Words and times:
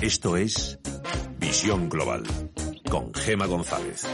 Esto 0.00 0.36
es 0.36 0.78
Visión 1.38 1.88
Global 1.88 2.22
con 2.90 3.12
Gema 3.12 3.46
González. 3.46 4.06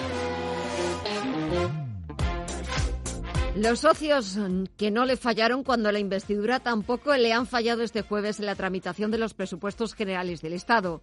Los 3.56 3.80
socios 3.80 4.36
que 4.76 4.90
no 4.90 5.04
le 5.04 5.16
fallaron 5.16 5.62
cuando 5.62 5.92
la 5.92 6.00
investidura 6.00 6.58
tampoco 6.58 7.16
le 7.16 7.32
han 7.32 7.46
fallado 7.46 7.82
este 7.82 8.02
jueves 8.02 8.40
en 8.40 8.46
la 8.46 8.56
tramitación 8.56 9.12
de 9.12 9.18
los 9.18 9.34
presupuestos 9.34 9.94
generales 9.94 10.42
del 10.42 10.54
Estado. 10.54 11.02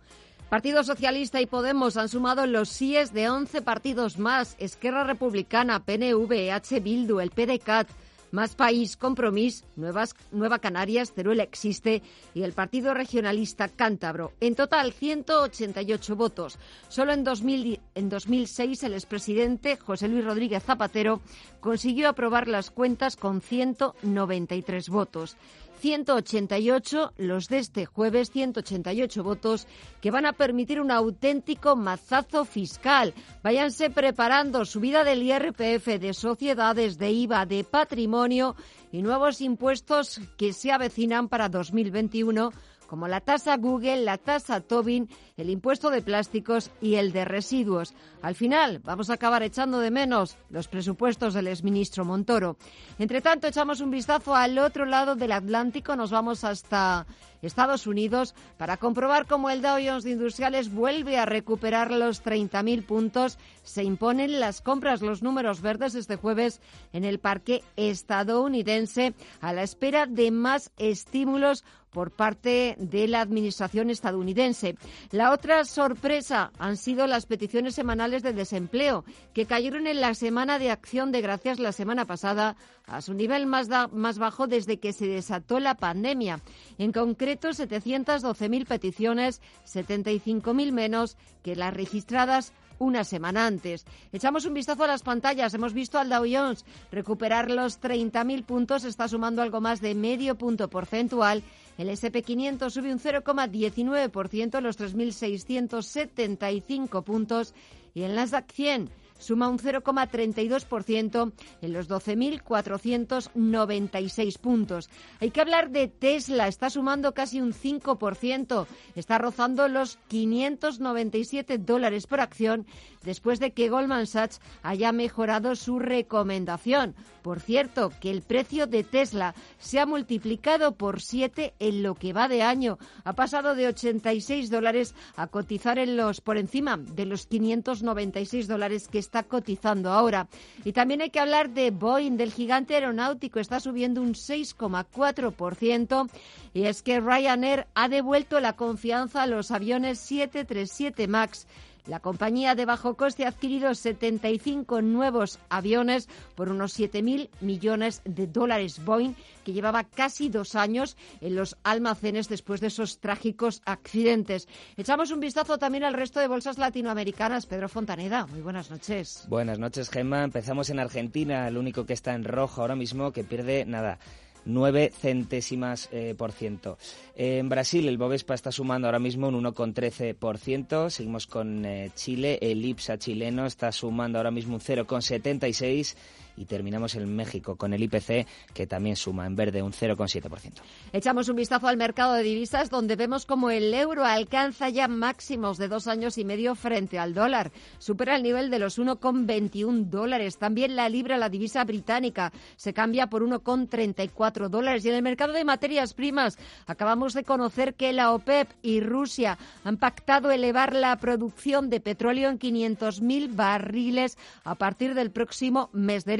Partido 0.49 0.83
Socialista 0.83 1.39
y 1.39 1.45
Podemos 1.45 1.95
han 1.95 2.09
sumado 2.09 2.45
los 2.45 2.67
síes 2.67 3.13
de 3.13 3.29
11 3.29 3.61
partidos 3.61 4.19
más, 4.19 4.57
Esquerra 4.59 5.05
Republicana, 5.05 5.85
PNV, 5.85 6.51
H. 6.51 6.81
Bildu, 6.81 7.21
el 7.21 7.31
PDCAT, 7.31 7.87
más 8.31 8.55
País, 8.55 8.97
Compromís, 8.97 9.63
Nuevas, 9.75 10.15
Nueva 10.31 10.59
Canarias, 10.59 11.13
Teruel 11.13 11.39
Existe 11.39 12.01
y 12.33 12.43
el 12.43 12.53
Partido 12.53 12.93
Regionalista 12.93 13.67
Cántabro. 13.67 14.33
En 14.39 14.55
total, 14.55 14.93
188 14.93 16.15
votos. 16.15 16.57
Solo 16.87 17.13
en, 17.13 17.23
2000, 17.23 17.79
en 17.95 18.09
2006 18.09 18.83
el 18.83 18.93
expresidente 18.93 19.77
José 19.77 20.07
Luis 20.07 20.25
Rodríguez 20.25 20.63
Zapatero 20.63 21.21
consiguió 21.59 22.09
aprobar 22.09 22.47
las 22.47 22.71
cuentas 22.71 23.15
con 23.15 23.41
193 23.41 24.89
votos. 24.89 25.37
188, 25.81 27.13
los 27.17 27.49
de 27.49 27.57
este 27.57 27.87
jueves, 27.87 28.29
188 28.29 29.23
votos 29.23 29.67
que 29.99 30.11
van 30.11 30.27
a 30.27 30.33
permitir 30.33 30.79
un 30.79 30.91
auténtico 30.91 31.75
mazazo 31.75 32.45
fiscal. 32.45 33.15
Váyanse 33.41 33.89
preparando 33.89 34.63
subida 34.63 35.03
del 35.03 35.23
IRPF, 35.23 35.99
de 35.99 36.13
sociedades, 36.13 36.99
de 36.99 37.09
IVA, 37.09 37.47
de 37.47 37.63
patrimonio 37.63 38.55
y 38.91 39.01
nuevos 39.01 39.41
impuestos 39.41 40.21
que 40.37 40.53
se 40.53 40.71
avecinan 40.71 41.27
para 41.29 41.49
2021 41.49 42.51
como 42.91 43.07
la 43.07 43.21
tasa 43.21 43.55
Google, 43.55 44.03
la 44.03 44.17
tasa 44.17 44.59
Tobin, 44.59 45.07
el 45.37 45.49
impuesto 45.49 45.91
de 45.91 46.01
plásticos 46.01 46.71
y 46.81 46.95
el 46.95 47.13
de 47.13 47.23
residuos. 47.23 47.93
Al 48.21 48.35
final, 48.35 48.81
vamos 48.83 49.09
a 49.09 49.13
acabar 49.13 49.43
echando 49.43 49.79
de 49.79 49.91
menos 49.91 50.35
los 50.49 50.67
presupuestos 50.67 51.33
del 51.33 51.47
exministro 51.47 52.03
Montoro. 52.03 52.57
Entre 52.99 53.21
tanto, 53.21 53.47
echamos 53.47 53.79
un 53.79 53.91
vistazo 53.91 54.35
al 54.35 54.57
otro 54.59 54.83
lado 54.83 55.15
del 55.15 55.31
Atlántico, 55.31 55.95
nos 55.95 56.11
vamos 56.11 56.43
hasta 56.43 57.05
Estados 57.41 57.87
Unidos 57.87 58.35
para 58.57 58.77
comprobar 58.77 59.25
cómo 59.25 59.49
el 59.49 59.61
Dow 59.61 59.79
Jones 59.83 60.03
de 60.03 60.11
Industriales 60.11 60.71
vuelve 60.71 61.17
a 61.17 61.25
recuperar 61.25 61.91
los 61.91 62.23
30.000 62.23 62.85
puntos. 62.85 63.37
Se 63.63 63.83
imponen 63.83 64.39
las 64.39 64.61
compras, 64.61 65.01
los 65.01 65.23
números 65.23 65.61
verdes 65.61 65.95
este 65.95 66.17
jueves 66.17 66.61
en 66.93 67.03
el 67.03 67.19
parque 67.19 67.63
estadounidense 67.77 69.13
a 69.39 69.53
la 69.53 69.63
espera 69.63 70.05
de 70.05 70.29
más 70.31 70.71
estímulos 70.77 71.63
por 71.91 72.11
parte 72.11 72.75
de 72.79 73.07
la 73.07 73.21
Administración 73.21 73.89
estadounidense. 73.89 74.75
La 75.11 75.31
otra 75.31 75.65
sorpresa 75.65 76.51
han 76.57 76.77
sido 76.77 77.05
las 77.07 77.25
peticiones 77.25 77.75
semanales 77.75 78.23
de 78.23 78.33
desempleo, 78.33 79.03
que 79.33 79.45
cayeron 79.45 79.87
en 79.87 80.01
la 80.01 80.13
semana 80.13 80.57
de 80.57 80.71
acción 80.71 81.11
de 81.11 81.21
gracias 81.21 81.59
la 81.59 81.71
semana 81.71 82.05
pasada 82.05 82.55
a 82.85 83.01
su 83.01 83.13
nivel 83.13 83.45
más, 83.45 83.67
más 83.91 84.17
bajo 84.17 84.47
desde 84.47 84.79
que 84.79 84.93
se 84.93 85.07
desató 85.07 85.59
la 85.59 85.75
pandemia. 85.75 86.39
En 86.77 86.91
concreto, 86.91 87.49
712.000 87.49 88.65
peticiones, 88.65 89.41
75.000 89.65 90.71
menos 90.71 91.17
que 91.43 91.55
las 91.55 91.73
registradas 91.73 92.53
una 92.81 93.03
semana 93.03 93.45
antes. 93.45 93.85
Echamos 94.11 94.45
un 94.45 94.55
vistazo 94.55 94.83
a 94.83 94.87
las 94.87 95.03
pantallas. 95.03 95.53
Hemos 95.53 95.73
visto 95.73 95.99
al 95.99 96.09
Dow 96.09 96.25
Jones 96.29 96.65
recuperar 96.91 97.51
los 97.51 97.79
30.000 97.79 98.43
puntos, 98.43 98.83
está 98.83 99.07
sumando 99.07 99.43
algo 99.43 99.61
más 99.61 99.81
de 99.81 99.93
medio 99.93 100.35
punto 100.35 100.67
porcentual. 100.67 101.43
El 101.77 101.89
SP500 101.89 102.71
sube 102.71 102.91
un 102.91 102.99
0,19%, 102.99 104.61
los 104.61 104.79
3.675 104.79 107.03
puntos. 107.03 107.53
Y 107.93 108.01
en 108.03 108.15
Nasdaq 108.15 108.49
100 108.51 108.89
suma 109.21 109.47
un 109.47 109.59
0,32% 109.59 111.31
en 111.61 111.73
los 111.73 111.87
12.496 111.87 114.39
puntos. 114.39 114.89
Hay 115.19 115.29
que 115.31 115.41
hablar 115.41 115.69
de 115.69 115.87
Tesla, 115.87 116.47
está 116.47 116.69
sumando 116.69 117.13
casi 117.13 117.39
un 117.39 117.53
5%, 117.53 118.67
está 118.95 119.17
rozando 119.17 119.69
los 119.69 119.97
597 120.07 121.57
dólares 121.59 122.07
por 122.07 122.19
acción 122.19 122.65
después 123.03 123.39
de 123.39 123.51
que 123.51 123.69
Goldman 123.69 124.07
Sachs 124.07 124.41
haya 124.63 124.91
mejorado 124.91 125.55
su 125.55 125.77
recomendación. 125.79 126.95
Por 127.21 127.39
cierto, 127.39 127.93
que 128.01 128.11
el 128.11 128.23
precio 128.23 128.67
de 128.67 128.83
Tesla 128.83 129.33
se 129.59 129.79
ha 129.79 129.85
multiplicado 129.85 130.75
por 130.75 131.01
7 131.01 131.53
en 131.59 131.83
lo 131.83 131.95
que 131.95 132.11
va 132.13 132.27
de 132.27 132.41
año. 132.41 132.79
Ha 133.03 133.13
pasado 133.13 133.55
de 133.55 133.67
86 133.67 134.49
dólares 134.49 134.95
a 135.15 135.27
cotizar 135.27 135.77
en 135.77 135.97
los 135.97 136.21
por 136.21 136.37
encima 136.37 136.77
de 136.77 137.05
los 137.05 137.27
596 137.27 138.47
dólares 138.47 138.87
que 138.87 138.97
cotizando 139.23 139.91
ahora. 139.91 140.27
Y 140.63 140.71
también 140.71 141.01
hay 141.01 141.09
que 141.09 141.19
hablar 141.19 141.49
de 141.49 141.71
Boeing, 141.71 142.17
del 142.17 142.31
gigante 142.31 142.75
aeronáutico. 142.75 143.39
Está 143.39 143.59
subiendo 143.59 144.01
un 144.01 144.13
6,4%. 144.13 146.09
Y 146.53 146.63
es 146.63 146.81
que 146.81 146.99
Ryanair 146.99 147.67
ha 147.75 147.89
devuelto 147.89 148.39
la 148.39 148.53
confianza 148.53 149.23
a 149.23 149.27
los 149.27 149.51
aviones 149.51 149.99
737 149.99 151.07
MAX 151.07 151.45
la 151.87 151.99
compañía 151.99 152.55
de 152.55 152.65
bajo 152.65 152.95
coste 152.95 153.25
ha 153.25 153.29
adquirido 153.29 153.73
75 153.73 154.81
nuevos 154.81 155.39
aviones 155.49 156.07
por 156.35 156.49
unos 156.49 156.79
7.000 156.79 157.29
millones 157.41 158.01
de 158.05 158.27
dólares. 158.27 158.83
Boeing, 158.83 159.13
que 159.43 159.53
llevaba 159.53 159.83
casi 159.83 160.29
dos 160.29 160.55
años 160.55 160.97
en 161.21 161.35
los 161.35 161.57
almacenes 161.63 162.29
después 162.29 162.61
de 162.61 162.67
esos 162.67 162.99
trágicos 162.99 163.61
accidentes. 163.65 164.47
Echamos 164.77 165.11
un 165.11 165.19
vistazo 165.19 165.57
también 165.57 165.83
al 165.83 165.93
resto 165.93 166.19
de 166.19 166.27
bolsas 166.27 166.57
latinoamericanas. 166.57 167.45
Pedro 167.45 167.69
Fontaneda, 167.69 168.27
muy 168.27 168.41
buenas 168.41 168.69
noches. 168.69 169.25
Buenas 169.27 169.59
noches, 169.59 169.89
Gemma. 169.89 170.23
Empezamos 170.23 170.69
en 170.69 170.79
Argentina, 170.79 171.47
el 171.47 171.57
único 171.57 171.85
que 171.85 171.93
está 171.93 172.13
en 172.13 172.23
rojo 172.23 172.61
ahora 172.61 172.75
mismo, 172.75 173.11
que 173.11 173.23
pierde 173.23 173.65
nada 173.65 173.99
9 174.45 174.91
centésimas 174.95 175.89
eh, 175.91 176.15
por 176.17 176.31
ciento. 176.31 176.77
En 177.15 177.49
Brasil 177.49 177.87
el 177.87 177.97
Bovespa 177.97 178.33
está 178.33 178.51
sumando 178.51 178.87
ahora 178.87 178.99
mismo 178.99 179.27
un 179.27 179.43
1,13%. 179.43 180.89
Seguimos 180.89 181.27
con 181.27 181.65
eh, 181.65 181.91
Chile. 181.95 182.39
El 182.41 182.63
IPSA 182.63 182.97
chileno 182.97 183.45
está 183.45 183.71
sumando 183.71 184.17
ahora 184.17 184.31
mismo 184.31 184.55
un 184.55 184.61
0,76% 184.61 185.95
y 186.37 186.45
terminamos 186.45 186.95
en 186.95 187.15
México 187.15 187.55
con 187.55 187.73
el 187.73 187.83
IPC 187.83 188.27
que 188.53 188.67
también 188.67 188.95
suma 188.95 189.25
en 189.25 189.35
verde 189.35 189.61
un 189.61 189.71
0,7%. 189.71 190.61
Echamos 190.93 191.29
un 191.29 191.35
vistazo 191.35 191.67
al 191.67 191.77
mercado 191.77 192.13
de 192.13 192.23
divisas 192.23 192.69
donde 192.69 192.95
vemos 192.95 193.25
como 193.25 193.49
el 193.49 193.73
euro 193.73 194.05
alcanza 194.05 194.69
ya 194.69 194.87
máximos 194.87 195.57
de 195.57 195.67
dos 195.67 195.87
años 195.87 196.17
y 196.17 196.25
medio 196.25 196.55
frente 196.55 196.99
al 196.99 197.13
dólar. 197.13 197.51
Supera 197.79 198.15
el 198.15 198.23
nivel 198.23 198.49
de 198.49 198.59
los 198.59 198.79
1,21 198.79 199.85
dólares. 199.85 200.37
También 200.37 200.75
la 200.75 200.89
libra, 200.89 201.17
la 201.17 201.29
divisa 201.29 201.63
británica, 201.63 202.31
se 202.55 202.73
cambia 202.73 203.07
por 203.07 203.23
1,34 203.23 204.49
dólares. 204.49 204.85
Y 204.85 204.89
en 204.89 204.95
el 204.95 205.01
mercado 205.01 205.33
de 205.33 205.43
materias 205.43 205.93
primas 205.93 206.37
acabamos 206.67 207.13
de 207.13 207.23
conocer 207.23 207.73
que 207.73 207.93
la 207.93 208.11
OPEP 208.11 208.49
y 208.61 208.81
Rusia 208.81 209.37
han 209.63 209.77
pactado 209.77 210.31
elevar 210.31 210.75
la 210.75 210.95
producción 210.97 211.69
de 211.69 211.79
petróleo 211.79 212.29
en 212.29 212.39
500.000 212.39 213.35
barriles 213.35 214.17
a 214.43 214.55
partir 214.55 214.93
del 214.93 215.11
próximo 215.11 215.69
mes 215.73 216.05
de 216.05 216.17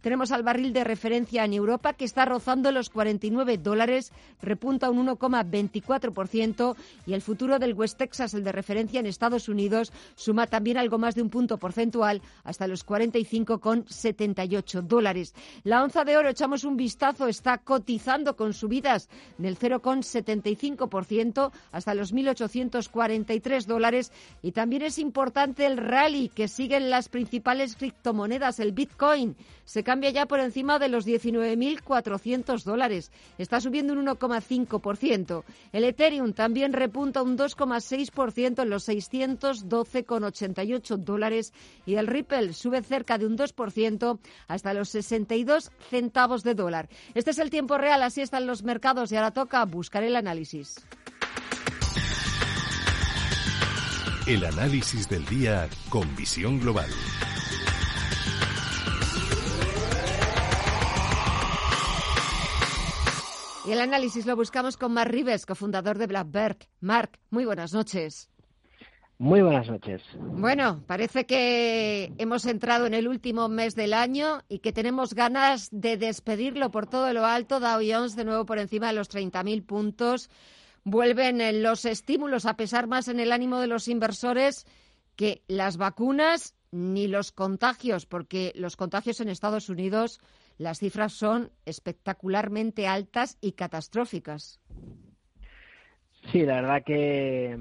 tenemos 0.00 0.30
al 0.32 0.42
barril 0.42 0.72
de 0.72 0.84
referencia 0.84 1.44
en 1.44 1.52
Europa 1.54 1.92
que 1.94 2.04
está 2.04 2.24
rozando 2.24 2.70
los 2.70 2.88
49 2.90 3.58
dólares, 3.58 4.12
repunta 4.42 4.90
un 4.90 5.06
1,24% 5.06 6.76
y 7.06 7.14
el 7.14 7.22
futuro 7.22 7.58
del 7.58 7.74
West 7.74 7.98
Texas, 7.98 8.34
el 8.34 8.44
de 8.44 8.52
referencia 8.52 9.00
en 9.00 9.06
Estados 9.06 9.48
Unidos, 9.48 9.92
suma 10.14 10.46
también 10.46 10.76
algo 10.78 10.98
más 10.98 11.14
de 11.14 11.22
un 11.22 11.30
punto 11.30 11.58
porcentual 11.58 12.22
hasta 12.44 12.68
los 12.68 12.86
45,78 12.86 14.82
dólares. 14.82 15.34
La 15.64 15.82
onza 15.82 16.04
de 16.04 16.16
oro, 16.16 16.28
echamos 16.28 16.62
un 16.64 16.76
vistazo, 16.76 17.26
está 17.26 17.58
cotizando 17.58 18.36
con 18.36 18.52
subidas 18.52 19.08
del 19.38 19.58
0,75% 19.58 21.50
hasta 21.72 21.94
los 21.94 22.14
1.843 22.14 23.64
dólares. 23.64 24.12
Y 24.42 24.52
también 24.52 24.82
es 24.82 24.98
importante 24.98 25.66
el 25.66 25.76
rally 25.76 26.28
que 26.28 26.46
siguen 26.48 26.90
las 26.90 27.08
principales 27.08 27.74
criptomonedas, 27.76 28.60
el 28.60 28.72
Bitcoin 28.72 29.36
se 29.64 29.84
cambia 29.84 30.10
ya 30.10 30.26
por 30.26 30.40
encima 30.40 30.78
de 30.78 30.88
los 30.88 31.06
19.400 31.06 32.64
dólares. 32.64 33.12
Está 33.38 33.60
subiendo 33.60 33.92
un 33.92 34.06
1,5%. 34.06 35.44
El 35.72 35.84
Ethereum 35.84 36.32
también 36.32 36.72
repunta 36.72 37.22
un 37.22 37.38
2,6% 37.38 38.62
en 38.62 38.70
los 38.70 38.88
612,88 38.88 40.96
dólares 40.96 41.52
y 41.86 41.94
el 41.94 42.06
Ripple 42.06 42.52
sube 42.52 42.82
cerca 42.82 43.18
de 43.18 43.26
un 43.26 43.38
2% 43.38 44.18
hasta 44.48 44.74
los 44.74 44.88
62 44.88 45.70
centavos 45.88 46.42
de 46.42 46.54
dólar. 46.54 46.88
Este 47.14 47.30
es 47.30 47.38
el 47.38 47.50
tiempo 47.50 47.78
real, 47.78 48.02
así 48.02 48.20
están 48.20 48.46
los 48.46 48.62
mercados 48.62 49.12
y 49.12 49.16
ahora 49.16 49.30
toca 49.30 49.64
buscar 49.64 50.02
el 50.02 50.16
análisis. 50.16 50.84
El 54.26 54.44
análisis 54.44 55.08
del 55.08 55.24
día 55.26 55.68
con 55.88 56.14
visión 56.14 56.60
global. 56.60 56.90
Y 63.70 63.72
el 63.72 63.82
análisis 63.82 64.26
lo 64.26 64.34
buscamos 64.34 64.76
con 64.76 64.92
Mark 64.92 65.12
Rives, 65.12 65.46
cofundador 65.46 65.96
de 65.96 66.08
Blackbird. 66.08 66.56
Mark, 66.80 67.20
muy 67.30 67.44
buenas 67.44 67.72
noches. 67.72 68.28
Muy 69.16 69.42
buenas 69.42 69.68
noches. 69.68 70.02
Bueno, 70.18 70.82
parece 70.88 71.24
que 71.24 72.12
hemos 72.18 72.46
entrado 72.46 72.86
en 72.86 72.94
el 72.94 73.06
último 73.06 73.48
mes 73.48 73.76
del 73.76 73.94
año 73.94 74.42
y 74.48 74.58
que 74.58 74.72
tenemos 74.72 75.14
ganas 75.14 75.68
de 75.70 75.96
despedirlo 75.96 76.72
por 76.72 76.88
todo 76.88 77.12
lo 77.12 77.24
alto. 77.24 77.60
Dow 77.60 77.78
Jones 77.80 78.16
de 78.16 78.24
nuevo 78.24 78.44
por 78.44 78.58
encima 78.58 78.88
de 78.88 78.94
los 78.94 79.08
30.000 79.08 79.64
puntos. 79.64 80.30
Vuelven 80.82 81.62
los 81.62 81.84
estímulos 81.84 82.46
a 82.46 82.56
pesar 82.56 82.88
más 82.88 83.06
en 83.06 83.20
el 83.20 83.30
ánimo 83.30 83.60
de 83.60 83.68
los 83.68 83.86
inversores 83.86 84.66
que 85.14 85.44
las 85.46 85.76
vacunas 85.76 86.56
ni 86.72 87.06
los 87.06 87.30
contagios, 87.30 88.04
porque 88.04 88.50
los 88.56 88.74
contagios 88.74 89.20
en 89.20 89.28
Estados 89.28 89.68
Unidos, 89.68 90.18
las 90.60 90.78
cifras 90.78 91.12
son 91.12 91.50
espectacularmente 91.64 92.86
altas 92.86 93.38
y 93.40 93.52
catastróficas. 93.52 94.60
Sí, 96.30 96.44
la 96.44 96.56
verdad 96.56 96.82
que 96.84 97.58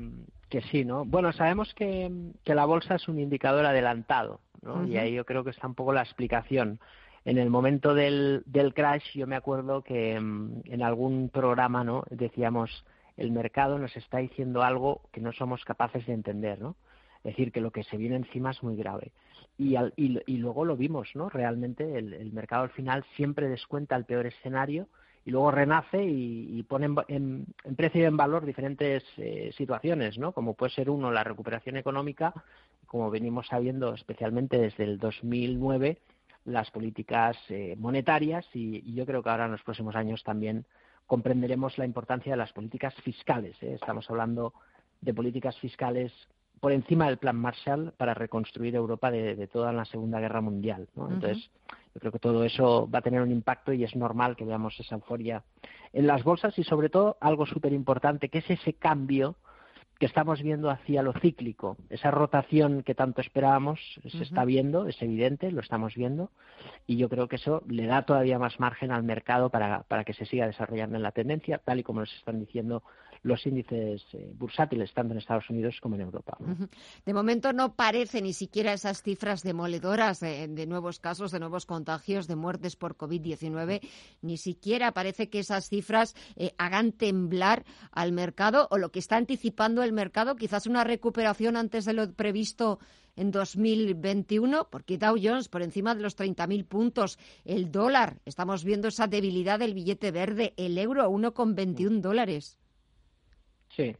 que 0.50 0.62
sí, 0.64 0.84
¿no? 0.84 1.06
Bueno, 1.06 1.32
sabemos 1.32 1.74
que, 1.76 2.12
la 2.44 2.66
bolsa 2.66 2.96
es 2.96 3.08
un 3.08 3.20
indicador 3.20 3.66
adelantado, 3.66 4.42
¿no? 4.62 4.86
Y 4.86 4.98
ahí 4.98 5.14
yo 5.14 5.24
creo 5.24 5.44
que 5.44 5.52
está 5.52 5.68
un 5.68 5.76
poco 5.76 5.94
la 5.94 6.02
explicación. 6.02 6.80
En 7.24 7.38
el 7.38 7.50
momento 7.50 7.94
del, 7.94 8.44
del 8.46 8.74
crash, 8.74 9.14
yo 9.14 9.28
me 9.28 9.36
acuerdo 9.36 9.84
que 9.84 10.20
mm, 10.20 10.62
en 10.66 10.82
algún 10.82 11.30
programa, 11.30 11.84
¿no? 11.84 12.04
Decíamos, 12.10 12.84
el 13.16 13.32
mercado 13.32 13.78
nos 13.78 13.96
está 13.96 14.18
diciendo 14.18 14.64
algo 14.64 15.02
que 15.12 15.22
no 15.22 15.32
somos 15.32 15.64
capaces 15.64 16.06
de 16.08 16.14
entender, 16.14 16.60
¿no? 16.60 16.76
Es 17.20 17.36
decir, 17.36 17.52
que 17.52 17.62
lo 17.62 17.72
que 17.72 17.84
se 17.84 17.98
viene 17.98 18.16
encima 18.16 18.52
es 18.52 18.64
muy 18.64 18.76
grave. 18.76 19.12
Y, 19.62 19.76
y, 19.98 20.38
luego 20.38 20.64
lo 20.64 20.78
vimos, 20.78 21.10
¿no? 21.16 21.28
Realmente 21.28 21.98
el, 21.98 22.32
mercado 22.32 22.64
al 22.64 22.70
final 22.70 23.04
siempre 23.18 23.50
descuenta 23.50 23.98
el 23.98 24.06
peor 24.06 24.26
escenario 24.26 24.88
y 25.26 25.32
luego 25.32 25.52
renace 25.52 26.02
y, 26.02 26.64
pone 26.64 26.88
en, 27.10 27.46
precio 27.76 28.04
y 28.04 28.06
en 28.06 28.16
valor 28.16 28.46
diferentes 28.46 29.04
eh, 29.18 29.52
situaciones, 29.58 30.18
¿no? 30.18 30.32
Como 30.32 30.54
puede 30.54 30.72
ser 30.72 30.90
uno 30.90 31.12
la 31.12 31.26
recuperación 31.26 31.76
económica, 31.76 32.34
como 32.88 33.12
venimos 33.12 33.48
sabiendo 33.48 33.94
especialmente 33.94 34.58
desde 34.58 34.86
el 34.86 34.98
2009 34.98 35.98
las 36.46 36.72
políticas 36.72 37.36
eh, 37.50 37.76
monetarias 37.78 38.46
y, 38.54 38.94
yo 38.94 39.06
creo 39.06 39.22
que 39.22 39.30
ahora 39.30 39.48
en 39.48 39.52
los 39.52 39.64
próximos 39.64 39.94
años 39.98 40.24
también 40.24 40.66
comprenderemos 41.06 41.78
la 41.78 41.84
importancia 41.84 42.32
de 42.32 42.38
las 42.38 42.54
políticas 42.54 42.96
fiscales. 43.04 43.62
¿eh? 43.62 43.74
Estamos 43.74 44.10
hablando 44.10 44.54
de 45.02 45.14
políticas 45.14 45.58
fiscales 45.60 46.14
por 46.60 46.72
encima 46.72 47.08
del 47.08 47.18
plan 47.18 47.36
Marshall 47.36 47.94
para 47.98 48.14
reconstruir 48.14 48.76
Europa 48.76 49.12
de, 49.12 49.48
toda 49.48 49.72
la 49.74 49.86
Segunda 49.86 50.20
Guerra 50.20 50.42
Mundial. 50.42 50.88
Entonces, 50.96 51.50
yo 51.94 52.00
creo 52.00 52.12
que 52.12 52.20
todo 52.20 52.44
eso 52.44 52.90
va 52.90 53.00
a 53.00 53.04
tener 53.04 53.22
un 53.22 53.32
impacto 53.32 53.74
y 53.74 53.84
es 53.84 53.96
normal 53.96 54.36
que 54.36 54.46
veamos 54.46 54.80
esa 54.80 54.96
euforia 54.96 55.44
en 55.94 56.08
las 56.08 56.24
bolsas 56.24 56.58
y, 56.60 56.64
sobre 56.64 56.90
todo, 56.90 57.18
algo 57.20 57.46
súper 57.46 57.74
importante, 57.74 58.30
que 58.30 58.40
es 58.40 58.50
ese 58.50 58.74
cambio 58.74 59.36
que 60.00 60.06
estamos 60.06 60.42
viendo 60.42 60.70
hacia 60.70 61.04
lo 61.04 61.12
cíclico. 61.14 61.76
Esa 61.90 62.10
rotación 62.10 62.84
que 62.84 62.96
tanto 62.96 63.20
esperábamos 63.20 64.00
se 64.08 64.24
está 64.24 64.46
viendo, 64.46 64.88
es 64.88 65.02
evidente, 65.02 65.52
lo 65.52 65.60
estamos 65.60 65.96
viendo, 65.96 66.32
y 66.88 66.96
yo 66.96 67.10
creo 67.10 67.28
que 67.28 67.36
eso 67.36 67.64
le 67.68 67.86
da 67.86 68.04
todavía 68.04 68.40
más 68.40 68.62
margen 68.62 68.92
al 68.92 69.04
mercado 69.04 69.50
para, 69.50 69.84
para 69.84 70.06
que 70.06 70.14
se 70.14 70.26
siga 70.26 70.48
desarrollando 70.48 70.96
en 70.96 71.04
la 71.04 71.12
tendencia, 71.12 71.58
tal 71.58 71.80
y 71.80 71.84
como 71.84 72.00
nos 72.00 72.14
están 72.16 72.40
diciendo 72.40 72.82
los 73.24 73.46
índices 73.46 74.02
eh, 74.14 74.32
bursátiles, 74.36 74.94
tanto 74.94 75.14
en 75.14 75.20
Estados 75.20 75.50
Unidos 75.50 75.78
como 75.82 75.96
en 75.96 76.02
Europa. 76.02 76.38
De 77.06 77.14
momento 77.14 77.52
no 77.54 77.76
parece 77.76 78.22
ni 78.22 78.34
siquiera 78.34 78.74
esas 78.74 79.02
cifras 79.04 79.44
demoledoras 79.44 80.20
de, 80.20 80.66
nuevos 80.68 81.00
casos, 81.00 81.32
de 81.32 81.40
nuevos 81.40 81.66
contagios, 81.66 82.28
de 82.28 82.36
muertes 82.36 82.76
por 82.76 82.96
COVID-19, 82.98 83.82
ni 84.22 84.38
siquiera 84.38 84.94
parece 84.94 85.30
que 85.30 85.40
esas 85.40 85.70
cifras 85.70 86.16
eh, 86.36 86.54
hagan 86.58 86.92
temblar 86.92 87.66
al 87.92 88.12
mercado 88.12 88.68
o 88.72 88.78
lo 88.78 88.92
que 88.92 89.00
está 89.00 89.18
anticipando 89.18 89.84
el 89.84 89.92
mercado, 89.92 90.36
quizás 90.36 90.66
una 90.66 90.84
recuperación 90.84 91.58
antes 91.58 91.86
de 91.86 91.94
lo 91.94 92.14
previsto 92.14 92.80
en 93.16 93.32
2021, 93.32 94.70
porque 94.70 94.98
Dow 94.98 95.18
Jones 95.22 95.50
por 95.50 95.62
encima 95.62 95.94
de 95.94 96.02
los 96.02 96.18
30.000 96.18 96.66
puntos, 96.66 97.20
el 97.44 97.70
dólar, 97.70 98.22
estamos 98.26 98.64
viendo 98.64 98.88
esa 98.88 99.08
debilidad 99.08 99.60
del 99.60 99.74
billete 99.74 100.12
verde, 100.12 100.54
el 100.56 100.78
euro 100.78 101.04
a 101.04 101.10
1,21 101.10 102.00
dólares. 102.00 102.58
Sí, 103.80 103.96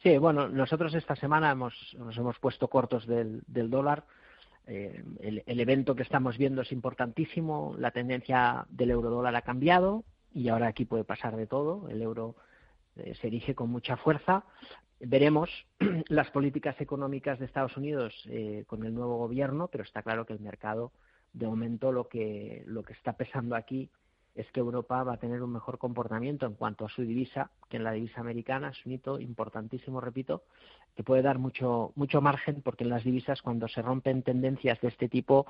sí, 0.00 0.16
bueno, 0.16 0.48
nosotros 0.48 0.94
esta 0.94 1.16
semana 1.16 1.50
hemos, 1.50 1.74
nos 1.98 2.16
hemos 2.16 2.38
puesto 2.38 2.68
cortos 2.68 3.04
del, 3.04 3.42
del 3.48 3.68
dólar. 3.68 4.04
Eh, 4.68 5.02
el, 5.44 5.60
evento 5.60 5.96
que 5.96 6.04
estamos 6.04 6.38
viendo 6.38 6.62
es 6.62 6.70
importantísimo. 6.70 7.74
La 7.76 7.90
tendencia 7.90 8.64
del 8.68 8.92
euro 8.92 9.10
dólar 9.10 9.34
ha 9.34 9.42
cambiado 9.42 10.04
y 10.32 10.50
ahora 10.50 10.68
aquí 10.68 10.84
puede 10.84 11.02
pasar 11.02 11.34
de 11.34 11.48
todo. 11.48 11.88
El 11.88 12.00
euro 12.00 12.36
eh, 12.94 13.16
se 13.20 13.26
erige 13.26 13.56
con 13.56 13.70
mucha 13.70 13.96
fuerza. 13.96 14.44
Veremos 15.00 15.50
las 16.08 16.30
políticas 16.30 16.80
económicas 16.80 17.40
de 17.40 17.46
Estados 17.46 17.76
Unidos 17.76 18.14
eh, 18.26 18.62
con 18.68 18.84
el 18.84 18.94
nuevo 18.94 19.16
gobierno, 19.16 19.66
pero 19.66 19.82
está 19.82 20.04
claro 20.04 20.26
que 20.26 20.32
el 20.32 20.38
mercado, 20.38 20.92
de 21.32 21.48
momento, 21.48 21.90
lo 21.90 22.06
que, 22.06 22.62
lo 22.66 22.84
que 22.84 22.92
está 22.92 23.14
pesando 23.14 23.56
aquí 23.56 23.90
es 24.34 24.50
que 24.50 24.60
Europa 24.60 25.02
va 25.04 25.14
a 25.14 25.18
tener 25.18 25.42
un 25.42 25.52
mejor 25.52 25.78
comportamiento 25.78 26.46
en 26.46 26.54
cuanto 26.54 26.84
a 26.84 26.88
su 26.88 27.02
divisa 27.02 27.50
que 27.68 27.76
en 27.76 27.84
la 27.84 27.92
divisa 27.92 28.20
americana. 28.20 28.70
Es 28.70 28.84
un 28.84 28.92
hito 28.92 29.20
importantísimo, 29.20 30.00
repito, 30.00 30.42
que 30.96 31.04
puede 31.04 31.22
dar 31.22 31.38
mucho, 31.38 31.92
mucho 31.94 32.20
margen 32.20 32.60
porque 32.62 32.84
en 32.84 32.90
las 32.90 33.04
divisas 33.04 33.42
cuando 33.42 33.68
se 33.68 33.82
rompen 33.82 34.22
tendencias 34.22 34.80
de 34.80 34.88
este 34.88 35.08
tipo 35.08 35.46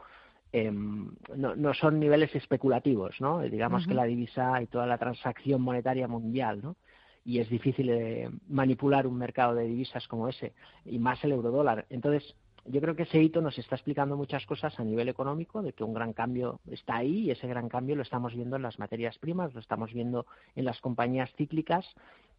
em, 0.52 1.10
no, 1.34 1.74
son 1.74 1.98
niveles 1.98 2.34
especulativos, 2.34 3.20
¿no? 3.20 3.40
Digamos 3.40 3.86
que 3.86 3.94
la 3.94 4.04
divisa 4.04 4.60
y 4.60 4.66
toda 4.66 4.86
la 4.86 4.98
transacción 4.98 5.62
monetaria 5.62 6.06
mundial, 6.06 6.60
¿no? 6.62 6.76
Y 7.24 7.38
es 7.38 7.48
difícil 7.48 7.88
eh, 7.88 8.30
manipular 8.48 9.06
un 9.06 9.16
mercado 9.16 9.54
de 9.54 9.64
divisas 9.64 10.06
como 10.08 10.28
ese, 10.28 10.52
y 10.84 10.98
más 10.98 11.24
el 11.24 11.32
eurodólar. 11.32 11.86
Entonces, 11.88 12.36
yo 12.66 12.80
creo 12.80 12.96
que 12.96 13.02
ese 13.02 13.22
hito 13.22 13.40
nos 13.40 13.58
está 13.58 13.76
explicando 13.76 14.16
muchas 14.16 14.46
cosas 14.46 14.78
a 14.80 14.84
nivel 14.84 15.08
económico, 15.08 15.62
de 15.62 15.72
que 15.72 15.84
un 15.84 15.92
gran 15.92 16.12
cambio 16.12 16.60
está 16.70 16.96
ahí 16.96 17.24
y 17.24 17.30
ese 17.30 17.46
gran 17.46 17.68
cambio 17.68 17.96
lo 17.96 18.02
estamos 18.02 18.34
viendo 18.34 18.56
en 18.56 18.62
las 18.62 18.78
materias 18.78 19.18
primas, 19.18 19.52
lo 19.52 19.60
estamos 19.60 19.92
viendo 19.92 20.26
en 20.56 20.64
las 20.64 20.80
compañías 20.80 21.30
cíclicas 21.36 21.84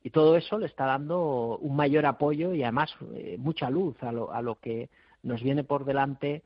y 0.03 0.09
todo 0.09 0.35
eso 0.35 0.57
le 0.57 0.65
está 0.65 0.85
dando 0.85 1.57
un 1.57 1.75
mayor 1.75 2.05
apoyo 2.05 2.53
y 2.53 2.63
además 2.63 2.95
eh, 3.13 3.37
mucha 3.39 3.69
luz 3.69 4.01
a 4.03 4.11
lo, 4.11 4.31
a 4.31 4.41
lo 4.41 4.55
que 4.55 4.89
nos 5.23 5.41
viene 5.41 5.63
por 5.63 5.85
delante 5.85 6.43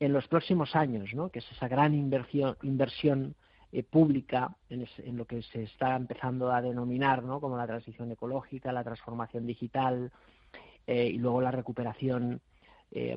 en 0.00 0.12
los 0.12 0.26
próximos 0.26 0.74
años, 0.74 1.14
¿no? 1.14 1.28
que 1.28 1.38
es 1.38 1.52
esa 1.52 1.68
gran 1.68 1.94
inversión, 1.94 2.56
inversión 2.62 3.34
eh, 3.70 3.82
pública 3.82 4.54
en, 4.68 4.86
lo 5.16 5.24
que 5.26 5.42
se 5.42 5.62
está 5.62 5.94
empezando 5.96 6.52
a 6.52 6.60
denominar 6.60 7.22
¿no? 7.22 7.40
como 7.40 7.56
la 7.56 7.66
transición 7.66 8.10
ecológica, 8.10 8.72
la 8.72 8.84
transformación 8.84 9.46
digital 9.46 10.10
eh, 10.86 11.06
y 11.06 11.18
luego 11.18 11.40
la 11.40 11.50
recuperación 11.50 12.40
eh, 12.94 13.16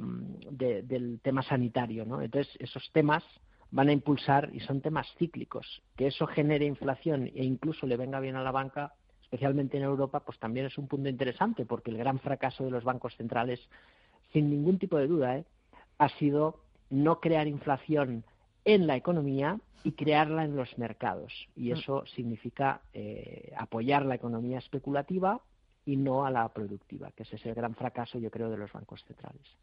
del 0.51 1.19
tema 1.21 1.43
sanitario. 1.43 2.05
¿no? 2.05 2.21
Entonces, 2.21 2.55
esos 2.59 2.89
temas 2.93 3.23
van 3.71 3.89
a 3.89 3.91
impulsar 3.91 4.49
y 4.53 4.61
son 4.61 4.81
temas 4.81 5.07
cíclicos. 5.17 5.81
Que 5.97 6.07
eso 6.07 6.27
genere 6.27 6.65
inflación 6.65 7.27
e 7.27 7.43
incluso 7.43 7.85
le 7.85 7.97
venga 7.97 8.21
bien 8.21 8.37
a 8.37 8.43
la 8.43 8.51
banca, 8.51 8.93
especialmente 9.21 9.75
en 9.77 9.83
Europa, 9.83 10.21
pues 10.21 10.39
también 10.39 10.67
es 10.67 10.77
un 10.77 10.87
punto 10.87 11.09
interesante, 11.09 11.65
porque 11.65 11.91
el 11.91 11.97
gran 11.97 12.19
fracaso 12.19 12.63
de 12.63 12.71
los 12.71 12.85
bancos 12.85 13.15
centrales, 13.17 13.59
sin 14.31 14.49
ningún 14.49 14.79
tipo 14.79 14.97
de 14.97 15.07
duda, 15.07 15.37
¿eh? 15.37 15.45
ha 15.97 16.09
sido 16.09 16.61
no 16.89 17.19
crear 17.19 17.47
inflación 17.47 18.23
en 18.63 18.87
la 18.87 18.95
economía 18.95 19.59
y 19.83 19.91
crearla 19.91 20.45
en 20.45 20.55
los 20.55 20.77
mercados. 20.77 21.33
Y 21.55 21.69
mm. 21.69 21.73
eso 21.73 22.05
significa 22.15 22.81
eh, 22.93 23.51
apoyar 23.57 24.05
la 24.05 24.15
economía 24.15 24.59
especulativa 24.59 25.41
y 25.85 25.97
no 25.97 26.25
a 26.25 26.31
la 26.31 26.49
productiva, 26.49 27.11
que 27.11 27.23
ese 27.23 27.35
es 27.35 27.45
el 27.45 27.53
gran 27.53 27.75
fracaso, 27.75 28.17
yo 28.17 28.31
creo, 28.31 28.49
de 28.49 28.57
los 28.57 28.71
bancos 28.73 29.03
centrales. 29.05 29.55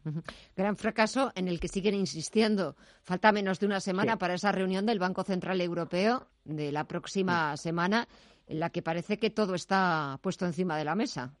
Gran 0.55 0.77
fracaso 0.77 1.31
en 1.35 1.49
el 1.49 1.59
que 1.59 1.67
siguen 1.67 1.95
insistiendo. 1.95 2.75
Falta 3.01 3.31
menos 3.31 3.59
de 3.59 3.65
una 3.65 3.81
semana 3.81 4.17
para 4.17 4.35
esa 4.35 4.51
reunión 4.51 4.85
del 4.85 4.99
Banco 4.99 5.23
Central 5.23 5.59
Europeo 5.59 6.27
de 6.45 6.71
la 6.71 6.85
próxima 6.85 7.57
semana, 7.57 8.07
en 8.47 8.59
la 8.59 8.69
que 8.69 8.81
parece 8.81 9.19
que 9.19 9.29
todo 9.29 9.53
está 9.53 10.17
puesto 10.21 10.45
encima 10.45 10.77
de 10.77 10.85
la 10.85 10.95
mesa. 10.95 11.33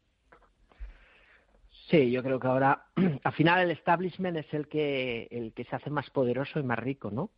Sí, 1.89 2.11
yo 2.11 2.23
creo 2.23 2.39
que 2.39 2.47
ahora, 2.47 2.87
al 3.23 3.33
final, 3.33 3.61
el 3.61 3.71
establishment 3.71 4.37
es 4.37 4.53
el 4.53 4.67
que, 4.67 5.27
el 5.31 5.53
que 5.53 5.63
se 5.63 5.75
hace 5.75 5.89
más 5.89 6.09
poderoso 6.09 6.59
y 6.59 6.63
más 6.63 6.79
rico, 6.79 7.09
¿no? 7.09 7.31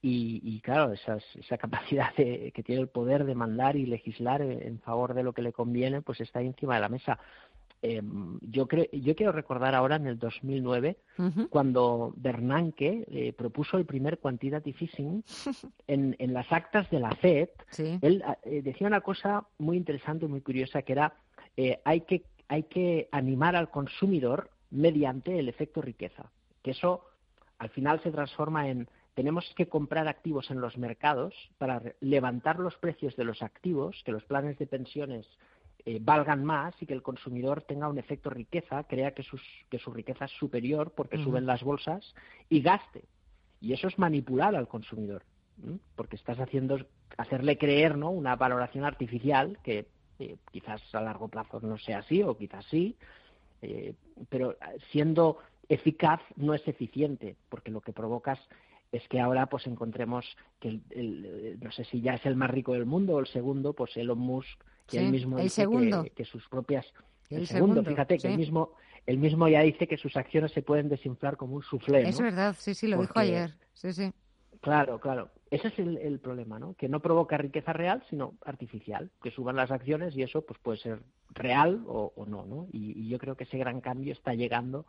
Y, 0.00 0.60
claro, 0.60 0.92
esa 0.92 1.58
capacidad 1.58 2.14
de, 2.16 2.52
que 2.52 2.62
tiene 2.62 2.82
el 2.82 2.88
poder 2.88 3.24
de 3.24 3.34
mandar 3.34 3.76
y 3.76 3.86
legislar 3.86 4.42
en 4.42 4.78
favor 4.80 5.14
de 5.14 5.24
lo 5.24 5.32
que 5.32 5.42
le 5.42 5.52
conviene, 5.52 6.02
pues 6.02 6.20
está 6.20 6.40
encima 6.40 6.76
de 6.76 6.80
la 6.80 6.88
mesa. 6.88 7.18
Eh, 7.80 8.02
yo, 8.40 8.66
creo, 8.66 8.86
yo 8.92 9.14
quiero 9.14 9.30
recordar 9.30 9.74
ahora 9.74 9.96
en 9.96 10.06
el 10.06 10.18
2009, 10.18 10.96
cuando 11.50 12.12
Bernanke 12.16 13.04
eh, 13.08 13.32
propuso 13.32 13.76
el 13.76 13.86
primer 13.86 14.18
quantitative 14.18 14.76
easing 14.80 15.22
en, 15.86 16.16
en 16.18 16.32
las 16.32 16.50
actas 16.52 16.90
de 16.90 17.00
la 17.00 17.12
FED, 17.12 17.48
él 18.02 18.24
eh, 18.44 18.62
decía 18.62 18.88
una 18.88 19.00
cosa 19.00 19.46
muy 19.58 19.76
interesante 19.76 20.24
y 20.24 20.28
muy 20.28 20.40
curiosa, 20.40 20.82
que 20.82 20.92
era 20.92 21.14
hay, 21.84 22.02
que, 22.02 22.22
hay 22.46 22.64
que 22.64 23.08
animar 23.10 23.56
al 23.56 23.68
consumidor 23.68 24.50
mediante 24.70 25.40
el 25.40 25.48
efecto 25.48 25.82
riqueza, 25.82 26.30
que 26.62 26.70
eso 26.70 27.04
al 27.58 27.70
final 27.70 28.00
se 28.00 28.12
transforma 28.12 28.68
en 28.68 28.88
tenemos 29.18 29.52
que 29.56 29.66
comprar 29.66 30.06
activos 30.06 30.48
en 30.52 30.60
los 30.60 30.78
mercados 30.78 31.34
para 31.58 31.82
levantar 31.98 32.60
los 32.60 32.76
precios 32.76 33.16
de 33.16 33.24
los 33.24 33.42
activos, 33.42 34.00
que 34.04 34.12
los 34.12 34.22
planes 34.22 34.56
de 34.58 34.68
pensiones 34.68 35.26
eh, 35.84 35.98
valgan 36.00 36.44
más 36.44 36.80
y 36.80 36.86
que 36.86 36.94
el 36.94 37.02
consumidor 37.02 37.62
tenga 37.62 37.88
un 37.88 37.98
efecto 37.98 38.30
riqueza, 38.30 38.84
crea 38.84 39.14
que, 39.14 39.24
sus, 39.24 39.42
que 39.70 39.80
su 39.80 39.90
riqueza 39.90 40.26
es 40.26 40.30
superior 40.38 40.92
porque 40.92 41.18
suben 41.18 41.46
las 41.46 41.64
bolsas 41.64 42.14
y 42.48 42.60
gaste. 42.60 43.02
Y 43.60 43.72
eso 43.72 43.88
es 43.88 43.98
manipular 43.98 44.54
al 44.54 44.68
consumidor, 44.68 45.24
porque 45.96 46.14
estás 46.14 46.38
haciendo 46.38 46.78
hacerle 47.16 47.58
creer 47.58 47.98
¿no? 47.98 48.10
una 48.10 48.36
valoración 48.36 48.84
artificial 48.84 49.58
que 49.64 49.88
eh, 50.20 50.36
quizás 50.52 50.80
a 50.94 51.00
largo 51.00 51.26
plazo 51.26 51.58
no 51.58 51.76
sea 51.76 51.98
así 51.98 52.22
o 52.22 52.36
quizás 52.36 52.64
sí, 52.66 52.94
eh, 53.62 53.94
pero 54.28 54.56
siendo 54.92 55.38
eficaz 55.68 56.20
no 56.36 56.54
es 56.54 56.66
eficiente, 56.68 57.34
porque 57.48 57.72
lo 57.72 57.80
que 57.80 57.92
provocas 57.92 58.38
es 58.92 59.06
que 59.08 59.20
ahora 59.20 59.46
pues 59.46 59.66
encontremos 59.66 60.24
que 60.60 60.80
el, 60.90 61.58
no 61.60 61.70
sé 61.72 61.84
si 61.84 62.00
ya 62.00 62.14
es 62.14 62.26
el 62.26 62.36
más 62.36 62.50
rico 62.50 62.72
del 62.72 62.86
mundo 62.86 63.16
o 63.16 63.20
el 63.20 63.26
segundo, 63.26 63.72
pues 63.72 63.96
Elon 63.96 64.18
Musk, 64.18 64.60
que 64.86 64.98
él 64.98 65.10
mismo 65.10 65.38
dice 65.38 65.66
Que, 66.14 66.24
sus 66.24 66.48
propias 66.48 66.86
el, 67.30 67.46
segundo, 67.46 67.84
fíjate 67.84 68.16
que 68.16 68.28
el 68.28 68.38
mismo 68.38 68.72
el 69.06 69.18
mismo 69.18 69.48
ya 69.48 69.62
dice 69.62 69.86
que 69.86 69.96
sus 69.96 70.16
acciones 70.16 70.52
se 70.52 70.62
pueden 70.62 70.88
desinflar 70.90 71.38
como 71.38 71.56
un 71.56 71.62
suflé. 71.62 72.06
Es 72.08 72.20
verdad, 72.20 72.54
sí, 72.58 72.74
sí, 72.74 72.86
lo 72.86 73.00
dijo 73.00 73.18
ayer. 73.18 73.54
Sí, 73.72 73.92
sí. 73.92 74.12
Claro, 74.60 75.00
claro. 75.00 75.30
Ese 75.50 75.68
es 75.68 75.78
el, 75.78 76.18
problema, 76.18 76.58
¿no? 76.58 76.74
Que 76.74 76.90
no 76.90 77.00
provoca 77.00 77.38
riqueza 77.38 77.72
real, 77.72 78.04
sino 78.10 78.34
artificial. 78.44 79.10
Que 79.22 79.30
suban 79.30 79.56
las 79.56 79.70
acciones 79.70 80.14
y 80.14 80.22
eso 80.22 80.42
pues 80.42 80.58
puede 80.60 80.78
ser 80.78 81.00
real 81.30 81.82
o, 81.86 82.12
no, 82.26 82.44
¿no? 82.44 82.68
y, 82.70 83.08
yo 83.08 83.18
creo 83.18 83.34
que 83.34 83.44
ese 83.44 83.56
gran 83.56 83.80
cambio 83.80 84.12
está 84.12 84.34
llegando 84.34 84.84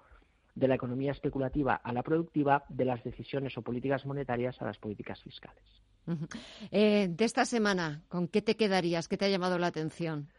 de 0.56 0.68
la 0.68 0.76
economía 0.76 1.12
especulativa 1.12 1.76
a 1.76 1.94
la 1.94 2.04
productiva, 2.04 2.66
de 2.70 2.86
las 2.86 3.04
decisiones 3.04 3.58
o 3.58 3.62
políticas 3.62 4.06
monetarias 4.06 4.62
a 4.62 4.66
las 4.66 4.78
políticas 4.78 5.22
fiscales. 5.22 5.64
Eh, 6.72 7.08
de 7.10 7.26
esta 7.26 7.46
semana, 7.46 8.02
¿con 8.08 8.28
qué 8.28 8.42
te 8.42 8.56
quedarías? 8.56 9.08
¿Qué 9.08 9.18
te 9.18 9.26
ha 9.26 9.30
llamado 9.30 9.58
la 9.58 9.68
atención? 9.68 10.30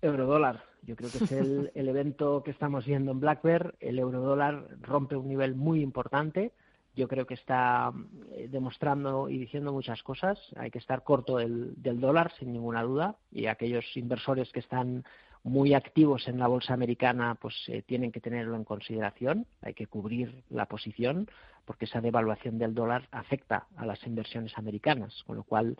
Eurodólar. 0.00 0.62
Yo 0.82 0.94
creo 0.94 1.10
que 1.10 1.18
es 1.18 1.32
el, 1.74 1.88
evento 1.88 2.42
que 2.42 2.52
estamos 2.52 2.86
viendo 2.86 3.12
en 3.12 3.20
Black 3.20 3.42
Bear. 3.42 3.74
El 3.80 3.98
eurodólar 3.98 4.68
rompe 4.80 5.16
un 5.16 5.28
nivel 5.28 5.54
muy 5.54 5.80
importante. 5.80 6.52
Yo 6.94 7.08
creo 7.08 7.26
que 7.26 7.34
está 7.34 7.92
eh, 8.32 8.48
demostrando 8.50 9.28
y 9.28 9.38
diciendo 9.38 9.72
muchas 9.72 10.02
cosas. 10.02 10.38
Hay 10.56 10.70
que 10.70 10.78
estar 10.78 11.02
corto 11.02 11.36
del 11.38 12.00
dólar, 12.00 12.32
sin 12.38 12.52
ninguna 12.52 12.82
duda. 12.82 13.16
Y 13.32 13.46
aquellos 13.46 13.84
inversores 13.96 14.52
que 14.52 14.60
están 14.60 15.04
muy 15.46 15.74
activos 15.74 16.26
en 16.26 16.38
la 16.38 16.48
bolsa 16.48 16.74
americana, 16.74 17.36
pues 17.36 17.54
eh, 17.68 17.82
tienen 17.82 18.10
que 18.10 18.20
tenerlo 18.20 18.56
en 18.56 18.64
consideración. 18.64 19.46
Hay 19.62 19.74
que 19.74 19.86
cubrir 19.86 20.42
la 20.50 20.66
posición 20.66 21.28
porque 21.64 21.84
esa 21.84 22.00
devaluación 22.00 22.58
del 22.58 22.74
dólar 22.74 23.08
afecta 23.12 23.66
a 23.76 23.86
las 23.86 24.04
inversiones 24.06 24.58
americanas, 24.58 25.22
con 25.24 25.36
lo 25.36 25.44
cual 25.44 25.76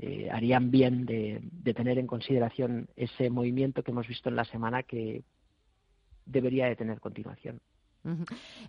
eh, 0.00 0.28
harían 0.32 0.72
bien 0.72 1.06
de, 1.06 1.40
de, 1.42 1.74
tener 1.74 1.98
en 1.98 2.08
consideración 2.08 2.88
ese 2.96 3.30
movimiento 3.30 3.84
que 3.84 3.92
hemos 3.92 4.08
visto 4.08 4.28
en 4.28 4.36
la 4.36 4.44
semana 4.44 4.82
que 4.82 5.22
debería 6.26 6.66
de 6.66 6.74
tener 6.74 6.98
continuación. 6.98 7.60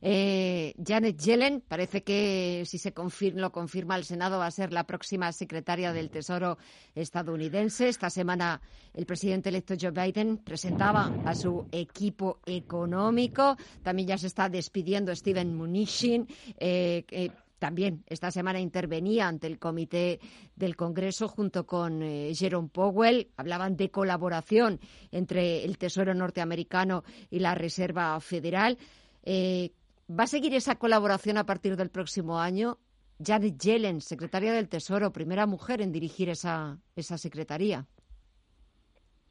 Eh, 0.01 0.73
Janet 0.83 1.17
Yellen 1.17 1.61
parece 1.67 2.03
que 2.03 2.63
si 2.65 2.77
se 2.77 2.93
lo 3.35 3.51
confirma 3.51 3.95
el 3.95 4.05
Senado 4.05 4.39
va 4.39 4.47
a 4.47 4.51
ser 4.51 4.71
la 4.71 4.85
próxima 4.85 5.31
secretaria 5.31 5.93
del 5.93 6.09
Tesoro 6.09 6.57
estadounidense. 6.93 7.89
Esta 7.89 8.09
semana 8.09 8.61
el 8.93 9.05
presidente 9.05 9.49
electo 9.49 9.75
Joe 9.79 9.91
Biden 9.91 10.37
presentaba 10.37 11.13
a 11.25 11.35
su 11.35 11.67
equipo 11.71 12.39
económico. 12.45 13.57
También 13.83 14.07
ya 14.07 14.17
se 14.17 14.27
está 14.27 14.47
despidiendo 14.49 15.15
Steven 15.15 15.55
Mnuchin. 15.55 16.27
Eh, 16.57 17.31
también 17.59 18.03
esta 18.07 18.31
semana 18.31 18.59
intervenía 18.59 19.27
ante 19.27 19.47
el 19.47 19.59
comité 19.59 20.19
del 20.55 20.75
Congreso 20.75 21.27
junto 21.27 21.65
con 21.65 22.03
eh, 22.03 22.31
Jerome 22.35 22.69
Powell. 22.69 23.31
Hablaban 23.37 23.77
de 23.77 23.89
colaboración 23.89 24.79
entre 25.11 25.63
el 25.63 25.77
Tesoro 25.77 26.13
norteamericano 26.13 27.03
y 27.29 27.39
la 27.39 27.55
Reserva 27.55 28.19
Federal. 28.19 28.77
Eh, 29.25 29.72
¿Va 30.08 30.24
a 30.24 30.27
seguir 30.27 30.53
esa 30.53 30.75
colaboración 30.75 31.38
a 31.38 31.46
partir 31.46 31.75
del 31.75 31.89
próximo 31.89 32.39
año? 32.39 32.77
Janet 33.24 33.58
Yellen, 33.58 34.01
secretaria 34.01 34.53
del 34.53 34.70
Tesoro, 34.70 35.12
primera 35.12 35.46
mujer 35.48 35.82
en 35.82 35.91
dirigir 35.91 36.29
esa, 36.29 36.77
esa 36.96 37.17
secretaría. 37.17 37.88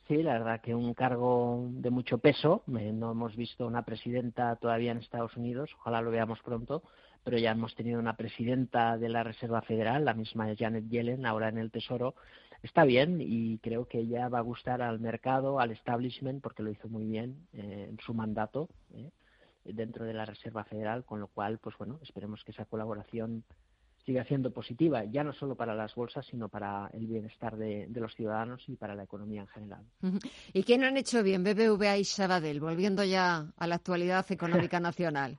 Sí, 0.09 0.23
la 0.23 0.35
verdad 0.35 0.61
que 0.61 0.75
un 0.75 0.93
cargo 0.95 1.67
de 1.71 1.91
mucho 1.91 2.19
peso. 2.19 2.63
No 2.67 3.13
hemos 3.13 3.37
visto 3.37 3.67
una 3.67 3.85
presidenta 3.85 4.57
todavía 4.57 4.93
en 4.93 4.99
Estados 4.99 5.37
Unidos, 5.37 5.71
ojalá 5.79 6.03
lo 6.03 6.11
veamos 6.11 6.41
pronto, 6.45 6.83
pero 7.23 7.39
ya 7.39 7.53
hemos 7.53 7.75
tenido 7.75 7.99
una 7.99 8.17
presidenta 8.17 8.99
de 8.99 9.09
la 9.09 9.23
Reserva 9.23 9.63
Federal, 9.63 10.05
la 10.05 10.13
misma 10.13 10.53
Janet 10.59 10.89
Yellen, 10.89 11.25
ahora 11.25 11.49
en 11.49 11.59
el 11.59 11.71
Tesoro. 11.71 12.15
Está 12.63 12.85
bien 12.85 13.19
y 13.21 13.59
creo 13.59 13.87
que 13.87 14.01
ella 14.01 14.29
va 14.29 14.39
a 14.39 14.43
gustar 14.43 14.83
al 14.83 14.99
mercado, 14.99 15.61
al 15.61 15.71
establishment, 15.71 16.43
porque 16.43 16.63
lo 16.63 16.71
hizo 16.71 16.89
muy 16.89 17.05
bien 17.05 17.47
eh, 17.53 17.87
en 17.91 17.99
su 17.99 18.13
mandato. 18.13 18.69
¿eh? 18.95 19.11
Dentro 19.64 20.04
de 20.04 20.14
la 20.14 20.25
Reserva 20.25 20.64
Federal, 20.64 21.04
con 21.04 21.21
lo 21.21 21.28
cual, 21.28 21.59
pues 21.59 21.76
bueno, 21.78 21.99
esperemos 22.02 22.44
que 22.44 22.52
esa 22.52 22.64
colaboración 22.64 23.44
siga 24.04 24.25
siendo 24.25 24.52
positiva, 24.52 25.04
ya 25.04 25.25
no 25.25 25.33
solo 25.33 25.54
para 25.54 25.75
las 25.75 25.94
bolsas, 25.94 26.26
sino 26.26 26.49
para 26.49 26.90
el 26.92 27.06
bienestar 27.06 27.56
de, 27.56 27.88
los 27.94 28.14
ciudadanos 28.14 28.62
y 28.68 28.76
para 28.76 28.94
la 28.94 29.04
economía 29.04 29.42
en 29.42 29.49
general. 29.49 29.85
¿Y 30.52 30.62
qué 30.64 30.76
no 30.76 30.87
han 30.87 30.99
hecho 30.99 31.23
bien 31.23 31.42
BBVA 31.42 31.97
y 31.97 32.04
Sabadell, 32.04 32.61
volviendo 32.61 33.02
ya 33.02 33.47
a 33.56 33.66
la 33.66 33.76
actualidad 33.76 34.30
económica 34.30 34.78
nacional? 34.80 35.38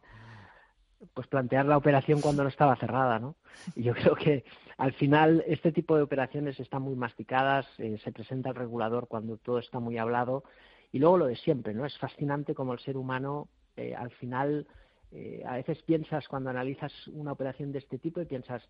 pues 1.13 1.27
plantear 1.27 1.65
la 1.65 1.77
operación 1.77 2.21
cuando 2.21 2.43
no 2.43 2.49
estaba 2.49 2.75
cerrada, 2.77 3.19
¿no? 3.19 3.35
Y 3.75 3.83
yo 3.83 3.93
creo 3.93 4.15
que 4.15 4.43
al 4.77 4.93
final 4.93 5.43
este 5.47 5.71
tipo 5.71 5.95
de 5.95 6.01
operaciones 6.01 6.59
están 6.59 6.81
muy 6.81 6.95
masticadas, 6.95 7.67
eh, 7.77 7.99
se 8.03 8.11
presenta 8.11 8.49
el 8.49 8.55
regulador 8.55 9.07
cuando 9.07 9.37
todo 9.37 9.59
está 9.59 9.79
muy 9.79 9.97
hablado 9.97 10.43
y 10.91 10.99
luego 10.99 11.17
lo 11.17 11.25
de 11.27 11.35
siempre, 11.35 11.73
¿no? 11.73 11.85
Es 11.85 11.97
fascinante 11.97 12.55
como 12.55 12.73
el 12.73 12.79
ser 12.79 12.97
humano 12.97 13.49
eh, 13.77 13.93
al 13.95 14.11
final 14.11 14.67
eh, 15.11 15.43
a 15.45 15.55
veces 15.55 15.81
piensas 15.83 16.27
cuando 16.27 16.49
analizas 16.49 16.91
una 17.09 17.31
operación 17.31 17.71
de 17.71 17.79
este 17.79 17.97
tipo 17.97 18.21
y 18.21 18.25
piensas 18.25 18.63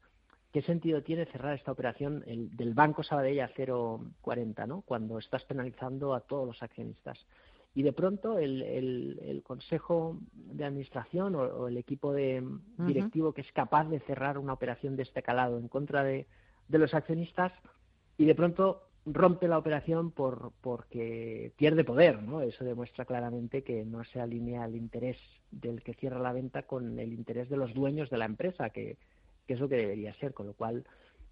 qué 0.52 0.62
sentido 0.62 1.02
tiene 1.02 1.26
cerrar 1.26 1.56
esta 1.56 1.72
operación 1.72 2.24
el, 2.28 2.56
del 2.56 2.74
Banco 2.74 3.04
Sabadell 3.04 3.42
a 3.42 3.54
0,40, 3.54 4.68
¿no? 4.68 4.82
Cuando 4.82 5.20
estás 5.20 5.44
penalizando 5.46 6.14
a 6.14 6.22
todos 6.22 6.48
los 6.48 6.64
accionistas. 6.64 7.18
Y 7.74 7.84
de 7.84 7.92
pronto 7.92 8.40
el, 8.40 8.62
el, 8.62 9.44
Consejo 9.44 10.18
de 10.32 10.64
Administración 10.64 11.36
o, 11.36 11.68
el 11.68 11.78
equipo 11.78 12.14
de, 12.14 12.42
directivo 12.78 13.34
que 13.34 13.42
es 13.42 13.52
capaz 13.52 13.90
de 13.90 14.00
cerrar 14.00 14.38
una 14.38 14.54
operación 14.54 14.96
de 14.96 15.04
este 15.04 15.22
calado 15.22 15.58
en 15.58 15.68
contra 15.68 16.02
de, 16.04 16.26
de 16.70 16.78
los 16.78 16.94
accionistas 16.94 17.52
y 18.18 18.24
de 18.24 18.34
pronto 18.34 18.84
rompe 19.06 19.48
la 19.48 19.58
operación 19.58 20.12
por, 20.12 20.52
porque 20.62 21.54
pierde 21.58 21.84
poder, 21.84 22.24
¿no? 22.24 22.42
Eso 22.42 22.66
demuestra 22.66 23.06
claramente 23.06 23.64
que 23.64 23.86
no 23.86 24.04
se 24.04 24.20
alinea 24.20 24.66
el 24.66 24.76
interés 24.76 25.18
del 25.52 25.84
que 25.84 25.94
cierra 25.94 26.20
la 26.20 26.34
venta 26.34 26.64
con 26.64 27.00
el 27.00 27.14
interés 27.14 27.50
de 27.50 27.58
los 27.58 27.74
dueños 27.74 28.10
de 28.10 28.18
la 28.18 28.26
empresa, 28.26 28.72
que, 28.72 28.98
es 29.48 29.60
lo 29.60 29.70
que 29.70 29.78
debería 29.78 30.14
ser, 30.16 30.34
con 30.34 30.48
lo 30.48 30.54
cual 30.54 30.86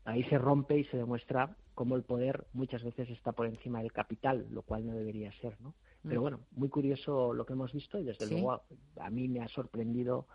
ahí 0.06 0.24
se 0.25 0.38
rompe 0.38 0.77
y 0.77 0.84
se 0.86 0.98
demuestra 0.98 1.56
cómo 1.74 1.96
el 1.96 2.03
poder 2.03 2.46
muchas 2.53 2.84
veces 2.84 3.10
está 3.10 3.32
por 3.32 3.48
encima 3.48 3.82
del 3.82 3.92
capital, 3.92 4.46
lo 4.51 4.62
cual 4.62 4.86
no 4.86 4.94
debería 4.94 5.32
ser, 5.42 5.60
¿no? 5.60 5.74
Pero 6.03 6.20
mm. 6.20 6.22
bueno, 6.22 6.39
muy 6.51 6.70
curioso 6.70 7.34
lo 7.34 7.46
que 7.46 7.53
hemos 7.53 7.74
visto 7.74 7.98
y 7.98 8.03
desde 8.03 8.30
luego 8.30 8.62
a, 9.00 9.10
mí 9.10 9.27
me 9.30 9.42
ha 9.42 9.48
sorprendido 9.48 10.27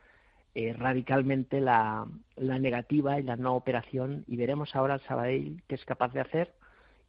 eh, 0.55 0.73
radicalmente 0.73 1.61
la, 1.61 2.09
la 2.35 2.59
negativa 2.59 3.21
y 3.21 3.23
la 3.23 3.37
no 3.37 3.55
operación 3.55 4.25
y 4.27 4.37
veremos 4.37 4.75
ahora 4.75 4.95
el 4.95 5.03
Sabadell 5.03 5.63
qué 5.69 5.77
es 5.77 5.85
capaz 5.85 6.13
de 6.15 6.21
hacer 6.21 6.58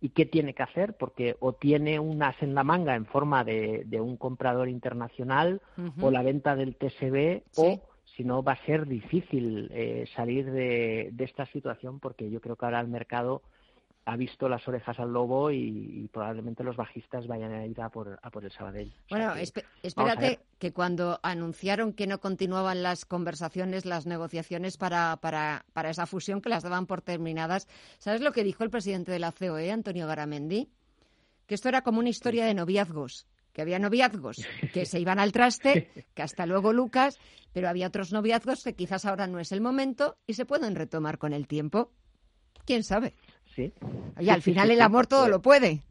y 0.01 0.09
qué 0.09 0.25
tiene 0.25 0.53
que 0.53 0.63
hacer, 0.63 0.95
porque 0.97 1.35
o 1.39 1.53
tiene 1.53 1.99
un 1.99 2.23
as 2.23 2.41
en 2.41 2.55
la 2.55 2.63
manga 2.63 2.95
en 2.95 3.05
forma 3.05 3.43
de, 3.43 3.85
un 3.99 4.17
comprador 4.17 4.69
internacional 4.69 5.61
o 5.99 6.11
la 6.11 6.23
venta 6.23 6.55
del 6.55 6.75
TSB 6.75 7.43
o 7.57 7.81
si 8.15 8.23
no 8.23 8.41
va 8.43 8.53
a 8.53 8.65
ser 8.65 8.87
difícil 8.87 9.69
eh, 9.73 10.05
salir 10.15 10.51
de, 10.51 11.09
de, 11.11 11.23
esta 11.23 11.45
situación 11.47 11.99
porque 11.99 12.29
yo 12.29 12.41
creo 12.41 12.55
que 12.55 12.65
ahora 12.65 12.79
el 12.79 12.87
mercado 12.87 13.41
ha 14.09 14.15
visto 14.15 14.49
las 14.49 14.67
orejas 14.67 14.99
al 14.99 15.13
lobo 15.13 15.51
y, 15.51 16.09
probablemente 16.11 16.63
los 16.63 16.75
bajistas 16.75 17.27
vayan 17.27 17.53
a 17.53 17.65
ir 17.65 17.79
a 17.79 17.89
por, 17.89 18.19
a 18.21 18.29
por 18.31 18.43
el 18.43 18.51
Sabadell. 18.51 18.91
Bueno, 19.09 19.35
espérate 19.35 20.39
que 20.57 20.73
cuando 20.73 21.19
anunciaron 21.21 21.93
que 21.93 22.07
no 22.07 22.19
continuaban 22.19 22.81
las 22.81 23.05
conversaciones, 23.05 23.85
las 23.85 24.07
negociaciones 24.07 24.77
para, 24.77 25.17
para, 25.17 25.65
para 25.73 25.91
esa 25.91 26.07
fusión, 26.07 26.41
que 26.41 26.49
las 26.49 26.63
daban 26.63 26.87
por 26.87 27.01
terminadas, 27.01 27.67
¿sabes 27.99 28.21
lo 28.21 28.31
que 28.31 28.43
dijo 28.43 28.63
el 28.63 28.71
presidente 28.71 29.11
de 29.11 29.19
la 29.19 29.31
COE, 29.31 29.71
Antonio 29.71 30.07
Garamendi? 30.07 30.69
Que 31.45 31.55
esto 31.55 31.69
era 31.69 31.83
como 31.83 31.99
una 31.99 32.09
historia 32.09 32.45
de 32.45 32.55
noviazgos 32.55 33.27
que 33.53 33.61
había 33.61 33.79
noviazgos 33.79 34.37
que 34.73 34.85
se 34.85 34.99
iban 34.99 35.19
al 35.19 35.31
traste, 35.31 35.89
que 36.13 36.21
hasta 36.21 36.45
luego 36.45 36.71
Lucas, 36.71 37.19
pero 37.51 37.67
había 37.67 37.87
otros 37.87 38.11
noviazgos 38.11 38.63
que 38.63 38.75
quizás 38.75 39.05
ahora 39.05 39.27
no 39.27 39.39
es 39.39 39.51
el 39.51 39.59
momento 39.59 40.17
y 40.27 40.35
se 40.35 40.45
pueden 40.45 40.75
retomar 40.75 41.17
con 41.17 41.33
el 41.33 41.47
tiempo. 41.47 41.91
¿Quién 42.65 42.83
sabe? 42.83 43.15
Sí. 43.55 43.73
Y 44.19 44.29
al 44.29 44.41
final 44.41 44.71
el 44.71 44.81
amor 44.81 45.07
todo 45.07 45.27
lo 45.27 45.41
puede. 45.41 45.83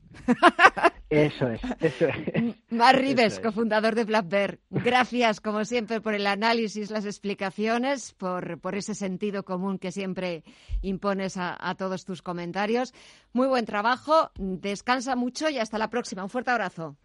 Eso 1.10 1.48
es, 1.48 1.60
eso 1.80 2.06
es. 2.06 2.54
Mar 2.70 2.98
Rives, 2.98 3.40
cofundador 3.40 3.94
de 3.94 4.04
Black 4.04 4.28
Bear. 4.28 4.58
Gracias, 4.68 5.40
como 5.40 5.64
siempre, 5.64 6.00
por 6.02 6.14
el 6.14 6.26
análisis, 6.26 6.90
las 6.90 7.06
explicaciones, 7.06 8.12
por, 8.12 8.60
por 8.60 8.74
ese 8.74 8.94
sentido 8.94 9.42
común 9.42 9.78
que 9.78 9.90
siempre 9.90 10.44
impones 10.82 11.38
a, 11.38 11.56
a 11.58 11.74
todos 11.76 12.04
tus 12.04 12.20
comentarios. 12.20 12.92
Muy 13.32 13.48
buen 13.48 13.64
trabajo, 13.64 14.30
descansa 14.36 15.16
mucho 15.16 15.48
y 15.48 15.58
hasta 15.58 15.78
la 15.78 15.88
próxima. 15.88 16.22
Un 16.22 16.30
fuerte 16.30 16.50
abrazo. 16.50 16.96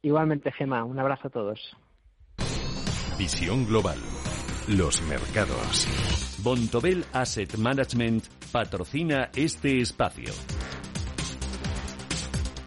Igualmente, 0.00 0.50
Gema, 0.52 0.84
un 0.84 0.98
abrazo 0.98 1.28
a 1.28 1.30
todos. 1.30 1.76
Visión 3.18 3.66
Global. 3.66 3.98
Los 4.68 5.02
mercados. 5.02 6.25
Bontobel 6.46 7.04
Asset 7.12 7.56
Management 7.56 8.28
patrocina 8.52 9.30
este 9.34 9.80
espacio. 9.80 10.32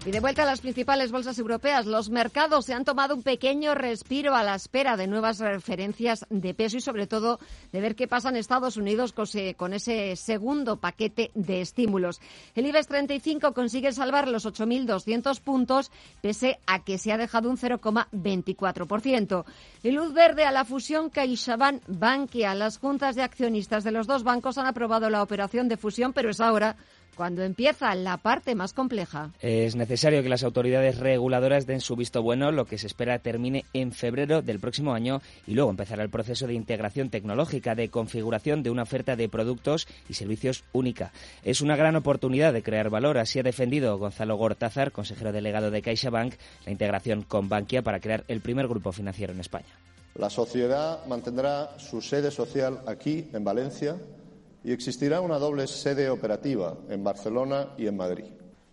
Y 0.06 0.12
de 0.12 0.22
vuelta 0.22 0.44
a 0.44 0.46
las 0.46 0.62
principales 0.62 1.12
bolsas 1.12 1.38
europeas, 1.40 1.86
los 1.86 2.10
mercados 2.10 2.66
se 2.66 2.74
han 2.74 2.86
tomado 2.86 3.16
un 3.16 3.22
pequeño 3.22 3.76
respiro 3.76 4.34
a 4.34 4.44
la 4.44 4.56
espera 4.56 4.96
de 4.96 5.08
nuevas 5.08 5.40
referencias 5.40 6.26
de 6.30 6.54
peso 6.54 6.78
y 6.78 6.82
sobre 6.82 7.06
todo 7.06 7.38
de 7.74 7.82
ver 7.82 7.98
qué 7.98 8.08
pasa 8.08 8.30
en 8.30 8.38
Estados 8.38 8.78
Unidos 8.78 9.14
con 9.14 9.74
ese 9.74 10.16
segundo 10.16 10.78
paquete 10.78 11.32
de 11.36 11.60
estímulos. 11.60 12.22
El 12.56 12.66
IBEX 12.68 12.88
35 12.88 13.54
consigue 13.54 13.92
salvar 13.92 14.30
los 14.30 14.46
8.200 14.46 15.42
puntos 15.42 15.92
pese 16.22 16.60
a 16.66 16.86
que 16.86 16.98
se 16.98 17.12
ha 17.12 17.18
dejado 17.18 17.50
un 17.50 17.58
0,24%. 17.58 19.44
Y 19.84 19.92
luz 19.92 20.14
verde 20.14 20.46
a 20.46 20.52
la 20.52 20.64
fusión 20.64 21.10
CaixaBank 21.10 21.84
Bankia. 21.88 22.56
Las 22.56 22.78
juntas 22.78 23.18
de 23.18 23.24
accionistas 23.24 23.84
de 23.84 23.92
los 23.92 24.08
dos 24.08 24.24
bancos 24.24 24.58
han 24.58 24.66
aprobado 24.66 25.10
la 25.10 25.22
operación 25.22 25.68
de 25.68 25.76
fusión, 25.76 26.14
pero 26.14 26.30
es 26.30 26.40
ahora 26.40 26.78
cuando 27.20 27.44
empieza 27.44 27.94
la 27.96 28.16
parte 28.16 28.56
más 28.56 28.72
compleja. 28.72 29.34
Es 29.42 29.76
necesario 29.76 30.24
que 30.24 30.30
las 30.30 30.46
autoridades 30.46 31.00
reguladoras 31.00 31.68
den 31.68 31.82
su 31.82 31.98
visto 31.98 32.24
bueno, 32.24 32.54
lo 32.54 32.64
que 32.64 32.78
se 32.78 32.88
espera 32.88 33.20
termine 33.20 33.66
en 33.74 33.92
febrero 33.92 34.42
del 34.42 34.62
próximo 34.62 34.94
año 34.94 35.22
y 35.46 35.54
luego 35.54 35.70
empezará 35.70 36.02
el 36.02 36.10
proceso 36.10 36.48
de 36.48 36.54
integración 36.54 37.10
tecnológica, 37.10 37.76
de 37.76 37.90
configuración 37.90 38.64
de 38.64 38.70
una 38.70 38.84
oferta 38.84 39.18
de 39.18 39.28
productos 39.28 39.86
y 40.08 40.14
servicios 40.14 40.64
única. 40.72 41.12
Es 41.44 41.60
una 41.60 41.76
gran 41.76 41.98
oportunidad 41.98 42.54
de 42.54 42.64
crear 42.64 42.90
valor, 42.90 43.18
así 43.18 43.38
ha 43.38 43.44
defendido 43.44 43.98
Gonzalo 43.98 44.38
Gortázar, 44.38 44.94
consejero 44.94 45.34
delegado 45.34 45.72
de 45.72 45.82
CaixaBank, 45.82 46.36
la 46.66 46.72
integración 46.72 47.24
con 47.24 47.50
Bankia 47.50 47.82
para 47.82 48.00
crear 48.00 48.24
el 48.30 48.40
primer 48.40 48.70
grupo 48.70 48.94
financiero 48.94 49.34
en 49.34 49.42
España. 49.42 49.68
La 50.16 50.30
sociedad 50.30 51.06
mantendrá 51.06 51.78
su 51.80 52.00
sede 52.02 52.32
social 52.32 52.80
aquí, 52.88 53.30
en 53.34 53.44
Valencia, 53.44 53.98
y 54.64 54.72
existirá 54.72 55.22
una 55.22 55.40
doble 55.40 55.68
sede 55.68 56.10
operativa 56.10 56.76
en 56.90 57.04
Barcelona 57.04 57.70
y 57.78 57.88
en 57.88 57.98
Madrid. 57.98 58.26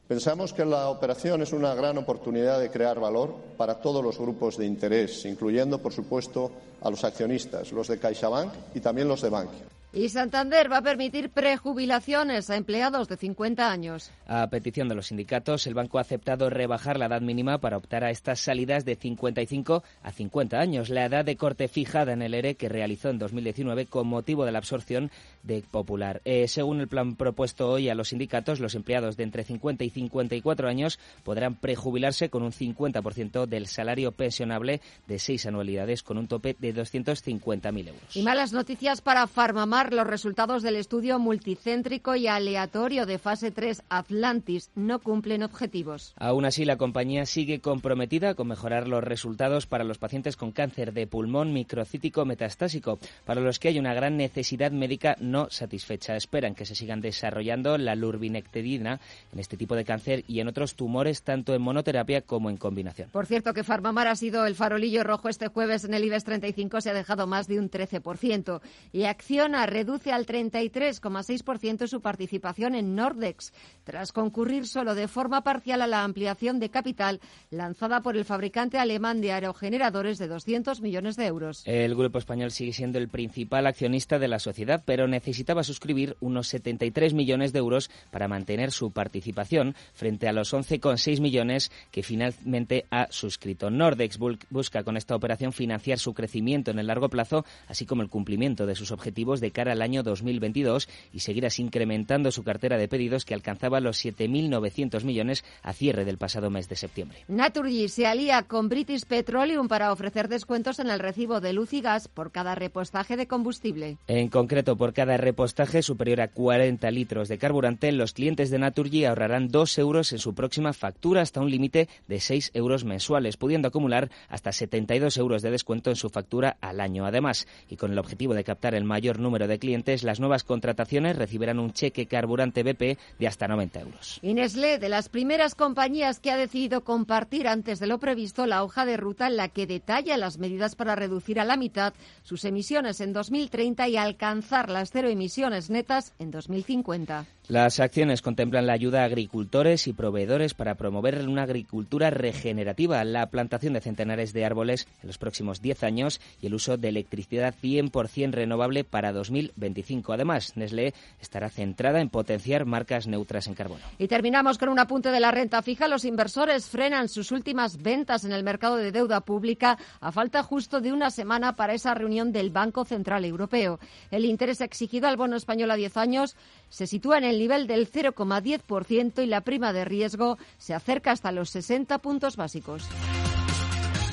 Pensamos 0.08 0.52
que 0.52 0.64
la 0.64 0.88
operación 0.88 1.42
es 1.42 1.52
una 1.52 1.74
gran 1.74 1.98
oportunidad 1.98 2.60
de 2.60 2.70
crear 2.70 3.00
valor 3.00 3.34
para 3.56 3.80
todos 3.80 4.04
los 4.04 4.18
grupos 4.18 4.56
de 4.56 4.64
interés, 4.64 5.24
incluyendo, 5.24 5.82
por 5.82 5.92
supuesto, 5.92 6.52
a 6.80 6.90
los 6.90 7.02
accionistas, 7.02 7.72
los 7.72 7.88
de 7.88 7.98
CaixaBank 7.98 8.52
y 8.74 8.80
también 8.80 9.08
los 9.08 9.20
de 9.22 9.30
Bankia. 9.30 9.75
Y 9.92 10.10
Santander 10.10 10.70
va 10.70 10.78
a 10.78 10.82
permitir 10.82 11.30
prejubilaciones 11.30 12.50
a 12.50 12.56
empleados 12.56 13.08
de 13.08 13.16
50 13.16 13.70
años. 13.70 14.10
A 14.26 14.46
petición 14.48 14.88
de 14.88 14.94
los 14.94 15.06
sindicatos, 15.06 15.66
el 15.66 15.74
banco 15.74 15.98
ha 15.98 16.02
aceptado 16.02 16.50
rebajar 16.50 16.98
la 16.98 17.06
edad 17.06 17.22
mínima 17.22 17.58
para 17.58 17.78
optar 17.78 18.04
a 18.04 18.10
estas 18.10 18.40
salidas 18.40 18.84
de 18.84 18.96
55 18.96 19.82
a 20.02 20.12
50 20.12 20.58
años, 20.58 20.90
la 20.90 21.06
edad 21.06 21.24
de 21.24 21.36
corte 21.36 21.68
fijada 21.68 22.12
en 22.12 22.20
el 22.20 22.34
ERE 22.34 22.56
que 22.56 22.68
realizó 22.68 23.08
en 23.08 23.18
2019 23.18 23.86
con 23.86 24.06
motivo 24.06 24.44
de 24.44 24.52
la 24.52 24.58
absorción 24.58 25.10
de 25.42 25.62
Popular. 25.70 26.20
Eh, 26.24 26.48
según 26.48 26.80
el 26.80 26.88
plan 26.88 27.16
propuesto 27.16 27.70
hoy 27.70 27.88
a 27.88 27.94
los 27.94 28.08
sindicatos, 28.08 28.60
los 28.60 28.74
empleados 28.74 29.16
de 29.16 29.22
entre 29.22 29.44
50 29.44 29.84
y 29.84 29.90
54 29.90 30.68
años 30.68 30.98
podrán 31.24 31.54
prejubilarse 31.54 32.28
con 32.28 32.42
un 32.42 32.52
50% 32.52 33.46
del 33.46 33.66
salario 33.66 34.12
pensionable 34.12 34.80
de 35.06 35.18
seis 35.18 35.46
anualidades 35.46 36.02
con 36.02 36.18
un 36.18 36.28
tope 36.28 36.56
de 36.58 36.74
250.000 36.74 37.88
euros. 37.88 38.16
Y 38.16 38.22
malas 38.22 38.52
noticias 38.52 39.00
para 39.00 39.26
Farmamar 39.26 39.75
los 39.84 40.06
resultados 40.06 40.62
del 40.62 40.76
estudio 40.76 41.18
multicéntrico 41.18 42.16
y 42.16 42.28
aleatorio 42.28 43.04
de 43.04 43.18
fase 43.18 43.50
3 43.50 43.82
Atlantis 43.90 44.70
no 44.74 45.00
cumplen 45.00 45.42
objetivos. 45.42 46.14
Aún 46.16 46.46
así, 46.46 46.64
la 46.64 46.78
compañía 46.78 47.26
sigue 47.26 47.60
comprometida 47.60 48.34
con 48.34 48.48
mejorar 48.48 48.88
los 48.88 49.04
resultados 49.04 49.66
para 49.66 49.84
los 49.84 49.98
pacientes 49.98 50.36
con 50.36 50.52
cáncer 50.52 50.94
de 50.94 51.06
pulmón 51.06 51.52
microcítico 51.52 52.24
metastásico, 52.24 52.98
para 53.26 53.42
los 53.42 53.58
que 53.58 53.68
hay 53.68 53.78
una 53.78 53.92
gran 53.92 54.16
necesidad 54.16 54.72
médica 54.72 55.16
no 55.20 55.48
satisfecha. 55.50 56.16
Esperan 56.16 56.54
que 56.54 56.64
se 56.64 56.74
sigan 56.74 57.02
desarrollando 57.02 57.76
la 57.76 57.94
lurbinectedina 57.94 58.98
en 59.30 59.38
este 59.38 59.58
tipo 59.58 59.76
de 59.76 59.84
cáncer 59.84 60.24
y 60.26 60.40
en 60.40 60.48
otros 60.48 60.74
tumores, 60.74 61.22
tanto 61.22 61.54
en 61.54 61.60
monoterapia 61.60 62.22
como 62.22 62.48
en 62.48 62.56
combinación. 62.56 63.10
Por 63.10 63.26
cierto, 63.26 63.52
que 63.52 63.62
Farmamar 63.62 64.08
ha 64.08 64.16
sido 64.16 64.46
el 64.46 64.54
farolillo 64.54 65.04
rojo 65.04 65.28
este 65.28 65.48
jueves 65.48 65.84
en 65.84 65.92
el 65.92 66.04
IBEX 66.04 66.24
35, 66.24 66.80
se 66.80 66.90
ha 66.90 66.94
dejado 66.94 67.26
más 67.26 67.46
de 67.46 67.58
un 67.58 67.70
13%. 67.70 68.62
Y 68.92 69.04
Acciona 69.04 69.65
reduce 69.66 70.12
al 70.12 70.26
33,6% 70.26 71.86
su 71.86 72.00
participación 72.00 72.74
en 72.74 72.94
Nordex, 72.94 73.52
tras 73.84 74.12
concurrir 74.12 74.66
solo 74.66 74.94
de 74.94 75.08
forma 75.08 75.42
parcial 75.42 75.82
a 75.82 75.86
la 75.86 76.04
ampliación 76.04 76.58
de 76.58 76.70
capital 76.70 77.20
lanzada 77.50 78.00
por 78.00 78.16
el 78.16 78.24
fabricante 78.24 78.78
alemán 78.78 79.20
de 79.20 79.32
aerogeneradores 79.32 80.18
de 80.18 80.28
200 80.28 80.80
millones 80.80 81.16
de 81.16 81.26
euros. 81.26 81.62
El 81.66 81.94
grupo 81.94 82.18
español 82.18 82.50
sigue 82.50 82.72
siendo 82.72 82.98
el 82.98 83.08
principal 83.08 83.66
accionista 83.66 84.18
de 84.18 84.28
la 84.28 84.38
sociedad, 84.38 84.82
pero 84.84 85.08
necesitaba 85.08 85.62
suscribir 85.62 86.16
unos 86.20 86.48
73 86.48 87.14
millones 87.14 87.52
de 87.52 87.58
euros 87.58 87.90
para 88.10 88.28
mantener 88.28 88.72
su 88.72 88.90
participación 88.90 89.74
frente 89.94 90.28
a 90.28 90.32
los 90.32 90.52
11,6 90.54 91.20
millones 91.20 91.70
que 91.90 92.02
finalmente 92.02 92.86
ha 92.90 93.08
suscrito. 93.10 93.70
Nordex 93.70 94.18
busca 94.50 94.84
con 94.84 94.96
esta 94.96 95.14
operación 95.14 95.52
financiar 95.52 95.98
su 95.98 96.14
crecimiento 96.14 96.70
en 96.70 96.78
el 96.78 96.86
largo 96.86 97.08
plazo, 97.08 97.44
así 97.68 97.86
como 97.86 98.02
el 98.02 98.08
cumplimiento 98.08 98.66
de 98.66 98.74
sus 98.74 98.92
objetivos 98.92 99.40
de 99.40 99.50
cara 99.56 99.72
al 99.72 99.80
año 99.80 100.02
2022 100.02 100.86
y 101.14 101.20
seguir 101.20 101.46
así 101.46 101.62
incrementando 101.62 102.30
su 102.30 102.44
cartera 102.44 102.76
de 102.76 102.88
pedidos 102.88 103.24
que 103.24 103.32
alcanzaba 103.32 103.80
los 103.80 104.04
7.900 104.04 105.02
millones 105.02 105.44
a 105.62 105.72
cierre 105.72 106.04
del 106.04 106.18
pasado 106.18 106.50
mes 106.50 106.68
de 106.68 106.76
septiembre. 106.76 107.24
Naturgy 107.26 107.88
se 107.88 108.06
alía 108.06 108.42
con 108.42 108.68
British 108.68 109.06
Petroleum 109.06 109.66
para 109.66 109.92
ofrecer 109.92 110.28
descuentos 110.28 110.78
en 110.78 110.90
el 110.90 111.00
recibo 111.00 111.40
de 111.40 111.54
luz 111.54 111.72
y 111.72 111.80
gas 111.80 112.06
por 112.06 112.32
cada 112.32 112.54
repostaje 112.54 113.16
de 113.16 113.26
combustible. 113.26 113.96
En 114.08 114.28
concreto, 114.28 114.76
por 114.76 114.92
cada 114.92 115.16
repostaje 115.16 115.82
superior 115.82 116.20
a 116.20 116.28
40 116.28 116.90
litros 116.90 117.28
de 117.28 117.38
carburante, 117.38 117.90
los 117.92 118.12
clientes 118.12 118.50
de 118.50 118.58
Naturgy 118.58 119.06
ahorrarán 119.06 119.48
2 119.48 119.78
euros 119.78 120.12
en 120.12 120.18
su 120.18 120.34
próxima 120.34 120.74
factura 120.74 121.22
hasta 121.22 121.40
un 121.40 121.50
límite 121.50 121.88
de 122.08 122.20
6 122.20 122.50
euros 122.52 122.84
mensuales, 122.84 123.38
pudiendo 123.38 123.68
acumular 123.68 124.10
hasta 124.28 124.52
72 124.52 125.16
euros 125.16 125.40
de 125.40 125.50
descuento 125.50 125.88
en 125.88 125.96
su 125.96 126.10
factura 126.10 126.58
al 126.60 126.82
año. 126.82 127.06
Además, 127.06 127.48
y 127.70 127.76
con 127.76 127.92
el 127.92 127.98
objetivo 127.98 128.34
de 128.34 128.44
captar 128.44 128.74
el 128.74 128.84
mayor 128.84 129.18
número 129.18 129.45
de 129.46 129.58
clientes, 129.58 130.02
las 130.02 130.20
nuevas 130.20 130.44
contrataciones 130.44 131.16
recibirán 131.16 131.58
un 131.58 131.72
cheque 131.72 132.06
carburante 132.06 132.62
BP 132.62 132.98
de 133.18 133.26
hasta 133.26 133.48
90 133.48 133.80
euros. 133.80 134.18
Y 134.22 134.34
Nestlé, 134.34 134.78
de 134.78 134.88
las 134.88 135.08
primeras 135.08 135.54
compañías 135.54 136.20
que 136.20 136.30
ha 136.30 136.36
decidido 136.36 136.84
compartir 136.84 137.48
antes 137.48 137.78
de 137.78 137.86
lo 137.86 137.98
previsto 137.98 138.46
la 138.46 138.62
hoja 138.62 138.84
de 138.84 138.96
ruta 138.96 139.26
en 139.26 139.36
la 139.36 139.48
que 139.48 139.66
detalla 139.66 140.16
las 140.16 140.38
medidas 140.38 140.74
para 140.74 140.94
reducir 140.94 141.40
a 141.40 141.44
la 141.44 141.56
mitad 141.56 141.94
sus 142.22 142.44
emisiones 142.44 143.00
en 143.00 143.12
2030 143.12 143.88
y 143.88 143.96
alcanzar 143.96 144.70
las 144.70 144.90
cero 144.90 145.08
emisiones 145.08 145.70
netas 145.70 146.14
en 146.18 146.30
2050. 146.30 147.26
Las 147.48 147.78
acciones 147.78 148.22
contemplan 148.22 148.66
la 148.66 148.72
ayuda 148.72 149.02
a 149.02 149.04
agricultores 149.04 149.86
y 149.86 149.92
proveedores 149.92 150.54
para 150.54 150.74
promover 150.74 151.28
una 151.28 151.44
agricultura 151.44 152.10
regenerativa, 152.10 153.04
la 153.04 153.26
plantación 153.26 153.74
de 153.74 153.80
centenares 153.80 154.32
de 154.32 154.44
árboles 154.44 154.88
en 155.00 155.06
los 155.06 155.16
próximos 155.16 155.62
10 155.62 155.84
años 155.84 156.20
y 156.42 156.48
el 156.48 156.54
uso 156.54 156.76
de 156.76 156.88
electricidad 156.88 157.54
100% 157.62 158.32
renovable 158.32 158.82
para 158.82 159.12
2025. 159.12 160.12
Además, 160.12 160.56
Nestlé 160.56 160.92
estará 161.20 161.48
centrada 161.48 162.00
en 162.00 162.08
potenciar 162.08 162.64
marcas 162.64 163.06
neutras 163.06 163.46
en 163.46 163.54
carbono. 163.54 163.84
Y 163.96 164.08
terminamos 164.08 164.58
con 164.58 164.68
un 164.68 164.80
apunte 164.80 165.12
de 165.12 165.20
la 165.20 165.30
renta 165.30 165.62
fija. 165.62 165.86
Los 165.86 166.04
inversores 166.04 166.66
frenan 166.66 167.08
sus 167.08 167.30
últimas 167.30 167.80
ventas 167.80 168.24
en 168.24 168.32
el 168.32 168.42
mercado 168.42 168.74
de 168.74 168.90
deuda 168.90 169.20
pública 169.20 169.78
a 170.00 170.10
falta 170.10 170.42
justo 170.42 170.80
de 170.80 170.92
una 170.92 171.12
semana 171.12 171.54
para 171.54 171.74
esa 171.74 171.94
reunión 171.94 172.32
del 172.32 172.50
Banco 172.50 172.84
Central 172.84 173.24
Europeo. 173.24 173.78
El 174.10 174.24
interés 174.24 174.60
exigido 174.60 175.06
al 175.06 175.16
bono 175.16 175.36
español 175.36 175.70
a 175.70 175.76
10 175.76 175.96
años 175.96 176.34
se 176.68 176.86
sitúa 176.86 177.18
en 177.18 177.24
el 177.24 177.38
nivel 177.38 177.66
del 177.66 177.90
0,10% 177.90 179.22
y 179.22 179.26
la 179.26 179.40
prima 179.42 179.72
de 179.72 179.84
riesgo 179.84 180.38
se 180.58 180.74
acerca 180.74 181.12
hasta 181.12 181.32
los 181.32 181.50
60 181.50 181.98
puntos 181.98 182.36
básicos. 182.36 182.88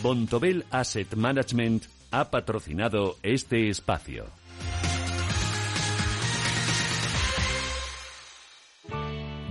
Bontobel 0.02 0.66
Asset 0.70 1.16
Management 1.16 1.84
ha 2.12 2.30
patrocinado 2.30 3.18
este 3.24 3.70
espacio. 3.70 4.26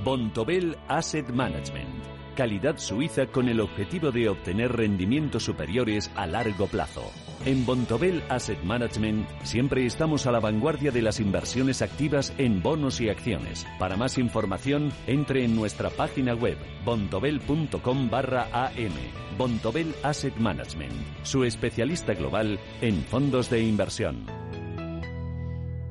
Bontobel 0.04 0.76
Asset 0.88 1.28
Management 1.30 2.02
calidad 2.34 2.78
suiza 2.78 3.26
con 3.26 3.48
el 3.48 3.60
objetivo 3.60 4.10
de 4.10 4.28
obtener 4.28 4.72
rendimientos 4.72 5.44
superiores 5.44 6.10
a 6.16 6.26
largo 6.26 6.66
plazo. 6.66 7.02
En 7.44 7.66
Bontobel 7.66 8.22
Asset 8.28 8.62
Management 8.62 9.28
siempre 9.42 9.84
estamos 9.84 10.28
a 10.28 10.32
la 10.32 10.38
vanguardia 10.38 10.92
de 10.92 11.02
las 11.02 11.18
inversiones 11.18 11.82
activas 11.82 12.32
en 12.38 12.62
bonos 12.62 13.00
y 13.00 13.08
acciones. 13.08 13.66
Para 13.80 13.96
más 13.96 14.16
información, 14.16 14.92
entre 15.08 15.44
en 15.44 15.56
nuestra 15.56 15.90
página 15.90 16.34
web 16.34 16.56
bontobel.com 16.84 18.08
barra 18.08 18.48
am. 18.52 18.92
Bontobel 19.36 19.92
Asset 20.04 20.36
Management, 20.36 20.92
su 21.24 21.42
especialista 21.42 22.14
global 22.14 22.60
en 22.80 23.02
fondos 23.02 23.50
de 23.50 23.60
inversión. 23.60 24.24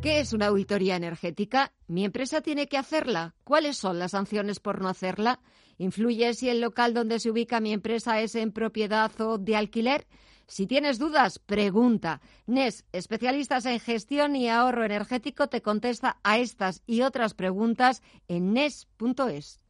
¿Qué 0.01 0.21
es 0.21 0.31
una 0.31 0.47
auditoría 0.47 0.95
energética? 0.95 1.73
¿Mi 1.87 2.05
empresa 2.05 2.39
tiene 2.39 2.67
que 2.67 2.77
hacerla? 2.77 3.35
¿Cuáles 3.43 3.75
son 3.75 3.99
las 3.99 4.11
sanciones 4.11 4.61
por 4.61 4.81
no 4.81 4.87
hacerla? 4.87 5.41
¿Influye 5.77 6.33
si 6.33 6.47
el 6.47 6.61
local 6.61 6.93
donde 6.93 7.19
se 7.19 7.29
ubica 7.29 7.59
mi 7.59 7.73
empresa 7.73 8.21
es 8.21 8.35
en 8.35 8.53
propiedad 8.53 9.11
o 9.19 9.37
de 9.37 9.57
alquiler? 9.57 10.07
Si 10.51 10.67
tienes 10.67 10.99
dudas, 10.99 11.39
pregunta. 11.39 12.19
NES, 12.45 12.83
especialistas 12.91 13.65
en 13.65 13.79
gestión 13.79 14.35
y 14.35 14.49
ahorro 14.49 14.83
energético, 14.83 15.47
te 15.47 15.61
contesta 15.61 16.17
a 16.23 16.39
estas 16.39 16.83
y 16.85 17.03
otras 17.03 17.33
preguntas 17.33 18.03
en 18.27 18.51
NES.es. 18.51 19.61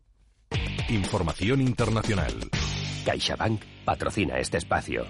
Información 0.90 1.62
internacional. 1.62 2.34
CaixaBank 3.06 3.62
patrocina 3.86 4.40
este 4.40 4.58
espacio. 4.58 5.06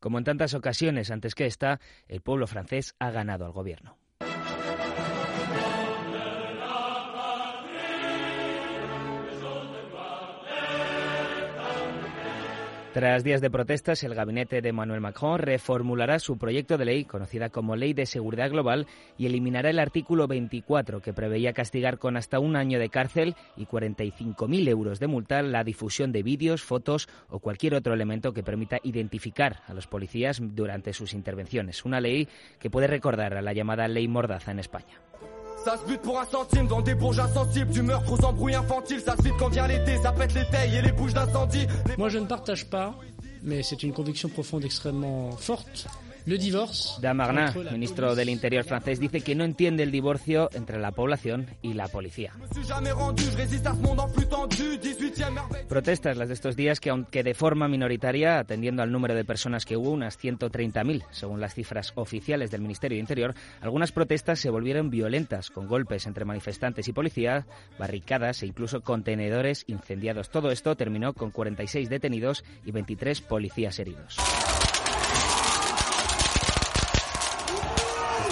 Como 0.00 0.18
en 0.18 0.24
tantas 0.24 0.54
ocasiones 0.54 1.12
antes 1.12 1.36
que 1.36 1.46
esta, 1.46 1.78
el 2.08 2.20
pueblo 2.20 2.48
francés 2.48 2.96
ha 2.98 3.12
ganado 3.12 3.46
al 3.46 3.52
gobierno. 3.52 4.01
Tras 12.92 13.24
días 13.24 13.40
de 13.40 13.48
protestas, 13.48 14.04
el 14.04 14.14
gabinete 14.14 14.60
de 14.60 14.68
Emmanuel 14.68 15.00
Macron 15.00 15.38
reformulará 15.38 16.18
su 16.18 16.36
proyecto 16.36 16.76
de 16.76 16.84
ley, 16.84 17.04
conocida 17.06 17.48
como 17.48 17.74
Ley 17.74 17.94
de 17.94 18.04
Seguridad 18.04 18.50
Global, 18.50 18.86
y 19.16 19.24
eliminará 19.24 19.70
el 19.70 19.78
artículo 19.78 20.26
24, 20.26 21.00
que 21.00 21.14
preveía 21.14 21.54
castigar 21.54 21.96
con 21.96 22.18
hasta 22.18 22.38
un 22.38 22.54
año 22.54 22.78
de 22.78 22.90
cárcel 22.90 23.34
y 23.56 23.64
45.000 23.64 24.68
euros 24.68 25.00
de 25.00 25.06
multa 25.06 25.40
la 25.40 25.64
difusión 25.64 26.12
de 26.12 26.22
vídeos, 26.22 26.62
fotos 26.62 27.08
o 27.30 27.38
cualquier 27.38 27.76
otro 27.76 27.94
elemento 27.94 28.34
que 28.34 28.42
permita 28.42 28.76
identificar 28.82 29.62
a 29.66 29.72
los 29.72 29.86
policías 29.86 30.42
durante 30.42 30.92
sus 30.92 31.14
intervenciones. 31.14 31.86
Una 31.86 31.98
ley 31.98 32.28
que 32.58 32.68
puede 32.68 32.88
recordar 32.88 33.32
a 33.32 33.40
la 33.40 33.54
llamada 33.54 33.88
Ley 33.88 34.06
Mordaza 34.06 34.50
en 34.50 34.58
España. 34.58 35.00
Ça 35.64 35.78
se 35.78 35.86
bute 35.86 36.00
pour 36.00 36.18
un 36.18 36.26
centime 36.26 36.66
dans 36.66 36.80
des 36.80 36.94
bourges 36.94 37.20
insensibles, 37.20 37.70
du 37.70 37.82
meurtre 37.82 38.12
aux 38.12 38.24
embrouilles 38.24 38.56
infantiles. 38.56 39.00
Ça 39.00 39.16
se 39.16 39.22
vide 39.22 39.34
quand 39.38 39.48
vient 39.48 39.68
l'été, 39.68 39.96
ça 39.98 40.10
pète 40.10 40.34
les 40.34 40.44
tailles 40.46 40.76
et 40.76 40.82
les 40.82 40.90
bouches 40.90 41.14
d'incendie. 41.14 41.66
Moi 41.98 42.08
je 42.08 42.18
ne 42.18 42.26
partage 42.26 42.66
pas, 42.66 42.94
mais 43.42 43.62
c'est 43.62 43.82
une 43.82 43.92
conviction 43.92 44.28
profonde 44.28 44.64
extrêmement 44.64 45.30
forte. 45.36 45.86
Le 46.24 46.38
divorce. 46.38 47.00
Damarna, 47.00 47.52
ministro 47.72 48.14
del 48.14 48.28
Interior 48.28 48.64
francés, 48.64 49.00
dice 49.00 49.20
que 49.20 49.34
no 49.34 49.44
entiende 49.44 49.82
el 49.82 49.90
divorcio 49.90 50.48
entre 50.52 50.78
la 50.78 50.92
población 50.92 51.46
y 51.62 51.74
la 51.74 51.88
policía. 51.88 52.32
Protestas 55.68 56.16
las 56.16 56.28
de 56.28 56.34
estos 56.34 56.56
días 56.56 56.80
que, 56.80 56.90
aunque 56.90 57.22
de 57.22 57.34
forma 57.34 57.68
minoritaria, 57.68 58.38
atendiendo 58.38 58.82
al 58.82 58.92
número 58.92 59.14
de 59.14 59.24
personas 59.24 59.64
que 59.64 59.76
hubo, 59.76 59.90
unas 59.90 60.18
130.000, 60.18 61.04
según 61.10 61.40
las 61.40 61.54
cifras 61.54 61.92
oficiales 61.96 62.50
del 62.50 62.62
Ministerio 62.62 62.96
de 62.96 63.00
Interior, 63.00 63.34
algunas 63.60 63.92
protestas 63.92 64.38
se 64.38 64.50
volvieron 64.50 64.90
violentas, 64.90 65.50
con 65.50 65.66
golpes 65.66 66.06
entre 66.06 66.24
manifestantes 66.24 66.86
y 66.88 66.92
policía, 66.92 67.46
barricadas 67.78 68.42
e 68.42 68.46
incluso 68.46 68.82
contenedores 68.82 69.64
incendiados. 69.66 70.30
Todo 70.30 70.50
esto 70.50 70.76
terminó 70.76 71.14
con 71.14 71.30
46 71.30 71.88
detenidos 71.88 72.44
y 72.64 72.70
23 72.70 73.20
policías 73.22 73.78
heridos. 73.78 74.16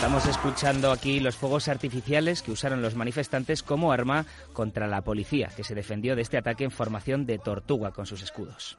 Estamos 0.01 0.25
escuchando 0.25 0.93
aquí 0.93 1.21
los 1.21 1.37
fuegos 1.37 1.69
artificiales 1.69 2.41
que 2.41 2.53
usaron 2.53 2.81
los 2.81 2.95
manifestantes 2.95 3.63
como 3.63 3.93
arma 3.93 4.25
contra 4.55 4.89
la 4.89 5.03
policía, 5.03 5.51
que 5.55 5.63
se 5.63 5.75
defendió 5.75 6.17
de 6.17 6.23
este 6.23 6.39
ataque 6.39 6.65
en 6.65 6.71
formación 6.71 7.27
de 7.27 7.39
tortuga 7.39 7.91
con 7.91 8.07
sus 8.07 8.23
escudos. 8.23 8.79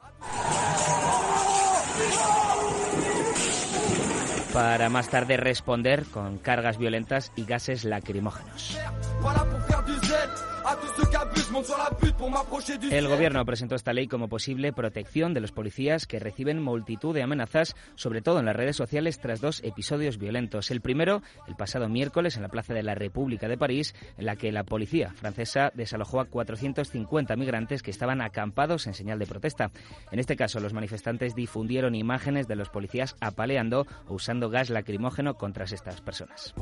Para 4.52 4.90
más 4.90 5.10
tarde 5.10 5.38
responder 5.38 6.06
con 6.06 6.40
cargas 6.40 6.80
violentas 6.80 7.32
y 7.36 7.46
gases 7.46 7.84
lacrimógenos. 7.84 8.80
El 12.92 13.08
gobierno 13.08 13.46
presentó 13.46 13.76
esta 13.76 13.94
ley 13.94 14.08
como 14.08 14.28
posible 14.28 14.74
protección 14.74 15.34
de 15.34 15.42
los 15.42 15.52
policías 15.52 16.06
que 16.06 16.20
reciben 16.20 16.62
multitud 16.62 17.14
de 17.14 17.24
amenazas, 17.24 17.76
sobre 17.96 18.22
todo 18.22 18.40
en 18.40 18.46
las 18.46 18.56
redes 18.56 18.76
sociales, 18.76 19.20
tras 19.20 19.42
dos 19.42 19.62
episodios 19.64 20.18
violentos. 20.18 20.72
El 20.72 20.82
primero, 20.82 21.22
el 21.48 21.56
pasado 21.56 21.90
miércoles, 21.90 22.36
en 22.36 22.44
la 22.44 22.50
Plaza 22.50 22.74
de 22.74 22.84
la 22.84 22.96
República 22.96 23.48
de 23.48 23.58
París, 23.58 23.96
en 24.18 24.26
la 24.26 24.36
que 24.36 24.52
la 24.52 24.64
policía 24.64 25.14
francesa 25.16 25.72
desalojó 25.74 26.20
a 26.20 26.26
450 26.26 27.36
migrantes 27.36 27.84
que 27.84 27.92
estaban 27.92 28.22
acampados 28.22 28.88
en 28.88 28.94
señal 28.94 29.20
de 29.20 29.28
protesta. 29.28 29.72
En 30.12 30.20
este 30.20 30.36
caso, 30.36 30.60
los 30.60 30.74
manifestantes 30.74 31.36
difundieron 31.36 31.96
imágenes 31.96 32.48
de 32.48 32.56
los 32.56 32.70
policías 32.70 33.16
apaleando 33.20 33.88
o 34.08 34.16
usando 34.16 34.50
gas 34.50 34.70
lacrimógeno 34.70 35.36
contra 35.36 35.66
estas 35.66 36.02
personas. 36.02 36.54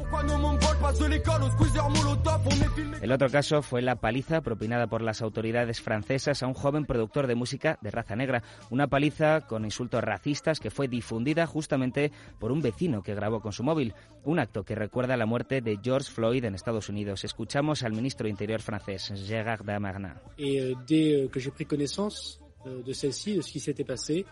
El 3.02 3.12
otro 3.12 3.30
caso 3.30 3.62
fue 3.62 3.82
la 3.82 3.89
paliza 3.96 4.42
propinada 4.42 4.88
por 4.88 5.02
las 5.02 5.22
autoridades 5.22 5.82
francesas 5.82 6.44
a 6.44 6.48
un 6.48 6.54
joven 6.54 6.86
productor 6.86 7.28
de 7.28 7.36
música 7.36 7.78
de 7.82 7.92
raza 7.92 8.16
negra. 8.16 8.44
Una 8.70 8.88
paliza 8.88 9.42
con 9.42 9.66
insultos 9.66 10.04
racistas 10.04 10.60
que 10.60 10.72
fue 10.72 10.88
difundida 10.88 11.46
justamente 11.48 12.12
por 12.40 12.52
un 12.52 12.62
vecino 12.62 13.04
que 13.04 13.16
grabó 13.16 13.42
con 13.42 13.54
su 13.54 13.64
móvil. 13.64 13.94
Un 14.24 14.40
acto 14.40 14.64
que 14.64 14.76
recuerda 14.76 15.18
la 15.18 15.26
muerte 15.26 15.62
de 15.62 15.80
George 15.82 16.12
Floyd 16.12 16.44
en 16.46 16.56
Estados 16.56 16.90
Unidos. 16.90 17.24
Escuchamos 17.24 17.84
al 17.84 17.94
ministro 17.94 18.26
de 18.26 18.32
Interior 18.32 18.62
francés, 18.62 19.12
Gérard 19.16 19.64
Darmanin. 19.64 20.16
Et 20.38 20.60
euh, 20.60 20.76
dès 20.88 21.14
euh, 21.14 21.28
que 21.30 21.40
j'ai 21.40 21.52
pris 21.52 21.66
connaissance 21.66 22.40
euh, 22.66 22.84
de 22.84 22.94
celle-ci, 22.94 23.36
de 23.36 23.42
ce 23.42 23.52
qui 23.52 23.60
s'était 23.60 23.84
passé, 23.84 24.26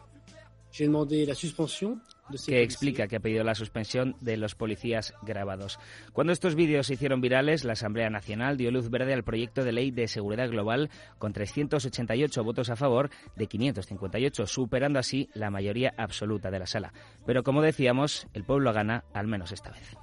j'ai 0.72 0.86
demandé 0.86 1.26
la 1.26 1.36
suspension 1.36 2.00
que 2.46 2.62
explica 2.62 3.08
que 3.08 3.18
ha 3.18 3.20
pedido 3.20 3.44
la 3.44 3.56
suspensión 3.56 4.16
de 4.22 4.38
los 4.38 4.56
policías 4.56 5.14
grabados. 5.22 5.80
Cuando 6.14 6.34
estos 6.34 6.56
vídeos 6.56 6.88
se 6.88 6.94
hicieron 6.94 7.22
virales, 7.22 7.64
la 7.64 7.74
Asamblea 7.74 8.10
Nacional 8.10 8.58
dio 8.58 8.72
luz 8.72 8.90
verde 8.90 9.14
al 9.14 9.24
proyecto 9.24 9.64
de 9.64 9.72
ley 9.72 9.92
de 9.92 10.08
seguridad 10.08 10.50
global 10.50 10.90
con 11.18 11.34
388 11.34 12.44
votos 12.44 12.70
a 12.70 12.76
favor 12.76 13.10
de 13.36 13.48
558, 13.48 14.48
superando 14.48 15.00
así 15.00 15.30
la 15.34 15.50
mayoría 15.50 15.94
absoluta 15.98 16.52
de 16.52 16.60
la 16.60 16.68
sala. 16.68 16.94
Pero 17.26 17.44
como 17.44 17.62
decíamos, 17.62 18.28
el 18.34 18.44
pueblo 18.44 18.74
gana 18.74 19.04
al 19.14 19.28
menos 19.28 19.52
esta 19.52 19.72
vez. 19.72 19.98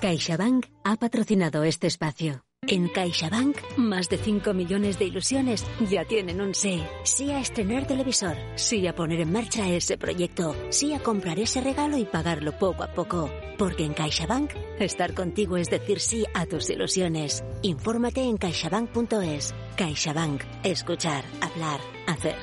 CaixaBank 0.00 0.66
ha 0.84 0.96
patrocinado 0.96 1.64
este 1.64 1.86
espacio. 1.86 2.42
En 2.68 2.88
CaixaBank, 2.88 3.56
más 3.76 4.08
de 4.08 4.18
5 4.18 4.52
millones 4.52 4.98
de 4.98 5.04
ilusiones 5.04 5.64
ya 5.88 6.04
tienen 6.04 6.40
un 6.40 6.52
sí. 6.52 6.82
Sí 7.04 7.30
a 7.30 7.38
estrenar 7.38 7.86
televisor, 7.86 8.36
sí 8.56 8.86
a 8.88 8.94
poner 8.94 9.20
en 9.20 9.30
marcha 9.30 9.68
ese 9.68 9.96
proyecto, 9.96 10.56
sí 10.70 10.92
a 10.92 10.98
comprar 10.98 11.38
ese 11.38 11.60
regalo 11.60 11.96
y 11.96 12.04
pagarlo 12.04 12.58
poco 12.58 12.82
a 12.82 12.92
poco. 12.92 13.30
Porque 13.56 13.84
en 13.84 13.94
CaixaBank, 13.94 14.50
estar 14.80 15.14
contigo 15.14 15.56
es 15.56 15.70
decir 15.70 16.00
sí 16.00 16.24
a 16.34 16.46
tus 16.46 16.68
ilusiones. 16.68 17.44
Infórmate 17.62 18.24
en 18.24 18.36
caixabank.es. 18.36 19.54
CaixaBank. 19.76 20.42
Escuchar, 20.64 21.24
hablar, 21.40 21.80
hacer. 22.08 22.36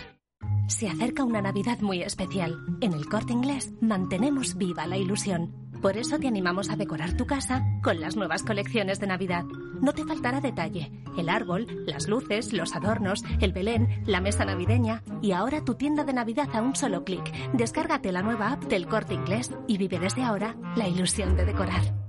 Se 0.67 0.87
acerca 0.87 1.25
una 1.25 1.41
Navidad 1.41 1.79
muy 1.81 2.01
especial. 2.01 2.57
En 2.79 2.93
el 2.93 3.07
corte 3.07 3.33
inglés 3.33 3.73
mantenemos 3.81 4.55
viva 4.55 4.87
la 4.87 4.97
ilusión. 4.97 5.63
Por 5.81 5.97
eso 5.97 6.17
te 6.17 6.29
animamos 6.29 6.69
a 6.69 6.77
decorar 6.77 7.17
tu 7.17 7.25
casa 7.25 7.61
con 7.83 7.99
las 7.99 8.15
nuevas 8.15 8.43
colecciones 8.43 9.01
de 9.01 9.07
Navidad. 9.07 9.43
No 9.83 9.91
te 9.91 10.05
faltará 10.05 10.39
detalle. 10.39 10.93
El 11.17 11.27
árbol, 11.27 11.67
las 11.85 12.07
luces, 12.07 12.53
los 12.53 12.73
adornos, 12.73 13.21
el 13.41 13.51
Belén, 13.51 14.01
la 14.05 14.21
mesa 14.21 14.45
navideña 14.45 15.03
y 15.21 15.33
ahora 15.33 15.65
tu 15.65 15.75
tienda 15.75 16.05
de 16.05 16.13
Navidad 16.13 16.47
a 16.53 16.61
un 16.61 16.73
solo 16.73 17.03
clic. 17.03 17.33
Descárgate 17.51 18.13
la 18.13 18.21
nueva 18.21 18.53
app 18.53 18.63
del 18.63 18.87
corte 18.87 19.13
inglés 19.13 19.51
y 19.67 19.77
vive 19.77 19.99
desde 19.99 20.23
ahora 20.23 20.55
la 20.77 20.87
ilusión 20.87 21.35
de 21.35 21.43
decorar. 21.43 22.02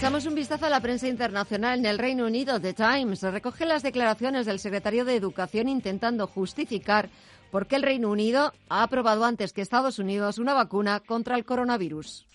Echamos 0.00 0.24
un 0.24 0.34
vistazo 0.34 0.64
a 0.64 0.70
la 0.70 0.80
prensa 0.80 1.08
internacional. 1.08 1.78
En 1.78 1.84
el 1.84 1.98
Reino 1.98 2.24
Unido, 2.24 2.58
The 2.58 2.72
Times 2.72 3.20
recoge 3.20 3.66
las 3.66 3.82
declaraciones 3.82 4.46
del 4.46 4.58
secretario 4.58 5.04
de 5.04 5.14
Educación 5.14 5.68
intentando 5.68 6.26
justificar 6.26 7.10
porque 7.50 7.76
el 7.76 7.82
Reino 7.82 8.10
Unido 8.10 8.52
ha 8.68 8.82
aprobado 8.82 9.24
antes 9.24 9.52
que 9.52 9.60
Estados 9.60 9.98
Unidos 9.98 10.38
una 10.38 10.54
vacuna 10.54 11.00
contra 11.00 11.36
el 11.36 11.44
coronavirus. 11.44 12.26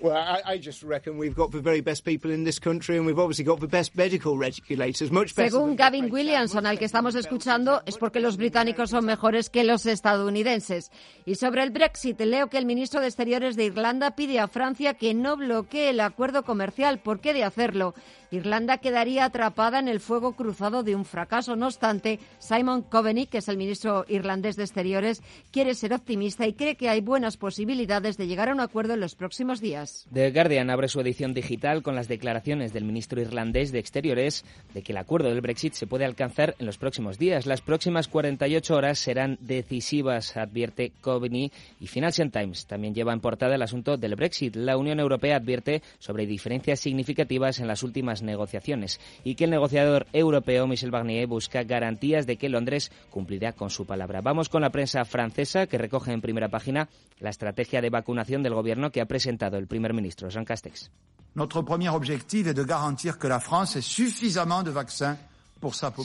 Según 5.36 5.76
Gavin 5.76 6.12
Williamson, 6.12 6.66
al 6.66 6.80
que 6.80 6.86
estamos 6.86 7.16
escuchando, 7.16 7.82
es 7.86 7.98
porque 7.98 8.20
los 8.20 8.38
británicos 8.38 8.90
son 8.90 9.06
mejores 9.06 9.50
que 9.50 9.64
los 9.64 9.86
estadounidenses. 9.86 10.92
Y 11.26 11.36
sobre 11.36 11.64
el 11.64 11.72
Brexit, 11.72 12.20
leo 12.22 12.48
que 12.48 12.58
el 12.58 12.66
ministro 12.66 13.02
de 13.02 13.08
Exteriores 13.08 13.56
de 13.56 13.66
Irlanda 13.66 14.16
pide 14.16 14.40
a 14.40 14.48
Francia 14.48 14.94
que 14.94 15.14
no 15.14 15.38
bloquee 15.38 15.90
el 15.90 16.00
acuerdo 16.00 16.44
comercial. 16.44 17.00
¿Por 17.00 17.20
qué 17.20 17.34
de 17.34 17.44
hacerlo? 17.44 17.94
Irlanda 18.32 18.78
quedaría 18.78 19.26
atrapada 19.26 19.80
en 19.80 19.88
el 19.88 20.00
fuego 20.00 20.34
cruzado 20.34 20.84
de 20.84 20.96
un 20.96 21.06
fracaso. 21.06 21.56
No 21.56 21.68
obstante, 21.68 22.20
Simon 22.40 22.82
Coveney, 22.82 23.28
que 23.28 23.40
es 23.40 23.48
el 23.48 23.58
ministro 23.58 24.06
irlandés 24.08 24.56
de 24.56 24.64
Exteriores, 24.64 25.22
quiere 25.52 25.74
ser 25.76 25.94
optimista 25.94 26.48
y 26.48 26.54
cree 26.54 26.76
que 26.76 26.90
hay 26.90 27.02
buenas 27.02 27.38
posibilidades 27.38 28.18
de 28.18 28.28
llegar 28.28 28.50
a 28.50 28.54
un 28.54 28.60
acuerdo 28.60 28.94
en 28.94 29.00
los 29.00 29.16
próximos 29.16 29.62
días. 29.62 30.08
The 30.14 30.32
Guardian 30.32 30.70
abre 30.70 30.88
su 30.88 31.00
edición 31.00 31.34
digital 31.34 31.84
con 31.84 31.96
las 31.96 32.08
declaraciones 32.08 32.74
del 32.74 32.84
ministro 32.84 33.22
irlandés 33.22 33.72
de 33.72 33.80
Exteriores 33.80 34.46
de 34.74 34.82
que 34.82 34.92
el 34.92 34.98
acuerdo 34.98 35.30
del 35.30 35.42
Brexit 35.42 35.74
se 35.74 35.88
puede 35.88 36.06
alcanzar 36.06 36.56
en 36.60 36.66
los 36.66 36.78
próximos 36.78 37.18
días. 37.18 37.46
Las 37.46 37.62
próximas 37.62 38.08
48 38.08 38.76
horas 38.76 39.00
serán 39.00 39.38
decisivas, 39.42 40.38
advierte 40.38 40.92
Coveney 41.02 41.52
y 41.80 41.88
Financial 41.88 42.32
Times. 42.32 42.66
También 42.66 42.94
lleva 42.94 43.14
en 43.14 43.20
portada 43.20 43.56
el 43.56 43.62
asunto 43.62 43.98
del 43.98 44.16
Brexit. 44.16 44.56
La 44.56 44.78
Unión 44.78 45.00
Europea 45.00 45.38
advierte 45.38 45.82
sobre 46.00 46.26
diferencias 46.26 46.80
significativas 46.80 47.60
en 47.60 47.68
las 47.68 47.84
últimas 47.84 48.15
negociaciones 48.22 49.00
y 49.24 49.36
que 49.36 49.46
el 49.46 49.52
negociador 49.52 50.08
europeo 50.14 50.68
Michel 50.68 50.92
Barnier 50.92 51.28
busca 51.28 51.64
garantías 51.64 52.26
de 52.26 52.38
que 52.38 52.50
Londres 52.50 52.92
cumplirá 53.10 53.54
con 53.54 53.70
su 53.70 53.86
palabra. 53.86 54.22
Vamos 54.22 54.50
con 54.50 54.62
la 54.62 54.70
prensa 54.70 55.06
francesa 55.06 55.68
que 55.68 55.78
recoge 55.78 56.12
en 56.12 56.22
primera 56.22 56.50
página 56.50 56.90
la 57.20 57.30
estrategia 57.30 57.82
de 57.82 57.90
vacunación 57.90 58.44
del 58.44 58.54
gobierno 58.54 58.92
que 58.92 59.02
ha 59.02 59.06
presentado 59.06 59.58
el 59.58 59.68
primer 59.68 59.94
ministro 59.94 60.30
Jean 60.30 60.46
Castex. 60.46 60.92
Notre 61.36 61.64
premier 61.64 61.90
objectif 61.90 62.48
est 62.48 62.56
de 62.56 62.64
garantir 62.64 63.18
que 63.18 63.28
la 63.28 63.42
France 63.42 63.78
ait 63.78 63.84
suffisamment 63.84 64.64
de 64.64 64.72
vaccins 64.72 65.18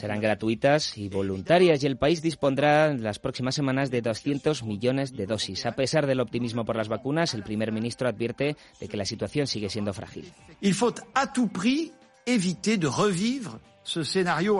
Serán 0.00 0.20
gratuitas 0.20 0.96
y 0.96 1.08
voluntarias 1.08 1.82
y 1.82 1.86
el 1.86 1.98
país 1.98 2.22
dispondrá 2.22 2.90
en 2.90 3.02
las 3.02 3.18
próximas 3.18 3.54
semanas 3.54 3.90
de 3.90 4.00
200 4.00 4.62
millones 4.62 5.12
de 5.12 5.26
dosis. 5.26 5.66
A 5.66 5.72
pesar 5.72 6.06
del 6.06 6.20
optimismo 6.20 6.64
por 6.64 6.76
las 6.76 6.88
vacunas, 6.88 7.34
el 7.34 7.42
primer 7.42 7.72
ministro 7.72 8.08
advierte 8.08 8.56
de 8.80 8.88
que 8.88 8.96
la 8.96 9.04
situación 9.04 9.46
sigue 9.46 9.68
siendo 9.68 9.92
frágil. 9.92 10.32
Il 10.62 10.74
faut 10.74 10.94
à 11.14 11.26
tout 11.26 11.48
prix 11.48 11.92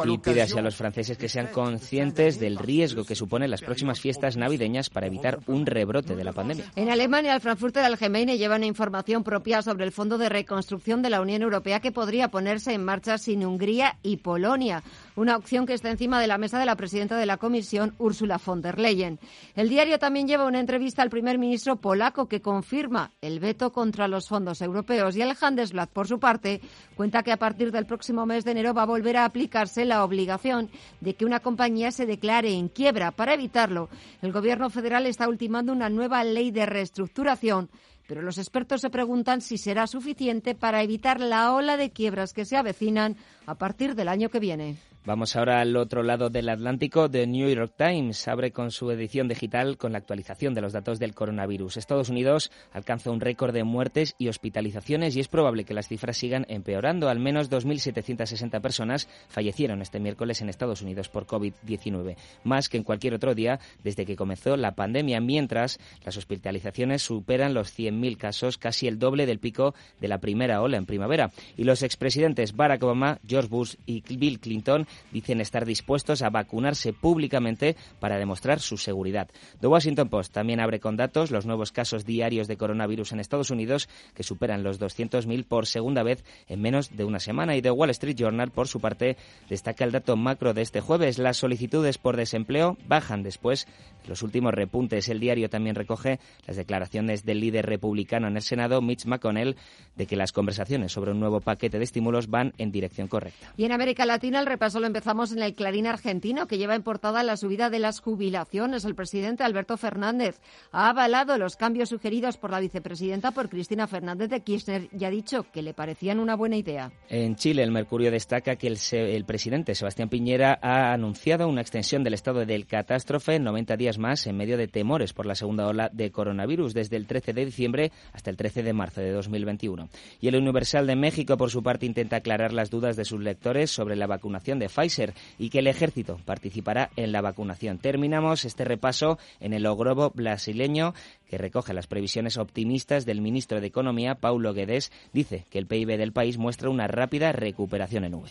y 0.04 0.18
pide 0.18 0.42
así 0.42 0.58
a 0.58 0.62
los 0.62 0.74
franceses 0.74 1.16
que 1.16 1.28
sean 1.28 1.48
conscientes 1.48 2.40
del 2.40 2.56
riesgo 2.56 3.04
que 3.04 3.14
suponen 3.14 3.50
las 3.50 3.60
próximas 3.60 4.00
fiestas 4.00 4.36
navideñas 4.36 4.90
para 4.90 5.06
evitar 5.06 5.38
un 5.46 5.66
rebrote 5.66 6.16
de 6.16 6.24
la 6.24 6.32
pandemia. 6.32 6.64
En 6.74 6.90
Alemania, 6.90 7.34
el 7.34 7.40
Frankfurter 7.40 7.84
Allgemeine 7.84 8.38
lleva 8.38 8.56
una 8.56 8.66
información 8.66 9.22
propia 9.22 9.62
sobre 9.62 9.84
el 9.84 9.92
Fondo 9.92 10.18
de 10.18 10.28
Reconstrucción 10.28 11.02
de 11.02 11.10
la 11.10 11.20
Unión 11.20 11.42
Europea 11.42 11.80
que 11.80 11.92
podría 11.92 12.28
ponerse 12.28 12.72
en 12.72 12.84
marcha 12.84 13.18
sin 13.18 13.44
Hungría 13.44 13.98
y 14.02 14.16
Polonia, 14.16 14.82
una 15.20 15.36
opción 15.36 15.66
que 15.66 15.74
está 15.74 15.90
encima 15.90 16.18
de 16.18 16.26
la 16.26 16.38
mesa 16.38 16.58
de 16.58 16.64
la 16.64 16.76
presidenta 16.76 17.18
de 17.18 17.26
la 17.26 17.36
Comisión, 17.36 17.94
Ursula 17.98 18.40
von 18.42 18.62
der 18.62 18.78
Leyen. 18.78 19.20
El 19.54 19.68
diario 19.68 19.98
también 19.98 20.26
lleva 20.26 20.46
una 20.46 20.60
entrevista 20.60 21.02
al 21.02 21.10
primer 21.10 21.38
ministro 21.38 21.76
polaco 21.76 22.26
que 22.26 22.40
confirma 22.40 23.12
el 23.20 23.38
veto 23.38 23.70
contra 23.70 24.08
los 24.08 24.28
fondos 24.28 24.62
europeos 24.62 25.14
y 25.16 25.20
el 25.20 25.36
Handelsblatt, 25.38 25.90
por 25.90 26.08
su 26.08 26.18
parte, 26.18 26.62
cuenta 26.96 27.22
que 27.22 27.32
a 27.32 27.36
partir 27.36 27.70
del 27.70 27.84
próximo 27.84 28.24
mes 28.24 28.46
de 28.46 28.52
enero 28.52 28.72
va 28.72 28.84
a 28.84 28.86
volver 28.86 29.18
a 29.18 29.26
aplicarse 29.26 29.84
la 29.84 30.04
obligación 30.04 30.70
de 31.00 31.14
que 31.14 31.26
una 31.26 31.40
compañía 31.40 31.92
se 31.92 32.06
declare 32.06 32.54
en 32.54 32.68
quiebra. 32.68 33.10
Para 33.10 33.34
evitarlo, 33.34 33.90
el 34.22 34.32
Gobierno 34.32 34.70
federal 34.70 35.04
está 35.04 35.28
ultimando 35.28 35.70
una 35.72 35.90
nueva 35.90 36.24
ley 36.24 36.50
de 36.50 36.64
reestructuración 36.64 37.68
pero 38.06 38.22
los 38.22 38.38
expertos 38.38 38.80
se 38.80 38.90
preguntan 38.90 39.40
si 39.40 39.56
será 39.56 39.86
suficiente 39.86 40.56
para 40.56 40.82
evitar 40.82 41.20
la 41.20 41.54
ola 41.54 41.76
de 41.76 41.92
quiebras 41.92 42.32
que 42.32 42.44
se 42.44 42.56
avecinan 42.56 43.16
a 43.46 43.54
partir 43.54 43.94
del 43.94 44.08
año 44.08 44.30
que 44.30 44.40
viene. 44.40 44.89
Vamos 45.06 45.34
ahora 45.34 45.62
al 45.62 45.74
otro 45.78 46.02
lado 46.02 46.28
del 46.28 46.50
Atlántico. 46.50 47.10
The 47.10 47.26
New 47.26 47.48
York 47.48 47.72
Times 47.74 48.28
abre 48.28 48.52
con 48.52 48.70
su 48.70 48.90
edición 48.90 49.28
digital 49.28 49.78
con 49.78 49.92
la 49.92 49.98
actualización 49.98 50.52
de 50.52 50.60
los 50.60 50.74
datos 50.74 50.98
del 50.98 51.14
coronavirus. 51.14 51.78
Estados 51.78 52.10
Unidos 52.10 52.52
alcanza 52.70 53.10
un 53.10 53.22
récord 53.22 53.54
de 53.54 53.64
muertes 53.64 54.14
y 54.18 54.28
hospitalizaciones 54.28 55.16
y 55.16 55.20
es 55.20 55.28
probable 55.28 55.64
que 55.64 55.72
las 55.72 55.88
cifras 55.88 56.18
sigan 56.18 56.44
empeorando. 56.50 57.08
Al 57.08 57.18
menos 57.18 57.50
2.760 57.50 58.60
personas 58.60 59.08
fallecieron 59.30 59.80
este 59.80 60.00
miércoles 60.00 60.42
en 60.42 60.50
Estados 60.50 60.82
Unidos 60.82 61.08
por 61.08 61.26
COVID-19, 61.26 62.16
más 62.44 62.68
que 62.68 62.76
en 62.76 62.84
cualquier 62.84 63.14
otro 63.14 63.34
día 63.34 63.58
desde 63.82 64.04
que 64.04 64.16
comenzó 64.16 64.58
la 64.58 64.74
pandemia, 64.74 65.18
mientras 65.20 65.80
las 66.04 66.18
hospitalizaciones 66.18 67.00
superan 67.00 67.54
los 67.54 67.74
100.000 67.76 68.18
casos, 68.18 68.58
casi 68.58 68.86
el 68.86 68.98
doble 68.98 69.24
del 69.24 69.38
pico 69.38 69.74
de 69.98 70.08
la 70.08 70.18
primera 70.18 70.60
ola 70.60 70.76
en 70.76 70.84
primavera. 70.84 71.30
Y 71.56 71.64
los 71.64 71.82
expresidentes 71.82 72.54
Barack 72.54 72.82
Obama, 72.82 73.18
George 73.26 73.48
Bush 73.48 73.76
y 73.86 74.02
Bill 74.02 74.40
Clinton 74.40 74.86
dicen 75.12 75.40
estar 75.40 75.64
dispuestos 75.64 76.22
a 76.22 76.30
vacunarse 76.30 76.92
públicamente 76.92 77.76
para 77.98 78.18
demostrar 78.18 78.60
su 78.60 78.76
seguridad. 78.76 79.28
The 79.60 79.66
Washington 79.66 80.08
Post 80.08 80.32
también 80.32 80.60
abre 80.60 80.80
con 80.80 80.96
datos 80.96 81.30
los 81.30 81.46
nuevos 81.46 81.72
casos 81.72 82.04
diarios 82.04 82.48
de 82.48 82.56
coronavirus 82.56 83.12
en 83.12 83.20
Estados 83.20 83.50
Unidos 83.50 83.88
que 84.14 84.22
superan 84.22 84.62
los 84.62 84.80
200.000 84.80 85.44
por 85.44 85.66
segunda 85.66 86.02
vez 86.02 86.24
en 86.48 86.60
menos 86.60 86.96
de 86.96 87.04
una 87.04 87.20
semana. 87.20 87.56
Y 87.56 87.62
The 87.62 87.70
Wall 87.70 87.90
Street 87.90 88.16
Journal, 88.16 88.50
por 88.50 88.68
su 88.68 88.80
parte, 88.80 89.16
destaca 89.48 89.84
el 89.84 89.92
dato 89.92 90.16
macro 90.16 90.54
de 90.54 90.62
este 90.62 90.80
jueves. 90.80 91.18
Las 91.18 91.36
solicitudes 91.36 91.98
por 91.98 92.16
desempleo 92.16 92.76
bajan 92.86 93.22
después 93.22 93.66
de 94.02 94.08
los 94.08 94.22
últimos 94.22 94.54
repuntes. 94.54 95.08
El 95.08 95.20
diario 95.20 95.50
también 95.50 95.76
recoge 95.76 96.18
las 96.46 96.56
declaraciones 96.56 97.24
del 97.24 97.40
líder 97.40 97.66
republicano 97.66 98.28
en 98.28 98.36
el 98.36 98.42
Senado, 98.42 98.82
Mitch 98.82 99.06
McConnell, 99.06 99.56
de 99.96 100.06
que 100.06 100.16
las 100.16 100.32
conversaciones 100.32 100.92
sobre 100.92 101.12
un 101.12 101.20
nuevo 101.20 101.40
paquete 101.40 101.78
de 101.78 101.84
estímulos 101.84 102.28
van 102.28 102.52
en 102.58 102.72
dirección 102.72 103.08
correcta. 103.08 103.52
Y 103.56 103.64
en 103.64 103.72
América 103.72 104.06
Latina 104.06 104.40
el 104.40 104.46
repaso 104.46 104.79
lo 104.80 104.86
empezamos 104.86 105.32
en 105.32 105.42
el 105.42 105.54
Clarín 105.54 105.86
argentino, 105.86 106.46
que 106.46 106.58
lleva 106.58 106.74
en 106.74 106.82
portada 106.82 107.22
la 107.22 107.36
subida 107.36 107.70
de 107.70 107.78
las 107.78 108.00
jubilaciones. 108.00 108.84
El 108.84 108.94
presidente 108.94 109.44
Alberto 109.44 109.76
Fernández 109.76 110.40
ha 110.72 110.88
avalado 110.88 111.38
los 111.38 111.56
cambios 111.56 111.90
sugeridos 111.90 112.36
por 112.36 112.50
la 112.50 112.60
vicepresidenta 112.60 113.30
por 113.30 113.48
Cristina 113.48 113.86
Fernández 113.86 114.30
de 114.30 114.40
Kirchner 114.40 114.88
y 114.98 115.04
ha 115.04 115.10
dicho 115.10 115.46
que 115.52 115.62
le 115.62 115.74
parecían 115.74 116.18
una 116.18 116.34
buena 116.34 116.56
idea. 116.56 116.90
En 117.08 117.36
Chile, 117.36 117.62
el 117.62 117.70
Mercurio 117.70 118.10
destaca 118.10 118.56
que 118.56 118.66
el, 118.66 118.78
el 118.92 119.24
presidente 119.24 119.74
Sebastián 119.74 120.08
Piñera 120.08 120.58
ha 120.62 120.92
anunciado 120.92 121.48
una 121.48 121.60
extensión 121.60 122.02
del 122.02 122.14
estado 122.14 122.46
del 122.46 122.66
catástrofe 122.66 123.34
en 123.34 123.44
90 123.44 123.76
días 123.76 123.98
más 123.98 124.26
en 124.26 124.36
medio 124.36 124.56
de 124.56 124.68
temores 124.68 125.12
por 125.12 125.26
la 125.26 125.34
segunda 125.34 125.66
ola 125.66 125.90
de 125.92 126.10
coronavirus 126.10 126.74
desde 126.74 126.96
el 126.96 127.06
13 127.06 127.32
de 127.32 127.44
diciembre 127.44 127.92
hasta 128.12 128.30
el 128.30 128.36
13 128.36 128.62
de 128.62 128.72
marzo 128.72 129.00
de 129.00 129.12
2021. 129.12 129.88
Y 130.20 130.28
el 130.28 130.36
Universal 130.36 130.86
de 130.86 130.96
México, 130.96 131.36
por 131.36 131.50
su 131.50 131.62
parte, 131.62 131.86
intenta 131.86 132.16
aclarar 132.16 132.52
las 132.52 132.70
dudas 132.70 132.96
de 132.96 133.04
sus 133.04 133.20
lectores 133.20 133.70
sobre 133.70 133.96
la 133.96 134.06
vacunación 134.06 134.58
de 134.58 134.69
Pfizer 134.70 135.14
y 135.38 135.50
que 135.50 135.58
el 135.58 135.66
ejército 135.66 136.18
participará 136.24 136.90
en 136.96 137.12
la 137.12 137.20
vacunación. 137.20 137.78
Terminamos 137.78 138.44
este 138.44 138.64
repaso 138.64 139.18
en 139.40 139.52
el 139.52 139.66
Ogrobo 139.66 140.10
brasileño 140.10 140.94
que 141.28 141.38
recoge 141.38 141.74
las 141.74 141.86
previsiones 141.86 142.38
optimistas 142.38 143.06
del 143.06 143.20
ministro 143.20 143.60
de 143.60 143.66
Economía, 143.66 144.14
Paulo 144.16 144.54
Guedes. 144.54 144.92
Dice 145.12 145.44
que 145.50 145.58
el 145.58 145.66
PIB 145.66 145.96
del 145.96 146.12
país 146.12 146.38
muestra 146.38 146.70
una 146.70 146.86
rápida 146.86 147.32
recuperación 147.32 148.04
en 148.04 148.14
V. 148.14 148.30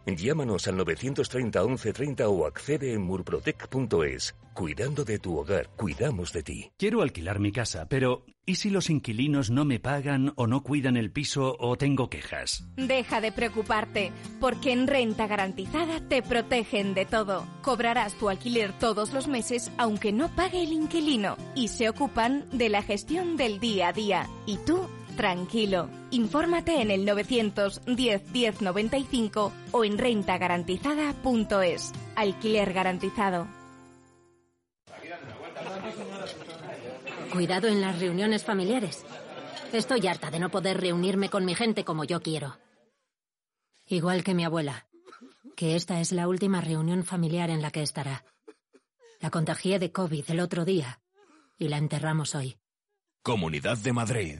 Llámanos 0.05 0.67
al 0.67 0.77
930 0.77 1.61
1130 1.61 2.27
o 2.27 2.45
accede 2.45 2.93
en 2.93 3.01
murprotec.es. 3.03 4.35
Cuidando 4.53 5.05
de 5.05 5.17
tu 5.17 5.37
hogar, 5.37 5.69
cuidamos 5.77 6.33
de 6.33 6.43
ti. 6.43 6.71
Quiero 6.77 7.01
alquilar 7.01 7.39
mi 7.39 7.53
casa, 7.53 7.87
pero 7.87 8.25
¿y 8.45 8.55
si 8.55 8.69
los 8.69 8.89
inquilinos 8.89 9.49
no 9.49 9.63
me 9.63 9.79
pagan 9.79 10.33
o 10.35 10.45
no 10.45 10.61
cuidan 10.61 10.97
el 10.97 11.09
piso 11.09 11.55
o 11.57 11.77
tengo 11.77 12.09
quejas? 12.09 12.65
Deja 12.75 13.21
de 13.21 13.31
preocuparte, 13.31 14.11
porque 14.41 14.73
en 14.73 14.87
Renta 14.87 15.27
Garantizada 15.27 16.01
te 16.05 16.21
protegen 16.21 16.93
de 16.93 17.05
todo. 17.05 17.47
Cobrarás 17.61 18.15
tu 18.15 18.27
alquiler 18.27 18.73
todos 18.77 19.13
los 19.13 19.29
meses 19.29 19.71
aunque 19.77 20.11
no 20.11 20.27
pague 20.35 20.63
el 20.63 20.73
inquilino 20.73 21.37
y 21.55 21.69
se 21.69 21.87
ocupan 21.87 22.45
de 22.51 22.67
la 22.67 22.81
gestión 22.81 23.37
del 23.37 23.59
día 23.59 23.89
a 23.89 23.93
día. 23.93 24.27
Y 24.45 24.57
tú 24.57 24.89
tranquilo. 25.15 25.89
Infórmate 26.11 26.81
en 26.81 26.91
el 26.91 27.05
910 27.05 28.31
1095 28.31 29.51
o 29.71 29.83
en 29.85 29.97
rentagarantizada.es. 29.97 31.91
Alquiler 32.15 32.73
garantizado. 32.73 33.47
Cuidado 37.31 37.67
en 37.67 37.81
las 37.81 37.99
reuniones 37.99 38.43
familiares. 38.43 39.05
Estoy 39.71 40.05
harta 40.07 40.31
de 40.31 40.39
no 40.39 40.49
poder 40.49 40.81
reunirme 40.81 41.29
con 41.29 41.45
mi 41.45 41.55
gente 41.55 41.85
como 41.85 42.03
yo 42.03 42.21
quiero. 42.21 42.57
Igual 43.87 44.23
que 44.23 44.33
mi 44.33 44.43
abuela, 44.43 44.87
que 45.55 45.75
esta 45.75 46.01
es 46.01 46.11
la 46.11 46.27
última 46.27 46.59
reunión 46.59 47.05
familiar 47.05 47.49
en 47.49 47.61
la 47.61 47.71
que 47.71 47.81
estará. 47.81 48.25
La 49.19 49.29
contagié 49.29 49.79
de 49.79 49.91
COVID 49.91 50.25
el 50.29 50.39
otro 50.39 50.65
día 50.65 50.99
y 51.57 51.69
la 51.69 51.77
enterramos 51.77 52.35
hoy. 52.35 52.57
Comunidad 53.23 53.77
de 53.77 53.93
Madrid. 53.93 54.39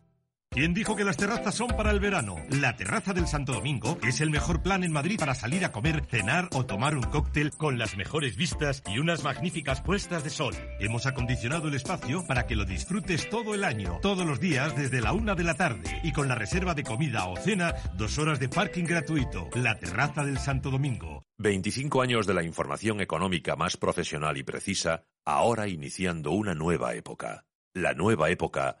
¿Quién 0.53 0.73
dijo 0.73 0.97
que 0.97 1.05
las 1.05 1.15
terrazas 1.15 1.55
son 1.55 1.69
para 1.69 1.91
el 1.91 2.01
verano? 2.01 2.35
La 2.49 2.75
Terraza 2.75 3.13
del 3.13 3.25
Santo 3.25 3.53
Domingo 3.53 3.97
es 4.05 4.19
el 4.19 4.29
mejor 4.29 4.61
plan 4.61 4.83
en 4.83 4.91
Madrid 4.91 5.17
para 5.17 5.33
salir 5.33 5.63
a 5.63 5.71
comer, 5.71 6.03
cenar 6.09 6.49
o 6.51 6.65
tomar 6.65 6.97
un 6.97 7.03
cóctel 7.03 7.51
con 7.51 7.77
las 7.77 7.95
mejores 7.95 8.35
vistas 8.35 8.83
y 8.85 8.99
unas 8.99 9.23
magníficas 9.23 9.79
puestas 9.79 10.25
de 10.25 10.29
sol. 10.29 10.53
Hemos 10.81 11.05
acondicionado 11.05 11.69
el 11.69 11.75
espacio 11.75 12.27
para 12.27 12.47
que 12.47 12.57
lo 12.57 12.65
disfrutes 12.65 13.29
todo 13.29 13.55
el 13.55 13.63
año, 13.63 13.99
todos 14.01 14.25
los 14.25 14.41
días 14.41 14.75
desde 14.75 14.99
la 14.99 15.13
una 15.13 15.35
de 15.35 15.45
la 15.45 15.53
tarde 15.53 16.01
y 16.03 16.11
con 16.11 16.27
la 16.27 16.35
reserva 16.35 16.73
de 16.73 16.83
comida 16.83 17.27
o 17.27 17.37
cena, 17.37 17.73
dos 17.93 18.17
horas 18.17 18.37
de 18.41 18.49
parking 18.49 18.83
gratuito. 18.83 19.47
La 19.55 19.79
Terraza 19.79 20.25
del 20.25 20.37
Santo 20.37 20.69
Domingo. 20.69 21.23
25 21.37 22.01
años 22.01 22.27
de 22.27 22.33
la 22.33 22.43
información 22.43 22.99
económica 22.99 23.55
más 23.55 23.77
profesional 23.77 24.35
y 24.35 24.43
precisa, 24.43 25.05
ahora 25.23 25.69
iniciando 25.69 26.31
una 26.31 26.53
nueva 26.55 26.93
época. 26.93 27.45
La 27.73 27.93
nueva 27.93 28.29
época 28.29 28.80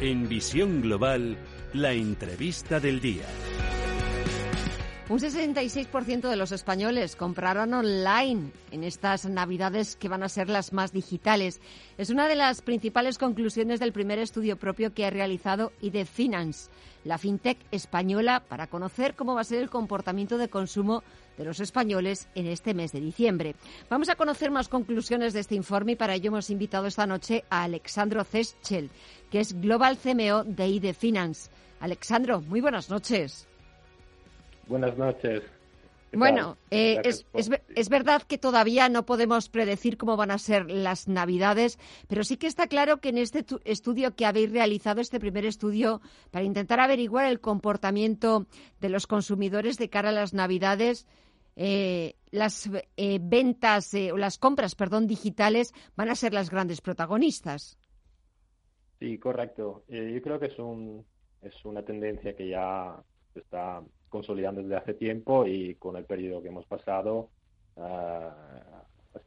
En 0.00 0.30
Visión 0.30 0.80
Global, 0.80 1.36
la 1.74 1.92
entrevista 1.92 2.80
del 2.80 3.02
día. 3.02 3.26
Un 5.10 5.18
66% 5.18 6.30
de 6.30 6.36
los 6.36 6.52
españoles 6.52 7.16
compraron 7.16 7.74
online 7.74 8.50
en 8.70 8.82
estas 8.82 9.26
navidades 9.26 9.96
que 9.96 10.08
van 10.08 10.22
a 10.22 10.30
ser 10.30 10.48
las 10.48 10.72
más 10.72 10.92
digitales. 10.92 11.60
Es 11.98 12.08
una 12.08 12.28
de 12.28 12.36
las 12.36 12.62
principales 12.62 13.18
conclusiones 13.18 13.78
del 13.78 13.92
primer 13.92 14.18
estudio 14.18 14.56
propio 14.56 14.94
que 14.94 15.04
ha 15.04 15.10
realizado 15.10 15.72
ID 15.82 16.06
Finance, 16.06 16.70
la 17.04 17.18
fintech 17.18 17.58
española, 17.70 18.44
para 18.48 18.68
conocer 18.68 19.14
cómo 19.14 19.34
va 19.34 19.42
a 19.42 19.44
ser 19.44 19.60
el 19.60 19.68
comportamiento 19.68 20.38
de 20.38 20.48
consumo 20.48 21.02
de 21.40 21.46
los 21.46 21.58
españoles 21.60 22.28
en 22.34 22.46
este 22.46 22.74
mes 22.74 22.92
de 22.92 23.00
diciembre. 23.00 23.54
Vamos 23.88 24.10
a 24.10 24.14
conocer 24.14 24.50
más 24.50 24.68
conclusiones 24.68 25.32
de 25.32 25.40
este 25.40 25.54
informe 25.54 25.92
y 25.92 25.96
para 25.96 26.14
ello 26.14 26.28
hemos 26.28 26.50
invitado 26.50 26.86
esta 26.86 27.06
noche 27.06 27.44
a 27.48 27.64
Alexandro 27.64 28.24
Ceschel, 28.24 28.90
que 29.30 29.40
es 29.40 29.58
Global 29.58 29.96
CMO 29.96 30.44
de 30.44 30.68
ID 30.68 30.94
Finance. 30.94 31.50
Alexandro, 31.80 32.42
muy 32.42 32.60
buenas 32.60 32.90
noches. 32.90 33.48
Buenas 34.68 34.98
noches. 34.98 35.42
Bueno, 36.12 36.58
eh, 36.70 37.00
es, 37.04 37.24
es, 37.32 37.88
verdad 37.88 38.22
que 38.22 38.36
todavía 38.36 38.88
no 38.88 39.06
podemos 39.06 39.48
predecir 39.48 39.96
cómo 39.96 40.16
van 40.16 40.32
a 40.32 40.38
ser 40.38 40.68
las 40.68 41.06
Navidades, 41.06 41.78
pero 42.08 42.24
sí 42.24 42.36
que 42.36 42.48
está 42.48 42.66
claro 42.66 43.00
que 43.00 43.10
en 43.10 43.18
este 43.18 43.46
estudio 43.64 44.16
que 44.16 44.26
habéis 44.26 44.50
realizado, 44.50 45.00
este 45.00 45.20
primer 45.20 45.46
estudio, 45.46 46.00
para 46.32 46.44
intentar 46.44 46.80
averiguar 46.80 47.26
el 47.26 47.40
comportamiento 47.40 48.46
de 48.80 48.88
los 48.88 49.06
consumidores 49.06 49.78
de 49.78 49.88
cara 49.88 50.08
a 50.08 50.12
las 50.12 50.34
Navidades, 50.34 51.06
eh, 51.62 52.14
las 52.30 52.70
eh, 52.96 53.18
ventas 53.20 53.92
o 53.92 54.16
las 54.16 54.38
compras, 54.38 54.74
perdón, 54.74 55.06
digitales 55.06 55.74
van 55.94 56.08
a 56.08 56.14
ser 56.14 56.32
las 56.32 56.48
grandes 56.48 56.80
protagonistas. 56.80 57.78
Sí, 58.98 59.18
correcto. 59.18 59.84
yo 59.88 60.22
creo 60.22 60.40
que 60.40 60.46
es, 60.46 60.58
un, 60.58 61.04
es 61.42 61.54
una 61.66 61.82
tendencia 61.82 62.34
que 62.34 62.48
ya 62.48 62.96
está 63.34 63.82
consolidando 64.08 64.62
desde 64.62 64.76
hace 64.76 64.94
tiempo 64.94 65.46
y 65.46 65.74
con 65.74 65.96
el 65.96 66.06
periodo 66.06 66.40
que 66.40 66.48
hemos 66.48 66.64
pasado 66.64 67.28
uh, 67.76 67.82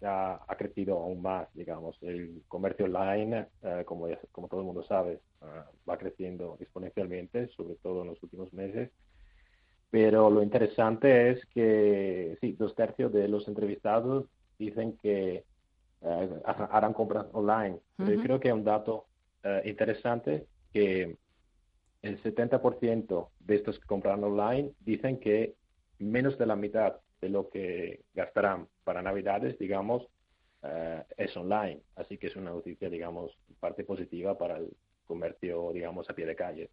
ha, 0.05 0.55
crecido 0.57 0.97
aún 0.97 1.21
más, 1.21 1.47
digamos. 1.53 1.97
El 2.01 2.41
comercio 2.47 2.85
online, 2.85 3.47
uh, 3.61 3.85
como, 3.85 4.07
como 4.31 4.47
todo 4.47 4.61
el 4.61 4.65
mundo 4.65 4.83
sabe, 4.83 5.19
uh, 5.41 5.89
va 5.89 5.97
creciendo 5.99 6.57
exponencialmente, 6.59 7.47
sobre 7.49 7.75
todo 7.75 8.01
en 8.01 8.07
los 8.07 8.23
últimos 8.23 8.51
meses. 8.53 8.89
Pero 9.93 10.31
lo 10.31 10.41
interesante 10.41 11.29
es 11.29 11.45
que, 11.53 12.35
sí, 12.41 12.53
dos 12.53 12.73
tercios 12.73 13.13
de 13.13 13.27
los 13.27 13.47
entrevistados 13.47 14.25
dicen 14.57 14.97
que 14.97 15.43
harán 16.01 16.93
compras 16.93 17.27
online. 17.31 17.77
Pero 17.95 18.11
yo 18.11 18.23
creo 18.23 18.39
que 18.39 18.47
es 18.47 18.55
un 18.55 18.63
dato 18.63 19.05
interesante 19.63 20.47
que 20.73 21.15
el 22.01 22.23
70% 22.23 23.29
de 23.39 23.55
estos 23.55 23.77
que 23.77 23.85
compran 23.85 24.23
online 24.23 24.71
dicen 24.79 25.19
que 25.19 25.53
menos 25.99 26.39
de 26.39 26.47
la 26.47 26.55
mitad 26.55 26.95
de 27.21 27.29
lo 27.29 27.51
que 27.51 28.01
gastarán 28.15 28.67
para 28.83 29.03
Navidades, 29.03 29.59
digamos, 29.59 30.07
eh, 30.63 31.03
es 31.17 31.37
online. 31.37 31.81
Así 31.97 32.17
que 32.17 32.27
es 32.27 32.35
una 32.35 32.49
noticia, 32.49 32.89
digamos, 32.89 33.37
parte 33.59 33.83
positiva 33.83 34.35
para 34.39 34.57
el 34.57 34.75
comercio, 35.05 35.71
digamos, 35.71 36.09
a 36.09 36.15
pie 36.15 36.25
de 36.25 36.35
calle. 36.35 36.71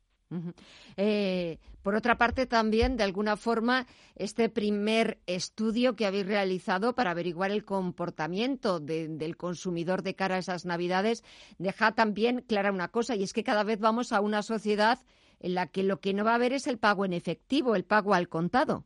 Eh, 0.96 1.58
por 1.82 1.94
otra 1.94 2.16
parte, 2.16 2.46
también, 2.46 2.96
de 2.96 3.04
alguna 3.04 3.36
forma, 3.36 3.86
este 4.16 4.48
primer 4.48 5.18
estudio 5.26 5.96
que 5.96 6.06
habéis 6.06 6.26
realizado 6.26 6.94
para 6.94 7.10
averiguar 7.10 7.50
el 7.50 7.64
comportamiento 7.64 8.80
del 8.80 9.36
consumidor 9.36 10.02
de 10.02 10.14
cara 10.14 10.36
a 10.36 10.38
esas 10.38 10.66
Navidades 10.66 11.24
deja 11.58 11.92
también 11.92 12.42
clara 12.46 12.72
una 12.72 12.88
cosa, 12.88 13.16
y 13.16 13.22
es 13.22 13.32
que 13.32 13.44
cada 13.44 13.64
vez 13.64 13.80
vamos 13.80 14.12
a 14.12 14.20
una 14.20 14.42
sociedad 14.42 14.98
en 15.40 15.54
la 15.54 15.66
que 15.66 15.82
lo 15.82 16.00
que 16.00 16.12
no 16.12 16.24
va 16.24 16.32
a 16.32 16.34
haber 16.34 16.52
es 16.52 16.66
el 16.66 16.78
pago 16.78 17.04
en 17.04 17.14
efectivo, 17.14 17.74
el 17.74 17.84
pago 17.84 18.14
al 18.14 18.28
contado. 18.28 18.84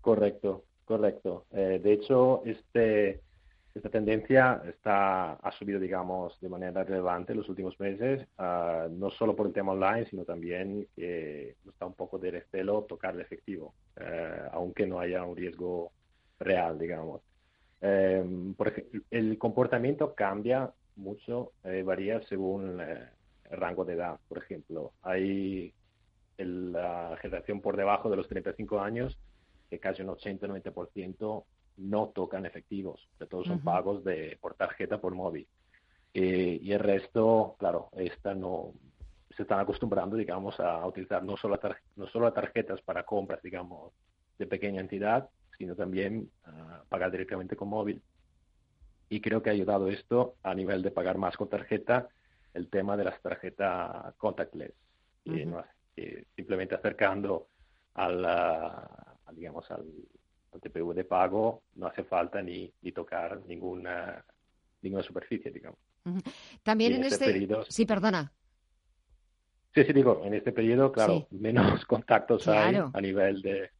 Correcto, 0.00 0.64
correcto. 0.84 1.46
Eh, 1.50 1.80
de 1.82 1.92
hecho, 1.92 2.42
este, 2.44 3.22
esta 3.74 3.88
tendencia 3.88 4.62
está, 4.66 5.34
ha 5.34 5.52
subido, 5.52 5.78
digamos, 5.78 6.40
de 6.40 6.48
manera 6.48 6.82
relevante 6.82 7.32
en 7.32 7.38
los 7.38 7.48
últimos 7.48 7.78
meses, 7.78 8.26
ah, 8.38 8.88
no 8.90 9.10
solo 9.10 9.36
por 9.36 9.46
el 9.46 9.52
tema 9.52 9.72
online, 9.72 10.06
sino 10.06 10.24
también 10.24 10.88
que 10.96 11.56
está 11.68 11.86
un 11.86 11.94
poco 11.94 12.18
de 12.18 12.32
recelo 12.32 12.82
tocar 12.82 13.14
el 13.14 13.20
efectivo, 13.20 13.74
eh, 13.96 14.42
aunque 14.52 14.86
no 14.86 14.98
haya 14.98 15.24
un 15.24 15.36
riesgo 15.36 15.92
real, 16.40 16.78
digamos. 16.78 17.22
Eh, 17.80 18.24
por 18.56 18.68
ejemplo, 18.68 19.00
el 19.10 19.38
comportamiento 19.38 20.14
cambia 20.14 20.70
mucho, 20.96 21.52
varía 21.84 22.20
según 22.22 22.82
rango 23.50 23.84
de 23.84 23.94
edad, 23.94 24.18
por 24.28 24.38
ejemplo. 24.38 24.92
Hay 25.02 25.72
la 26.36 27.16
generación 27.20 27.60
por 27.60 27.76
debajo 27.76 28.10
de 28.10 28.16
los 28.16 28.28
35 28.28 28.80
años 28.80 29.18
que 29.68 29.78
casi 29.78 30.02
un 30.02 30.08
80-90% 30.08 31.44
no 31.76 32.08
tocan 32.08 32.46
efectivos, 32.46 33.08
de 33.18 33.26
todos 33.26 33.46
son 33.46 33.60
pagos 33.60 34.04
de 34.04 34.38
por 34.40 34.54
tarjeta, 34.54 35.00
por 35.00 35.14
móvil. 35.14 35.46
Eh, 36.12 36.58
y 36.60 36.72
el 36.72 36.80
resto, 36.80 37.56
claro, 37.58 37.88
esta 37.92 38.34
no 38.34 38.72
se 39.36 39.42
están 39.42 39.60
acostumbrando, 39.60 40.16
digamos, 40.16 40.58
a 40.58 40.84
utilizar 40.86 41.22
no 41.22 41.36
solo, 41.36 41.58
no 41.96 42.06
solo 42.08 42.32
tarjetas 42.32 42.80
para 42.82 43.04
compras, 43.04 43.42
digamos, 43.42 43.92
de 44.38 44.46
pequeña 44.46 44.80
entidad, 44.80 45.28
sino 45.56 45.76
también 45.76 46.30
a 46.44 46.82
pagar 46.88 47.10
directamente 47.10 47.56
con 47.56 47.68
móvil. 47.68 48.02
Y 49.08 49.20
creo 49.20 49.42
que 49.42 49.50
ha 49.50 49.52
ayudado 49.52 49.88
esto 49.88 50.36
a 50.42 50.54
nivel 50.54 50.82
de 50.82 50.90
pagar 50.90 51.18
más 51.18 51.36
con 51.36 51.48
tarjeta 51.48 52.08
el 52.54 52.68
tema 52.68 52.96
de 52.96 53.04
las 53.04 53.20
tarjetas 53.22 54.14
contactless, 54.16 54.72
simplemente 56.34 56.74
acercando 56.74 57.46
al, 57.94 58.26
digamos, 59.32 59.70
al, 59.70 59.84
al 60.52 60.60
TPV 60.60 60.94
de 60.94 61.04
pago 61.04 61.62
no 61.76 61.86
hace 61.86 62.04
falta 62.04 62.42
ni, 62.42 62.72
ni 62.82 62.92
tocar 62.92 63.40
ninguna, 63.46 64.24
ninguna 64.82 65.02
superficie, 65.02 65.50
digamos. 65.50 65.78
También 66.62 66.94
en, 66.94 67.04
este, 67.04 67.36
este 67.36 67.64
sí, 67.68 67.84
perdona. 67.86 68.32
Sí, 69.74 69.84
sí, 69.84 69.92
digo, 69.92 70.22
en 70.24 70.34
este 70.34 70.52
periodo, 70.52 70.90
claro, 70.90 71.28
menos 71.30 71.84
contactos 71.86 72.48
hay 72.48 72.76
a 72.76 73.00
nivel 73.00 73.40
de, 73.42 73.70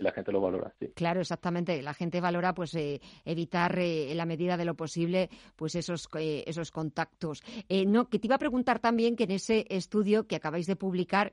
la 0.00 0.12
gente 0.12 0.32
lo 0.32 0.40
valora. 0.40 0.74
Claro, 0.94 1.20
exactamente. 1.20 1.82
La 1.82 1.94
gente 1.94 2.20
valora 2.20 2.54
pues 2.54 2.74
eh, 2.74 3.00
evitar 3.24 3.78
eh, 3.78 4.10
en 4.10 4.16
la 4.16 4.26
medida 4.26 4.56
de 4.56 4.64
lo 4.64 4.74
posible 4.74 5.30
pues 5.56 5.74
esos 5.74 6.08
eh, 6.18 6.44
esos 6.46 6.70
contactos. 6.70 7.42
no, 7.86 8.08
que 8.08 8.18
te 8.18 8.26
iba 8.26 8.36
a 8.36 8.38
preguntar 8.38 8.78
también 8.78 9.16
que 9.16 9.24
en 9.24 9.32
ese 9.32 9.66
estudio 9.68 10.26
que 10.26 10.36
acabáis 10.36 10.66
de 10.66 10.76
publicar, 10.76 11.32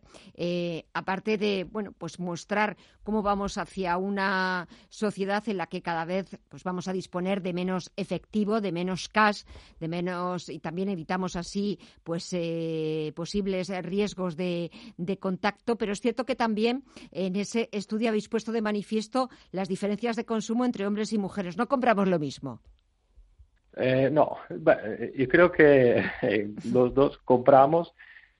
aparte 0.94 1.38
de 1.38 1.64
bueno 1.64 1.94
pues 1.98 2.20
mostrar 2.20 2.78
cómo 3.04 3.22
vamos 3.22 3.58
hacia 3.58 3.98
una 3.98 4.68
sociedad 4.90 5.48
en 5.48 5.58
la 5.58 5.68
que 5.68 5.82
cada 5.82 6.06
vez 6.06 6.38
pues 6.50 6.64
vamos 6.64 6.88
a 6.88 6.94
disponer 6.94 7.42
de 7.42 7.54
menos 7.54 7.92
efectivo, 7.96 8.62
de 8.62 8.72
menos 8.72 9.08
cash, 9.10 9.44
de 9.80 9.88
menos 9.88 10.50
y 10.50 10.60
también 10.60 10.90
evitamos 10.90 11.36
así 11.36 11.80
pues 12.04 12.36
posibles 13.16 13.70
riesgos 13.84 14.36
de, 14.36 14.72
de 14.98 15.18
contacto. 15.18 15.78
Pero 15.78 15.94
es 15.94 16.02
cierto 16.02 16.26
que 16.26 16.36
también 16.36 16.84
en 17.12 17.36
ese 17.36 17.70
estudio 17.72 18.10
habéis 18.10 18.30
puesto 18.30 18.52
de 18.58 18.62
manifiesto 18.64 19.30
las 19.52 19.70
diferencias 19.70 20.16
de 20.16 20.26
consumo 20.26 20.66
entre 20.66 20.86
hombres 20.88 21.14
y 21.14 21.18
mujeres. 21.18 21.58
No 21.58 21.68
compramos 21.68 22.08
lo 22.08 22.20
mismo. 22.20 22.60
Eh, 23.78 24.10
no, 24.12 24.38
eh, 24.50 25.14
yo 25.16 25.28
creo 25.28 25.52
que 25.52 26.04
eh, 26.24 26.50
los 26.72 26.94
dos 26.94 27.20
compramos. 27.20 27.94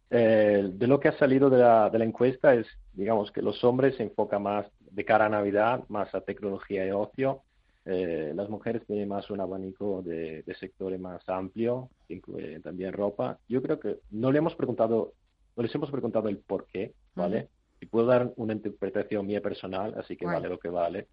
de 0.10 0.88
lo 0.88 1.00
que 1.00 1.10
ha 1.10 1.18
salido 1.18 1.50
de 1.50 1.58
la, 1.58 1.90
de 1.90 2.00
la, 2.00 2.06
encuesta 2.06 2.54
es, 2.54 2.66
digamos, 2.94 3.32
que 3.32 3.42
los 3.42 3.62
hombres 3.64 3.96
se 3.98 4.04
enfocan 4.04 4.42
más 4.42 4.66
de 4.80 5.04
cara 5.06 5.26
a 5.26 5.30
Navidad, 5.30 5.84
más 5.90 6.14
a 6.16 6.22
tecnología 6.22 6.88
y 6.88 6.92
ocio. 6.92 7.44
las 7.86 8.50
mujeres 8.50 8.86
tienen 8.88 9.10
más 9.10 9.30
un 9.30 9.42
abanico 9.42 10.02
de, 10.02 10.44
de, 10.44 10.56
sectores 10.56 11.00
más 11.00 11.28
amplio, 11.28 11.90
incluye 12.10 12.60
también 12.62 12.94
ropa. 12.94 13.38
Yo 13.50 13.62
creo 13.62 13.80
que 13.80 14.00
no 14.12 14.32
le 14.32 14.40
hemos 14.40 14.56
preguntado, 14.56 15.14
no 15.56 15.64
les 15.64 15.76
hemos 15.76 15.92
preguntado 15.92 16.30
el 16.30 16.38
por 16.38 16.66
qué, 16.68 16.94
¿vale? 17.14 17.50
Y 17.80 17.86
puedo 17.86 18.08
dar 18.08 18.34
una 18.36 18.54
interpretación 18.54 19.26
mía 19.26 19.42
personal, 19.42 19.94
así 19.98 20.16
que 20.16 20.26
vale 20.26 20.50
lo 20.50 20.60
que 20.60 20.70
vale. 20.70 21.08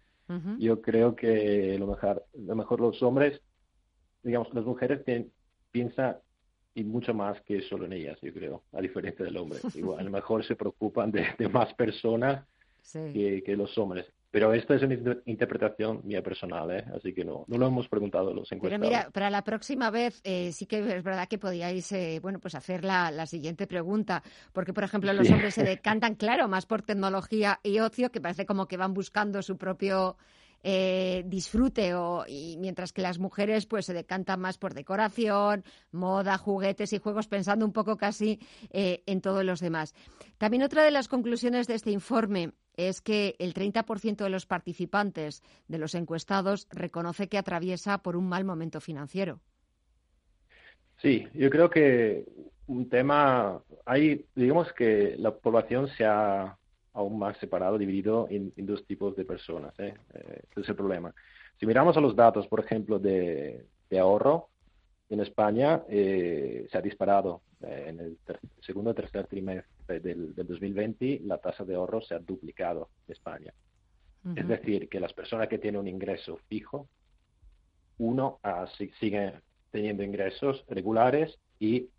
Yo 0.57 0.81
creo 0.81 1.15
que 1.15 1.77
lo 1.77 1.85
mejor, 1.85 2.25
lo 2.33 2.55
mejor 2.55 2.81
los 2.81 3.01
hombres, 3.03 3.39
digamos, 4.23 4.51
las 4.53 4.65
mujeres 4.65 5.03
piensan 5.71 6.17
y 6.73 6.83
mucho 6.83 7.13
más 7.13 7.39
que 7.43 7.61
solo 7.61 7.85
en 7.85 7.93
ellas, 7.93 8.19
yo 8.21 8.33
creo, 8.33 8.63
a 8.73 8.81
diferencia 8.81 9.23
del 9.23 9.37
hombre. 9.37 9.59
Igual, 9.75 9.99
a 9.99 10.03
lo 10.03 10.11
mejor 10.11 10.45
se 10.45 10.55
preocupan 10.55 11.11
de, 11.11 11.25
más 11.49 11.73
personas 11.75 12.45
que, 12.91 13.43
que, 13.45 13.55
los 13.55 13.77
hombres. 13.77 14.05
Pero 14.35 14.53
esta 14.53 14.75
es 14.75 14.81
una 14.81 14.97
interpretación 15.27 16.01
mía 16.03 16.21
personal, 16.21 16.69
¿eh? 16.69 16.83
así 16.93 17.13
que 17.13 17.23
no, 17.23 17.45
no 17.47 17.57
lo 17.57 17.67
hemos 17.67 17.87
preguntado 17.87 18.33
los 18.33 18.51
encuestados. 18.51 18.81
Pero 18.81 18.97
mira, 19.01 19.09
para 19.09 19.29
la 19.29 19.45
próxima 19.45 19.89
vez 19.91 20.19
eh, 20.25 20.51
sí 20.51 20.65
que 20.65 20.79
es 20.79 21.03
verdad 21.05 21.29
que 21.29 21.37
podíais 21.37 21.89
eh, 21.93 22.19
bueno, 22.21 22.39
pues 22.41 22.53
hacer 22.53 22.83
la, 22.83 23.11
la, 23.11 23.27
siguiente 23.27 23.65
pregunta, 23.65 24.23
porque 24.51 24.73
por 24.73 24.83
ejemplo 24.83 25.13
los 25.13 25.29
hombres 25.29 25.53
se 25.53 25.63
decantan, 25.63 26.15
claro, 26.15 26.49
más 26.49 26.65
por 26.65 26.81
tecnología 26.81 27.61
y 27.63 27.79
ocio, 27.79 28.11
que 28.11 28.19
parece 28.19 28.45
como 28.45 28.67
que 28.67 28.75
van 28.75 28.93
buscando 28.93 29.41
su 29.41 29.55
propio 29.55 30.17
eh, 30.67 31.23
disfrute 31.27 31.93
o, 31.93 32.25
y 32.27 32.57
mientras 32.57 32.91
que 32.91 33.03
las 33.03 33.19
mujeres 33.19 33.67
pues 33.67 33.85
se 33.85 33.93
decantan 33.93 34.41
más 34.41 34.57
por 34.57 34.73
decoración, 34.73 35.63
moda, 35.91 36.39
juguetes 36.39 36.91
y 36.91 36.97
juegos, 36.97 37.27
pensando 37.27 37.65
un 37.65 37.71
poco 37.71 37.97
casi 37.97 38.39
eh, 38.71 39.03
en 39.05 39.21
todos 39.21 39.45
los 39.45 39.59
demás. 39.59 39.93
También 40.39 40.63
otra 40.63 40.83
de 40.83 40.89
las 40.89 41.07
conclusiones 41.07 41.67
de 41.67 41.75
este 41.75 41.91
informe 41.91 42.51
es 42.77 43.01
que 43.01 43.35
el 43.39 43.53
30% 43.53 44.23
de 44.23 44.29
los 44.29 44.45
participantes 44.45 45.43
de 45.67 45.77
los 45.77 45.95
encuestados 45.95 46.67
reconoce 46.71 47.27
que 47.27 47.37
atraviesa 47.37 47.99
por 47.99 48.15
un 48.15 48.27
mal 48.27 48.45
momento 48.45 48.81
financiero. 48.81 49.39
Sí, 51.01 51.27
yo 51.33 51.49
creo 51.49 51.69
que 51.69 52.25
un 52.67 52.89
tema, 52.89 53.61
hay, 53.85 54.25
digamos 54.33 54.71
que 54.73 55.15
la 55.17 55.35
población 55.35 55.87
se 55.89 56.05
ha 56.05 56.57
aún 56.93 57.19
más 57.19 57.37
separado, 57.37 57.77
dividido 57.77 58.27
en, 58.29 58.53
dos 58.57 58.85
tipos 58.85 59.15
de 59.15 59.25
personas. 59.25 59.77
¿eh? 59.79 59.93
¿eh? 60.13 60.41
ese 60.51 60.61
es 60.61 60.69
el 60.69 60.75
problema. 60.75 61.13
Si 61.59 61.65
miramos 61.65 61.95
a 61.97 62.01
los 62.01 62.15
datos, 62.15 62.47
por 62.47 62.61
ejemplo, 62.61 62.99
de, 62.99 63.65
ahorro, 63.99 64.49
en 65.09 65.19
España 65.19 65.83
eh, 65.89 66.67
se 66.71 66.77
ha 66.77 66.81
disparado. 66.81 67.41
Eh, 67.61 67.85
en 67.87 67.99
el 67.99 68.17
segundo 68.61 68.91
o 68.91 68.93
tercer 68.93 69.27
trimestre 69.27 69.74
del, 69.87 70.33
2020, 70.35 71.21
la 71.25 71.37
tasa 71.37 71.63
de 71.63 71.75
ahorro 71.75 72.01
se 72.01 72.15
ha 72.15 72.19
duplicado 72.19 72.89
en 73.07 73.13
España. 73.13 73.53
Es 74.35 74.47
decir, 74.47 74.89
que 74.89 74.99
las 74.99 75.13
personas 75.13 75.47
que 75.47 75.59
tienen 75.59 75.81
un 75.81 75.87
ingreso 75.87 76.39
fijo, 76.47 76.89
uno, 77.99 78.39
ah, 78.41 78.65
siguen 78.99 79.33
teniendo 79.69 80.01
ingresos 80.01 80.65
regulares 80.67 81.37
y, 81.59 81.89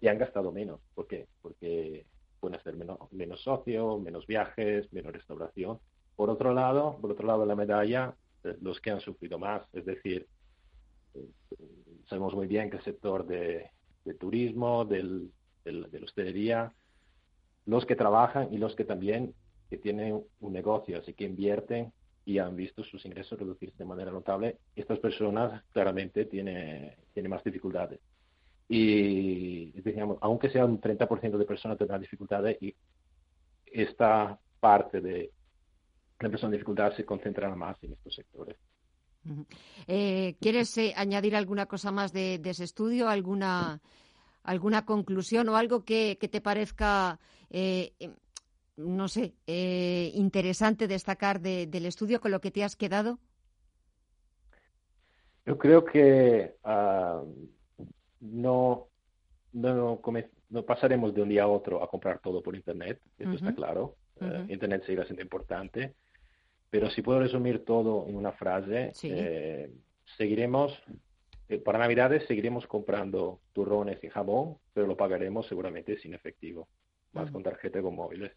y 0.00 0.08
han 0.08 0.18
gastado 0.18 0.50
menos. 0.50 0.80
¿Por 0.94 1.06
qué? 1.06 1.26
Porque 1.42 2.06
pueden 2.40 2.58
hacer 2.58 2.74
menos, 2.74 2.98
menos 3.12 3.42
socio, 3.42 3.98
menos 3.98 4.26
viajes, 4.26 4.90
menos 4.92 5.12
restauración. 5.12 5.78
Por 6.16 6.30
otro 6.30 6.52
lado, 6.52 6.98
por 7.00 7.12
otro 7.12 7.26
lado 7.26 7.42
de 7.42 7.46
la 7.46 7.54
medalla, 7.54 8.14
eh, 8.44 8.56
los 8.62 8.80
que 8.80 8.90
han 8.90 9.00
sufrido 9.00 9.38
más, 9.38 9.62
es 9.72 9.84
decir, 9.84 10.26
eh, 11.14 11.28
sabemos 12.08 12.34
muy 12.34 12.46
bien 12.46 12.70
que 12.70 12.78
el 12.78 12.84
sector 12.84 13.26
de, 13.26 13.70
turismo, 14.18 14.84
del, 14.84 15.30
de 15.64 15.72
la 15.72 16.04
hostelería, 16.04 16.72
los 17.66 17.86
que 17.86 17.96
trabajan 17.96 18.52
y 18.52 18.58
los 18.58 18.74
que 18.74 18.84
también 18.84 19.34
que 19.68 19.78
tienen 19.78 20.22
un 20.40 20.52
negocio, 20.52 20.98
así 20.98 21.14
que 21.14 21.24
invierten 21.24 21.92
y 22.24 22.38
han 22.38 22.56
visto 22.56 22.82
sus 22.84 23.04
ingresos 23.04 23.38
reducirse 23.38 23.78
de 23.78 23.84
manera 23.84 24.10
notable, 24.10 24.58
estas 24.74 24.98
personas 24.98 25.62
claramente 25.72 26.24
tienen 26.24 26.94
tiene 27.12 27.28
más 27.28 27.42
dificultades. 27.44 28.00
Y 28.68 29.72
decíamos, 29.80 30.18
aunque 30.20 30.48
sea 30.50 30.64
un 30.64 30.80
30% 30.80 31.36
de 31.36 31.44
personas 31.44 31.76
tendrán 31.76 32.00
dificultades 32.00 32.56
y 32.62 32.74
esta 33.66 34.38
parte 34.60 35.00
de 35.00 35.32
la 36.20 36.28
persona 36.28 36.48
en 36.48 36.52
dificultad 36.52 36.94
se 36.94 37.04
concentrará 37.04 37.54
más 37.56 37.82
en 37.82 37.92
estos 37.92 38.14
sectores. 38.14 38.56
Eh, 39.86 40.36
¿Quieres 40.40 40.76
eh, 40.78 40.92
añadir 40.96 41.36
alguna 41.36 41.66
cosa 41.66 41.90
más 41.90 42.12
de, 42.12 42.40
ese 42.44 42.64
estudio? 42.64 43.08
¿Alguna, 43.08 43.80
alguna 44.42 44.84
conclusión 44.84 45.48
o 45.48 45.56
algo 45.56 45.84
que, 45.84 46.16
te 46.16 46.40
parezca, 46.40 47.18
eh, 47.50 47.92
no 48.76 49.08
sé, 49.08 49.34
interesante 50.14 50.88
destacar 50.88 51.40
del 51.40 51.86
estudio 51.86 52.20
con 52.20 52.30
lo 52.30 52.40
que 52.40 52.50
te 52.50 52.64
has 52.64 52.76
quedado? 52.76 53.18
Yo 55.46 55.58
creo 55.58 55.84
que 55.84 56.56
ah, 56.64 57.22
no, 58.20 58.88
no, 59.52 60.00
no, 60.50 60.62
pasaremos 60.64 61.14
de 61.14 61.22
un 61.22 61.28
día 61.28 61.44
a 61.44 61.48
otro 61.48 61.82
a 61.82 61.88
comprar 61.88 62.20
todo 62.20 62.42
por 62.42 62.54
Internet, 62.54 63.00
eso 63.18 63.32
está 63.32 63.54
claro. 63.54 63.96
Eh, 64.20 64.46
Internet 64.48 64.84
seguirá 64.84 65.04
siendo 65.04 65.22
importante, 65.22 65.94
pero 66.68 66.90
si 66.90 67.02
puedo 67.02 67.20
resumir 67.20 67.64
todo 67.64 68.06
en 68.06 68.16
una 68.16 68.32
frase, 68.32 68.92
eh, 69.02 69.72
seguiremos, 70.16 70.72
eh, 71.50 71.58
para 71.58 71.78
Navidades 71.78 72.24
seguiremos 72.26 72.66
comprando 72.66 73.40
turrones 73.52 74.02
y 74.04 74.08
jabón, 74.08 74.58
pero 74.72 74.86
lo 74.86 74.96
pagaremos 74.96 75.46
seguramente 75.48 75.98
sin 75.98 76.14
efectivo, 76.14 76.68
más 77.12 77.30
con 77.32 77.42
tarjeta 77.42 77.82
con 77.82 77.96
móviles. 77.96 78.32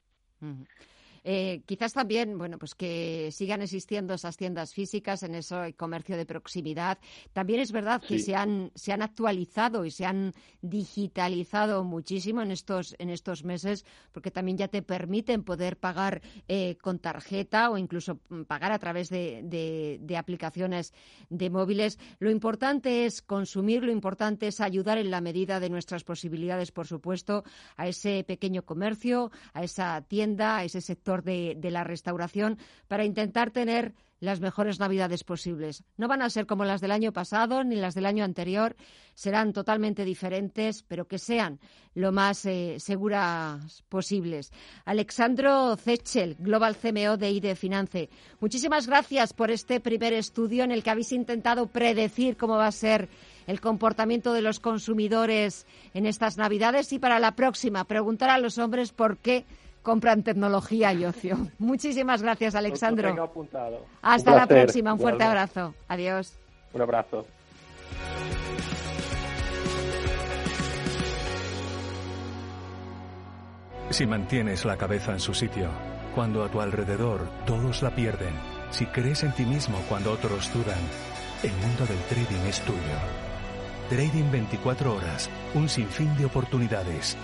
Eh, 1.24 1.62
quizás 1.66 1.94
también, 1.94 2.38
bueno, 2.38 2.58
pues 2.58 2.76
que 2.76 3.30
sigan 3.32 3.62
existiendo 3.62 4.14
esas 4.14 4.38
tiendas 4.38 4.74
físicas 4.74 5.24
en 5.24 5.36
ese 5.36 5.74
comercio 5.76 6.18
de 6.18 6.26
proximidad. 6.26 6.98
También 7.32 7.62
es 7.62 7.72
verdad 7.72 8.02
que 8.02 8.20
se 8.20 8.36
han, 8.36 8.72
se 8.76 8.92
han 8.92 9.02
actualizado 9.02 9.86
y 9.86 9.92
se 9.92 10.06
han 10.06 10.34
digitalizado 10.62 11.84
muchísimo 11.84 12.42
en 12.42 12.52
estos, 12.52 12.96
en 13.00 13.10
estos 13.10 13.44
meses, 13.44 13.86
porque 14.12 14.32
también 14.32 14.58
ya 14.58 14.68
te 14.68 14.82
permiten 14.82 15.44
poder 15.44 15.78
pagar 15.78 16.22
eh, 16.48 16.78
con 16.82 17.00
tarjeta 17.00 17.70
o 17.70 17.78
incluso 17.78 18.20
pagar 18.48 18.72
a 18.72 18.80
través 18.80 19.10
de, 19.10 20.00
de 20.00 20.18
aplicaciones 20.18 20.94
de 21.30 21.50
móviles. 21.50 22.00
Lo 22.20 22.32
importante 22.32 23.06
es 23.06 23.22
consumir, 23.22 23.84
lo 23.84 23.92
importante 23.92 24.48
es 24.48 24.60
ayudar 24.60 24.98
en 24.98 25.12
la 25.12 25.22
medida 25.22 25.60
de 25.60 25.70
nuestras 25.70 26.04
posibilidades, 26.04 26.72
por 26.72 26.88
supuesto, 26.88 27.44
a 27.78 27.88
ese 27.88 28.24
pequeño 28.24 28.64
comercio, 28.64 29.32
a 29.54 29.64
esa 29.64 30.02
tienda, 30.02 30.58
a 30.58 30.64
ese 30.64 30.82
sector 30.82 31.13
de, 31.22 31.56
la 31.62 31.84
restauración 31.84 32.58
para 32.88 33.06
intentar 33.06 33.52
tener 33.52 33.94
las 34.20 34.40
mejores 34.40 34.80
navidades 34.80 35.26
posibles. 35.26 35.84
No 35.98 36.08
van 36.08 36.22
a 36.22 36.30
ser 36.30 36.46
como 36.46 36.64
las 36.64 36.80
del 36.80 36.92
año 36.92 37.12
pasado 37.12 37.64
ni 37.66 37.76
las 37.76 37.94
del 37.94 38.06
año 38.06 38.24
anterior, 38.24 38.76
serán 39.16 39.52
totalmente 39.52 40.06
diferentes, 40.06 40.84
pero 40.84 41.08
que 41.08 41.20
sean 41.20 41.60
lo 41.94 42.14
más 42.14 42.46
eh, 42.46 42.78
seguras 42.80 43.84
posibles. 43.90 44.54
Alexandro 44.86 45.76
Zechel, 45.76 46.38
Global 46.40 46.78
CMO 46.78 47.18
de 47.18 47.32
IDE 47.32 47.56
Finance. 47.56 48.10
Muchísimas 48.40 48.88
gracias 48.88 49.34
por 49.34 49.52
este 49.52 49.82
primer 49.82 50.14
estudio 50.14 50.64
en 50.64 50.72
el 50.72 50.84
que 50.84 50.90
habéis 50.90 51.12
intentado 51.12 51.68
predecir 51.68 52.38
cómo 52.38 52.56
va 52.56 52.68
a 52.68 52.72
ser 52.72 53.10
el 53.46 53.60
comportamiento 53.60 54.32
de 54.32 54.42
los 54.42 54.62
consumidores 54.62 55.68
en 55.94 56.06
estas 56.06 56.38
navidades 56.38 56.94
y 56.94 57.00
para 57.00 57.20
la 57.20 57.36
próxima 57.36 57.84
preguntar 57.84 58.30
a 58.30 58.38
los 58.38 58.58
hombres 58.58 58.94
por 58.94 59.18
qué 59.18 59.46
compran 59.84 60.24
tecnología 60.24 60.94
y 60.94 61.06
ocio. 61.06 61.38
Muchísimas 61.60 62.24
gracias, 62.24 62.56
Alexandro. 62.56 63.10
Lo 63.10 63.14
tengo 63.14 63.26
apuntado. 63.28 63.86
Hasta 64.02 64.34
la 64.34 64.48
próxima. 64.48 64.94
Un 64.94 65.00
fuerte 65.00 65.24
Igualmente. 65.24 65.60
abrazo. 65.60 65.76
Adiós. 65.88 66.34
Un 66.74 66.82
abrazo. 66.82 67.26
Si 73.92 74.08
mantienes 74.08 74.66
la 74.66 74.76
cabeza 74.78 75.12
en 75.12 75.20
su 75.20 75.36
sitio, 75.36 75.70
cuando 76.16 76.44
a 76.44 76.50
tu 76.50 76.62
alrededor 76.62 77.30
todos 77.46 77.84
la 77.84 77.94
pierden, 77.94 78.34
si 78.72 78.88
crees 78.88 79.24
en 79.24 79.34
ti 79.34 79.46
mismo 79.46 79.78
cuando 79.88 80.12
otros 80.12 80.52
dudan, 80.52 80.80
el 81.44 81.52
mundo 81.52 81.86
del 81.86 82.00
trading 82.10 82.48
es 82.48 82.60
tuyo. 82.62 82.80
Trading 83.90 84.32
24 84.32 84.96
horas, 84.96 85.30
un 85.54 85.70
sinfín 85.70 86.16
de 86.18 86.26
oportunidades. 86.26 87.16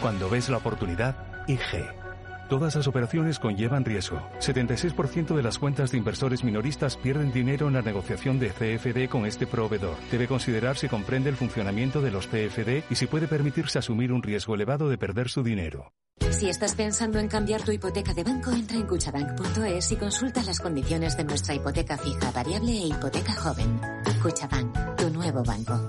Cuando 0.00 0.30
ves 0.30 0.48
la 0.50 0.58
oportunidad, 0.58 1.16
IG. 1.46 2.04
Todas 2.48 2.76
las 2.76 2.86
operaciones 2.86 3.38
conllevan 3.38 3.84
riesgo. 3.84 4.20
76% 4.40 5.34
de 5.34 5.42
las 5.42 5.58
cuentas 5.58 5.90
de 5.90 5.98
inversores 5.98 6.44
minoristas 6.44 6.96
pierden 6.96 7.32
dinero 7.32 7.68
en 7.68 7.74
la 7.74 7.82
negociación 7.82 8.38
de 8.38 8.50
CFD 8.50 9.08
con 9.08 9.24
este 9.26 9.46
proveedor. 9.46 9.96
Debe 10.10 10.28
considerar 10.28 10.76
si 10.76 10.88
comprende 10.88 11.30
el 11.30 11.36
funcionamiento 11.36 12.02
de 12.02 12.10
los 12.10 12.26
CFD 12.26 12.84
y 12.90 12.94
si 12.96 13.06
puede 13.06 13.28
permitirse 13.28 13.78
asumir 13.78 14.12
un 14.12 14.22
riesgo 14.22 14.54
elevado 14.54 14.88
de 14.88 14.98
perder 14.98 15.30
su 15.30 15.42
dinero. 15.42 15.92
Si 16.30 16.48
estás 16.48 16.74
pensando 16.74 17.18
en 17.18 17.28
cambiar 17.28 17.62
tu 17.62 17.72
hipoteca 17.72 18.12
de 18.14 18.24
banco, 18.24 18.50
entra 18.52 18.76
en 18.76 18.86
cuchabank.es 18.86 19.92
y 19.92 19.96
consulta 19.96 20.42
las 20.42 20.60
condiciones 20.60 21.16
de 21.16 21.24
nuestra 21.24 21.54
hipoteca 21.54 21.96
fija, 21.96 22.30
variable 22.30 22.72
e 22.72 22.86
hipoteca 22.88 23.32
joven. 23.34 23.80
Cuchabank, 24.22 24.96
tu 24.96 25.10
nuevo 25.10 25.42
banco. 25.42 25.88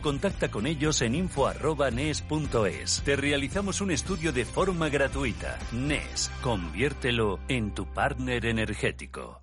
contacta 0.00 0.50
con 0.50 0.66
ellos 0.66 1.02
en 1.02 1.14
info@nes.es. 1.14 3.02
Te 3.04 3.16
realizamos 3.16 3.80
un 3.80 3.90
estudio 3.90 4.32
de 4.32 4.44
forma 4.44 4.88
gratuita. 4.88 5.58
Nes, 5.72 6.30
conviértelo 6.42 7.38
en 7.48 7.74
tu 7.74 7.86
partner 7.86 8.46
energético. 8.46 9.42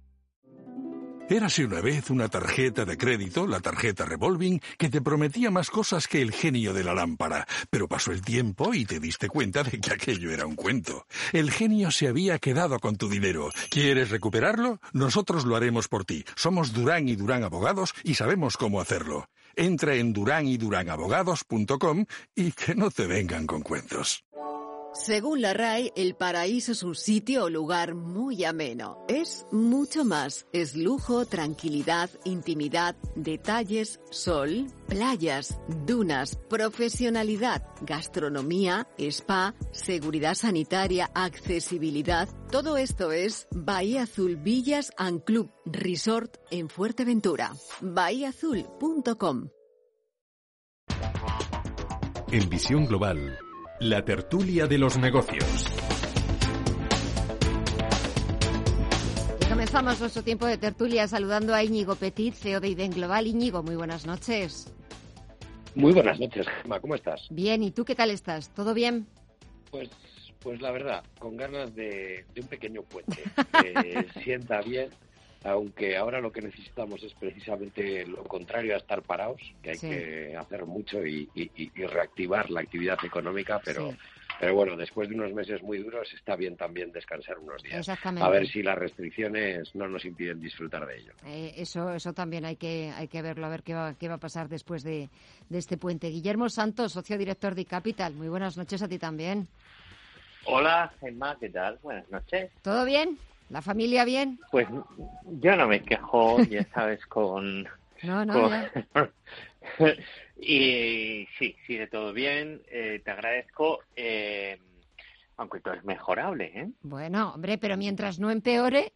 Érase 1.28 1.66
una 1.66 1.82
vez 1.82 2.12
una 2.12 2.28
tarjeta 2.28 2.86
de 2.86 2.98
crédito, 2.98 3.48
la 3.48 3.60
tarjeta 3.60 4.06
revolving, 4.06 4.60
que 4.78 4.90
te 4.90 5.02
prometía 5.02 5.50
más 5.50 5.72
cosas 5.72 6.08
que 6.08 6.22
el 6.22 6.32
genio 6.32 6.72
de 6.72 6.84
la 6.84 6.94
lámpara. 6.94 7.48
Pero 7.72 7.88
pasó 7.88 8.12
el 8.12 8.22
tiempo 8.22 8.76
y 8.76 8.86
te 8.86 9.00
diste 9.00 9.28
cuenta 9.28 9.64
de 9.64 9.80
que 9.80 9.92
aquello 9.92 10.30
era 10.30 10.46
un 10.46 10.56
cuento. 10.56 11.08
El 11.34 11.50
genio 11.50 11.90
se 11.90 12.08
había 12.08 12.38
quedado 12.38 12.78
con 12.80 12.98
tu 12.98 13.10
dinero. 13.10 13.50
¿Quieres 13.72 14.12
recuperarlo? 14.12 14.80
Nosotros 14.94 15.46
lo 15.46 15.56
haremos 15.56 15.88
por 15.88 16.06
ti. 16.06 16.24
Somos 16.36 16.74
Durán 16.74 17.10
y 17.10 17.16
Durán 17.16 17.44
Abogados 17.44 17.96
y 18.04 18.14
sabemos 18.14 18.56
cómo 18.56 18.80
hacerlo. 18.80 19.28
Entra 19.56 19.96
en 19.96 20.14
duranyduránabogados.com 20.14 22.06
y 22.36 22.52
que 22.52 22.76
no 22.76 22.92
te 22.92 23.08
vengan 23.08 23.48
con 23.48 23.62
cuentos. 23.62 24.24
Según 24.96 25.42
la 25.42 25.54
RAE, 25.54 25.92
el 25.98 26.16
paraíso 26.16 26.72
es 26.72 26.82
un 26.82 26.96
sitio 26.96 27.44
o 27.44 27.50
lugar 27.50 27.96
muy 27.96 28.46
ameno. 28.46 28.98
Es 29.10 29.46
mucho 29.52 30.06
más. 30.06 30.48
Es 30.54 30.74
lujo, 30.76 31.26
tranquilidad, 31.26 32.10
intimidad, 32.24 32.96
detalles, 33.16 34.00
sol, 34.10 34.68
playas, 34.88 35.60
dunas, 35.86 36.38
profesionalidad, 36.50 37.68
gastronomía, 37.82 38.88
spa, 38.98 39.54
seguridad 39.72 40.34
sanitaria, 40.34 41.12
accesibilidad. 41.14 42.30
Todo 42.50 42.78
esto 42.78 43.12
es 43.12 43.48
Bahía 43.52 44.04
Azul 44.04 44.38
Villas 44.38 44.94
and 44.98 45.26
Club 45.26 45.52
Resort 45.66 46.38
en 46.52 46.70
Fuerteventura. 46.70 47.52
bahiaazul.com 47.82 49.50
En 52.32 52.50
Visión 52.50 52.86
Global, 52.86 53.38
la 53.80 54.04
tertulia 54.06 54.68
de 54.68 54.78
los 54.78 54.98
negocios. 54.98 55.66
Y 59.42 59.46
comenzamos 59.46 60.00
nuestro 60.00 60.24
tiempo 60.24 60.46
de 60.46 60.58
tertulia 60.58 61.08
saludando 61.08 61.54
a 61.54 61.64
Íñigo 61.64 61.96
Petit, 61.96 62.34
CEO 62.34 62.62
de 62.62 62.70
IDEN 62.70 62.92
Global. 62.92 63.28
Íñigo, 63.28 63.64
muy 63.64 63.76
buenas 63.76 64.06
noches. 64.06 64.74
Muy 65.76 65.92
buenas 65.92 66.20
noches, 66.20 66.48
Gemma, 66.62 66.80
¿cómo 66.80 66.96
estás? 66.96 67.28
Bien, 67.30 67.62
¿y 67.62 67.72
tú 67.72 67.84
qué 67.84 67.96
tal 67.96 68.10
estás? 68.12 68.50
¿Todo 68.54 68.74
bien? 68.74 69.08
Pues, 69.70 69.90
pues 70.40 70.62
la 70.62 70.72
verdad, 70.72 71.04
con 71.20 71.36
ganas 71.36 71.76
de, 71.76 72.26
de 72.34 72.42
un 72.42 72.48
pequeño 72.48 72.82
puente. 72.84 73.24
que 73.62 74.08
sienta 74.24 74.62
bien, 74.62 74.90
aunque 75.46 75.96
ahora 75.96 76.20
lo 76.20 76.32
que 76.32 76.42
necesitamos 76.42 77.04
es 77.04 77.14
precisamente 77.14 78.04
lo 78.08 78.24
contrario 78.24 78.74
a 78.74 78.78
estar 78.78 79.04
parados, 79.04 79.40
que 79.62 79.70
hay 79.72 79.78
Sí. 79.78 79.88
que 79.90 80.36
hacer 80.36 80.66
mucho 80.66 81.06
y, 81.06 81.30
y- 81.36 81.52
y- 81.56 81.72
y 81.76 81.86
reactivar 81.86 82.50
la 82.50 82.62
actividad 82.62 82.98
económica, 83.06 83.62
pero, 83.64 83.92
Sí. 83.92 83.98
pero 84.40 84.56
bueno, 84.56 84.76
después 84.76 85.08
de 85.08 85.14
unos 85.14 85.32
meses 85.34 85.62
muy 85.62 85.78
duros 85.78 86.12
está 86.14 86.36
bien 86.36 86.58
también 86.58 86.92
descansar 86.92 87.38
unos 87.38 87.62
días. 87.62 87.78
Exactamente. 87.78 88.26
A 88.26 88.30
ver 88.30 88.48
si 88.48 88.64
las 88.64 88.76
restricciones 88.76 89.76
no 89.76 89.88
nos 89.88 90.04
impiden 90.04 90.42
disfrutar 90.42 90.88
de 90.88 90.98
ello. 90.98 91.14
Eh, 91.28 91.54
eso, 91.58 91.94
eso 91.94 92.12
también 92.14 92.44
hay 92.44 92.56
que, 92.56 92.92
hay 92.96 93.08
que 93.08 93.22
verlo, 93.22 93.46
a 93.46 93.50
ver 93.50 93.62
qué 93.62 93.76
va, 93.76 93.94
qué 93.94 94.08
va 94.08 94.16
a 94.16 94.20
pasar 94.20 94.50
después 94.50 94.82
de, 94.84 95.10
de 95.50 95.58
este 95.60 95.78
puente. 95.78 96.08
Guillermo 96.10 96.50
Santos, 96.50 96.94
socio 96.94 97.20
director 97.20 97.54
de 97.54 97.66
Capital. 97.66 98.16
Muy 98.16 98.30
buenas 98.30 98.58
noches 98.58 98.82
a 98.82 98.88
ti 98.88 98.98
también. 98.98 99.48
Hola, 100.46 100.92
Gemma, 101.00 101.38
¿qué 101.40 101.50
tal? 101.50 101.78
Buenas 101.84 102.10
noches. 102.10 102.52
¿Todo 102.64 102.84
bien? 102.84 103.20
¿La 103.50 103.62
familia 103.62 104.06
bien? 104.06 104.40
Pues 104.52 104.68
yo 105.26 105.56
no 105.56 105.68
me 105.68 105.82
quejo, 105.84 106.42
ya 106.44 106.68
sabes, 106.74 107.06
con... 107.06 107.68
No, 108.04 108.26
no, 108.26 108.34
con- 108.34 108.50
ya. 108.50 108.72
y 110.40 111.26
sí, 111.40 111.56
sigue 111.66 111.88
todo 111.88 112.12
bien, 112.14 112.62
eh, 112.70 113.02
te 113.04 113.10
agradezco, 113.12 113.80
eh, 113.96 114.60
aunque 115.38 115.62
todo 115.62 115.74
es 115.74 115.84
mejorable, 115.86 116.52
¿eh? 116.54 116.70
Bueno, 116.84 117.34
hombre, 117.34 117.58
pero 117.58 117.78
mientras 117.78 118.20
no 118.20 118.30
empeore, 118.30 118.92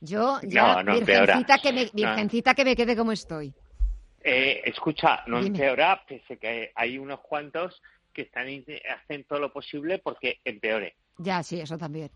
yo 0.00 0.40
ya, 0.42 0.74
No, 0.74 0.82
no 0.82 0.98
empeora. 0.98 1.36
virgencita, 1.36 1.58
que 1.58 1.72
me, 1.72 1.84
No. 1.84 1.90
virgencita 1.94 2.54
que 2.54 2.64
me 2.64 2.76
quede 2.76 2.96
como 2.96 3.12
estoy. 3.12 3.54
Eh, 4.24 4.60
escucha, 4.66 5.22
no 5.28 5.36
Dime. 5.38 5.48
empeora, 5.48 6.02
pese 6.06 6.36
que 6.36 6.72
hay 6.74 6.98
unos 6.98 7.20
cuantos 7.20 7.80
que 8.12 8.22
están 8.22 8.48
hacen 8.48 9.24
todo 9.24 9.38
lo 9.38 9.52
posible 9.52 9.98
porque 9.98 10.40
empeore. 10.44 10.96
Ya, 11.18 11.42
sí, 11.42 11.60
eso 11.60 11.78
también. 11.78 12.10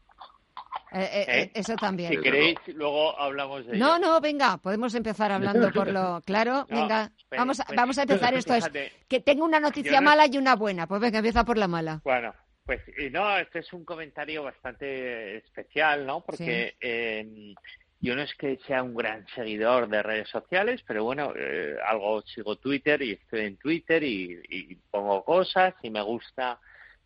Eh, 0.92 1.08
eh, 1.12 1.24
¿eh? 1.28 1.50
eso 1.54 1.74
también. 1.76 2.10
Si 2.12 2.18
queréis, 2.20 2.56
luego 2.68 3.18
hablamos 3.18 3.66
de 3.66 3.76
No, 3.76 3.96
ello. 3.96 4.06
no, 4.06 4.20
venga, 4.20 4.56
podemos 4.58 4.94
empezar 4.94 5.32
hablando 5.32 5.70
por 5.72 5.88
lo 5.88 6.20
claro. 6.26 6.66
No, 6.68 6.80
venga, 6.82 7.10
vamos, 7.36 7.60
vamos 7.74 7.98
a 7.98 8.02
empezar. 8.02 8.34
Esto 8.34 8.54
es 8.54 8.70
que 9.08 9.20
tengo 9.20 9.44
una 9.44 9.60
noticia 9.60 10.00
no- 10.00 10.06
mala 10.10 10.26
y 10.26 10.38
una 10.38 10.54
buena. 10.56 10.86
Pues 10.86 11.00
venga, 11.00 11.18
empieza 11.18 11.44
por 11.44 11.58
la 11.58 11.68
mala. 11.68 12.00
Bueno, 12.04 12.34
pues 12.64 12.80
y 12.98 13.10
no, 13.10 13.36
este 13.38 13.60
es 13.60 13.72
un 13.72 13.84
comentario 13.84 14.42
bastante 14.42 15.36
especial, 15.38 16.06
¿no? 16.06 16.20
Porque 16.22 16.76
eh, 16.80 17.54
yo 18.00 18.14
no 18.16 18.22
es 18.22 18.34
que 18.34 18.58
sea 18.66 18.82
un 18.82 18.94
gran 18.94 19.26
seguidor 19.34 19.88
de 19.88 20.02
redes 20.02 20.28
sociales, 20.28 20.82
pero 20.86 21.04
bueno, 21.04 21.32
eh, 21.36 21.76
algo 21.86 22.22
sigo 22.22 22.56
Twitter 22.56 23.00
y 23.02 23.12
estoy 23.12 23.40
en 23.46 23.56
Twitter 23.56 24.02
y, 24.02 24.40
y 24.48 24.74
pongo 24.90 25.24
cosas 25.24 25.74
y 25.82 25.90
me 25.90 26.02
gusta 26.02 26.58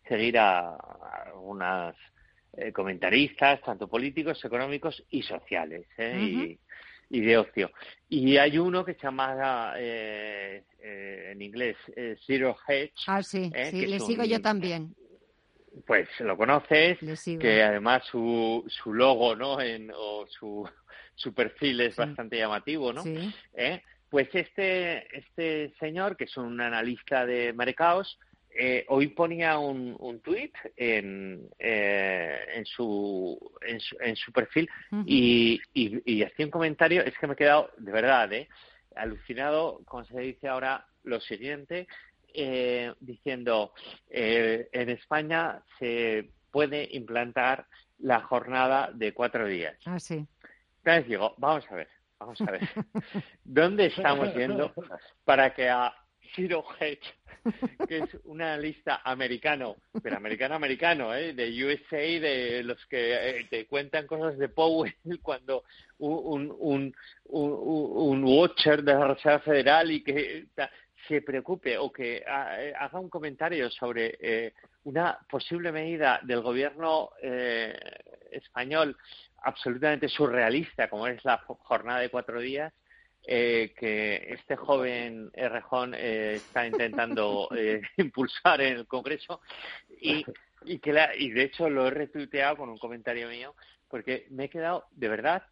seguir 0.07 0.37
a, 0.39 0.69
a 0.69 1.23
algunas 1.27 1.95
eh, 2.57 2.71
comentaristas, 2.71 3.61
tanto 3.61 3.87
políticos, 3.87 4.43
económicos 4.43 5.03
y 5.09 5.21
sociales, 5.23 5.87
¿eh? 5.97 6.57
y, 7.09 7.17
y 7.17 7.21
de 7.21 7.37
ocio. 7.37 7.71
Y 8.09 8.37
hay 8.37 8.57
uno 8.57 8.83
que 8.85 8.93
se 8.95 9.01
llama 9.03 9.73
eh, 9.77 10.63
eh, 10.79 11.29
en 11.31 11.41
inglés 11.41 11.77
eh, 11.95 12.15
Zero 12.25 12.57
Hedge. 12.67 12.93
Ah, 13.07 13.21
sí, 13.23 13.51
¿eh? 13.53 13.65
sí, 13.71 13.79
que 13.81 13.87
le 13.87 13.99
sigo 13.99 14.23
un- 14.23 14.29
yo 14.29 14.41
también. 14.41 14.95
pues 15.85 16.07
lo 16.19 16.35
conoces, 16.37 16.97
que 17.39 17.63
además 17.63 18.03
su, 18.05 18.63
su 18.67 18.93
logo, 18.93 19.35
¿no? 19.35 19.61
En, 19.61 19.91
o 19.95 20.25
su, 20.27 20.69
su 21.15 21.33
perfil 21.33 21.79
es 21.81 21.95
bastante 21.95 22.37
llamativo, 22.37 22.91
¿no? 22.91 23.03
Sí. 23.03 23.33
Pues 24.09 24.27
este, 24.33 25.07
este 25.17 25.73
señor, 25.79 26.17
que 26.17 26.25
es 26.25 26.35
un 26.35 26.59
analista 26.59 27.25
de 27.25 27.53
mercados, 27.53 28.19
eh, 28.53 28.85
hoy 28.89 29.07
ponía 29.07 29.57
un, 29.57 29.95
un 29.99 30.19
tuit 30.19 30.53
en, 30.75 31.47
eh, 31.57 32.39
en, 32.55 32.65
su, 32.65 33.37
en, 33.61 33.79
su, 33.79 33.97
en 33.99 34.15
su 34.15 34.31
perfil 34.31 34.69
y, 35.05 35.59
y, 35.73 36.13
y 36.13 36.23
hacía 36.23 36.45
un 36.45 36.51
comentario, 36.51 37.01
es 37.03 37.17
que 37.17 37.27
me 37.27 37.33
he 37.33 37.37
quedado, 37.37 37.71
de 37.77 37.91
verdad, 37.91 38.31
¿eh? 38.33 38.47
alucinado, 38.95 39.81
como 39.85 40.03
se 40.05 40.19
dice 40.19 40.47
ahora, 40.47 40.85
lo 41.03 41.19
siguiente, 41.21 41.87
eh, 42.33 42.93
diciendo, 42.99 43.73
eh, 44.09 44.69
en 44.71 44.89
España 44.89 45.61
se 45.79 46.29
puede 46.51 46.87
implantar 46.91 47.67
la 47.99 48.21
jornada 48.21 48.91
de 48.93 49.13
cuatro 49.13 49.47
días. 49.47 49.77
Ah, 49.85 49.99
sí. 49.99 50.25
Entonces 50.77 51.07
digo, 51.07 51.35
vamos 51.37 51.65
a 51.69 51.75
ver, 51.75 51.89
vamos 52.19 52.41
a 52.41 52.51
ver, 52.51 52.61
¿dónde 53.43 53.87
estamos 53.87 54.33
yendo 54.33 54.73
para 55.23 55.53
que 55.53 55.69
a 55.69 55.93
Zero 56.35 56.63
Hedge, 56.79 57.01
que 57.87 57.99
es 57.99 58.17
un 58.25 58.41
analista 58.41 59.01
americano, 59.03 59.77
pero 60.01 60.17
americano-americano, 60.17 61.13
¿eh? 61.15 61.33
de 61.33 61.65
USA, 61.65 61.97
de 61.97 62.63
los 62.63 62.85
que 62.87 63.39
eh, 63.39 63.47
te 63.49 63.65
cuentan 63.67 64.07
cosas 64.07 64.37
de 64.37 64.49
Powell 64.49 64.93
cuando 65.21 65.63
un, 65.99 66.53
un, 66.59 66.95
un, 67.25 67.53
un 68.05 68.23
watcher 68.23 68.83
de 68.83 68.93
la 68.93 69.13
Reserva 69.13 69.39
Federal 69.39 69.91
y 69.91 70.03
que 70.03 70.45
se 71.07 71.21
preocupe 71.21 71.77
o 71.77 71.91
que 71.91 72.17
eh, 72.17 72.73
haga 72.77 72.99
un 72.99 73.09
comentario 73.09 73.69
sobre 73.69 74.17
eh, 74.19 74.53
una 74.83 75.17
posible 75.29 75.71
medida 75.71 76.19
del 76.23 76.41
gobierno 76.41 77.11
eh, 77.21 77.77
español 78.31 78.95
absolutamente 79.43 80.07
surrealista, 80.07 80.89
como 80.89 81.07
es 81.07 81.23
la 81.25 81.37
jornada 81.37 81.99
de 81.99 82.09
cuatro 82.09 82.39
días, 82.39 82.71
que 83.23 84.27
este 84.29 84.55
joven 84.55 85.31
Rejón 85.33 85.93
está 85.93 86.65
intentando 86.65 87.49
impulsar 87.97 88.61
en 88.61 88.77
el 88.77 88.87
Congreso 88.87 89.41
y, 90.01 90.25
y 90.65 90.79
que 90.79 91.09
y 91.17 91.31
de 91.31 91.43
hecho 91.43 91.69
lo 91.69 91.87
he 91.87 91.91
retuiteado 91.91 92.57
con 92.57 92.69
un 92.69 92.77
comentario 92.77 93.29
mío 93.29 93.55
porque 93.87 94.25
me 94.31 94.45
he 94.45 94.49
quedado 94.49 94.85
de 94.91 95.07
verdad 95.07 95.43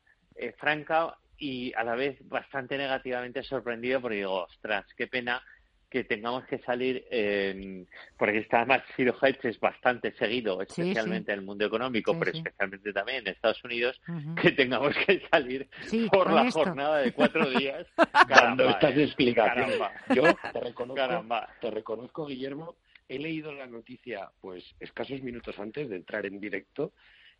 franca 0.57 1.15
y 1.39 1.73
a 1.73 1.83
la 1.83 1.95
vez 1.95 2.17
bastante 2.27 2.77
negativamente 2.77 3.43
sorprendido 3.43 4.01
porque 4.01 4.17
digo, 4.17 4.43
ostras, 4.43 4.85
qué 4.95 5.07
pena 5.07 5.41
que 5.89 6.03
tengamos 6.03 6.45
que 6.45 6.59
salir, 6.59 7.05
eh, 7.09 7.85
porque 8.17 8.39
está 8.39 8.57
además 8.57 8.83
Hedge 8.97 9.49
es 9.49 9.59
bastante 9.59 10.11
seguido, 10.13 10.61
especialmente 10.61 11.31
en 11.31 11.39
el 11.39 11.45
mundo 11.45 11.65
económico, 11.65 12.17
pero 12.17 12.31
especialmente 12.31 12.93
también 12.93 13.19
en 13.19 13.27
Estados 13.29 13.63
Unidos, 13.63 13.99
que 14.39 14.51
tengamos 14.51 14.95
que 15.05 15.21
salir 15.31 15.67
por 16.11 16.31
la 16.31 16.49
jornada 16.51 16.99
de 16.99 17.11
cuatro 17.11 17.49
días. 17.49 17.87
Dando 18.29 18.69
estas 18.69 18.95
eh, 18.95 19.03
explicaciones. 19.03 19.79
Yo 20.13 20.23
te 20.53 20.59
reconozco, 20.59 21.25
te 21.59 21.71
reconozco, 21.71 22.25
Guillermo, 22.27 22.75
he 23.07 23.17
leído 23.17 23.51
la 23.51 23.65
noticia 23.65 24.29
pues 24.39 24.75
escasos 24.79 25.21
minutos 25.21 25.57
antes 25.57 25.89
de 25.89 25.95
entrar 25.95 26.25
en 26.25 26.39
directo 26.39 26.93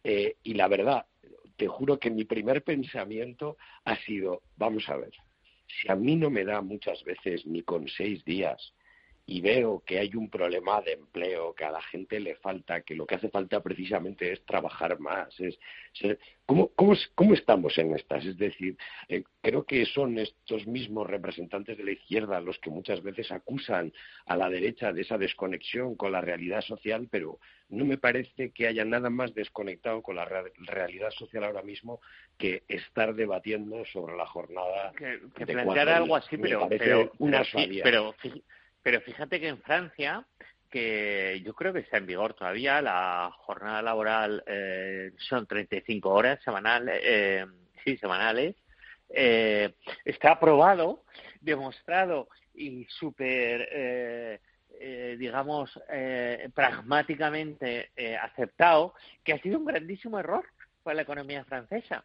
eh, 0.04 0.38
y 0.43 0.54
la 0.54 0.68
verdad, 0.68 1.06
te 1.56 1.68
juro 1.68 2.00
que 2.00 2.10
mi 2.10 2.24
primer 2.24 2.64
pensamiento 2.64 3.58
ha 3.84 3.95
sido, 3.97 4.41
vamos 4.58 4.88
a 4.89 4.97
ver, 4.97 5.12
si 5.70 5.91
a 5.91 5.95
mí 5.95 6.15
no 6.15 6.30
me 6.30 6.43
da 6.43 6.61
muchas 6.61 7.03
veces 7.03 7.45
ni 7.45 7.61
con 7.61 7.88
seis 7.88 8.24
días 8.26 8.74
y 9.30 9.41
veo 9.41 9.84
que 9.86 9.99
hay 9.99 10.15
un 10.15 10.27
problema 10.27 10.82
de 10.82 10.93
empleo, 10.93 11.53
que 11.53 11.63
a 11.63 11.69
la 11.69 11.84
gente 11.84 12.19
le 12.19 12.34
falta, 12.34 12.82
que 12.82 12.95
lo 12.95 13.05
que 13.05 13.13
hace 13.13 13.30
falta 13.30 13.61
precisamente 13.61 14.32
es 14.32 14.43
trabajar 14.43 14.99
más. 14.99 15.39
Es, 15.39 15.59
¿cómo, 16.47 16.71
cómo, 16.73 17.34
estamos 17.36 17.77
en 17.77 17.93
estas? 17.93 18.25
Es 18.25 18.39
decir, 18.39 18.75
eh, 19.07 19.23
creo 19.43 19.65
que 19.65 19.86
son 19.86 20.17
estos 20.17 20.65
mismos 20.65 21.05
representantes 21.05 21.77
de 21.77 21.84
la 21.84 21.91
izquierda 21.91 22.41
los 22.41 22.57
que 22.57 22.71
muchas 22.71 23.03
veces 23.03 23.32
acusan 23.32 23.93
a 24.25 24.36
la 24.36 24.49
derecha 24.49 24.91
de 24.91 25.01
esa 25.01 25.19
desconexión 25.19 25.93
con 25.93 26.11
la 26.11 26.21
realidad 26.21 26.61
social, 26.61 27.07
pero 27.11 27.38
no 27.69 27.86
me 27.86 27.99
parece 27.99 28.49
que 28.49 28.65
haya 28.65 28.84
nada 28.84 29.11
más 29.11 29.36
desconectado 29.36 30.01
con 30.01 30.15
la 30.15 30.25
realidad 30.25 31.11
social 31.11 31.43
ahora 31.43 31.61
mismo 31.61 32.01
que 32.39 32.63
estar 32.67 33.13
debatiendo 33.13 33.86
sobre 33.86 34.17
la 34.17 34.25
jornada. 34.25 34.91
Que, 34.97 35.45
plantear 35.45 35.89
algo 35.89 36.15
así, 36.15 36.36
pero, 36.36 36.67
pero, 36.67 37.11
una 37.19 37.43
pero, 37.53 37.84
pero 37.84 38.15
fíjate 39.02 39.40
que 39.40 39.48
en 39.48 39.62
Francia, 39.62 40.26
que 40.70 41.42
yo 41.44 41.54
creo 41.54 41.74
que 41.74 41.80
está 41.80 41.98
en 41.98 42.06
vigor 42.06 42.34
todavía, 42.34 42.82
la 42.82 43.32
jornada 43.38 43.82
laboral 43.82 44.44
eh, 44.48 45.12
son 45.18 45.46
35 45.48 46.10
horas 46.10 46.40
semanales, 46.44 47.00
eh, 47.04 47.46
sí, 47.84 47.98
semanales, 47.98 48.56
eh, 49.10 49.74
está 50.06 50.32
aprobado, 50.32 51.04
demostrado 51.42 52.30
y 52.54 52.86
súper, 52.86 53.70
eh, 53.72 54.40
eh, 54.80 55.16
digamos, 55.18 55.80
eh, 55.90 56.50
pragmáticamente 56.54 57.92
aceptado, 58.22 58.94
que 59.24 59.34
ha 59.34 59.42
sido 59.42 59.60
un 59.60 59.66
grandísimo 59.66 60.20
error 60.20 60.46
para 60.84 60.96
la 60.96 61.02
economía 61.04 61.44
francesa. 61.46 62.04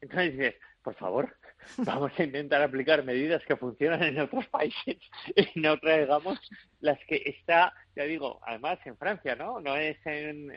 Entonces 0.00 0.32
dices, 0.32 0.54
por 0.82 0.94
favor, 0.94 1.36
vamos 1.78 2.12
a 2.18 2.22
intentar 2.22 2.62
aplicar 2.62 3.04
medidas 3.04 3.42
que 3.44 3.56
funcionan 3.56 4.02
en 4.02 4.20
otros 4.20 4.46
países 4.48 4.98
y 5.36 5.60
no 5.60 5.78
traigamos 5.78 6.38
las 6.80 6.98
que 7.06 7.22
está, 7.24 7.72
ya 7.96 8.04
digo, 8.04 8.40
además 8.42 8.78
en 8.84 8.96
Francia, 8.96 9.36
¿no? 9.36 9.60
No 9.60 9.76
es 9.76 9.98
en, 10.04 10.52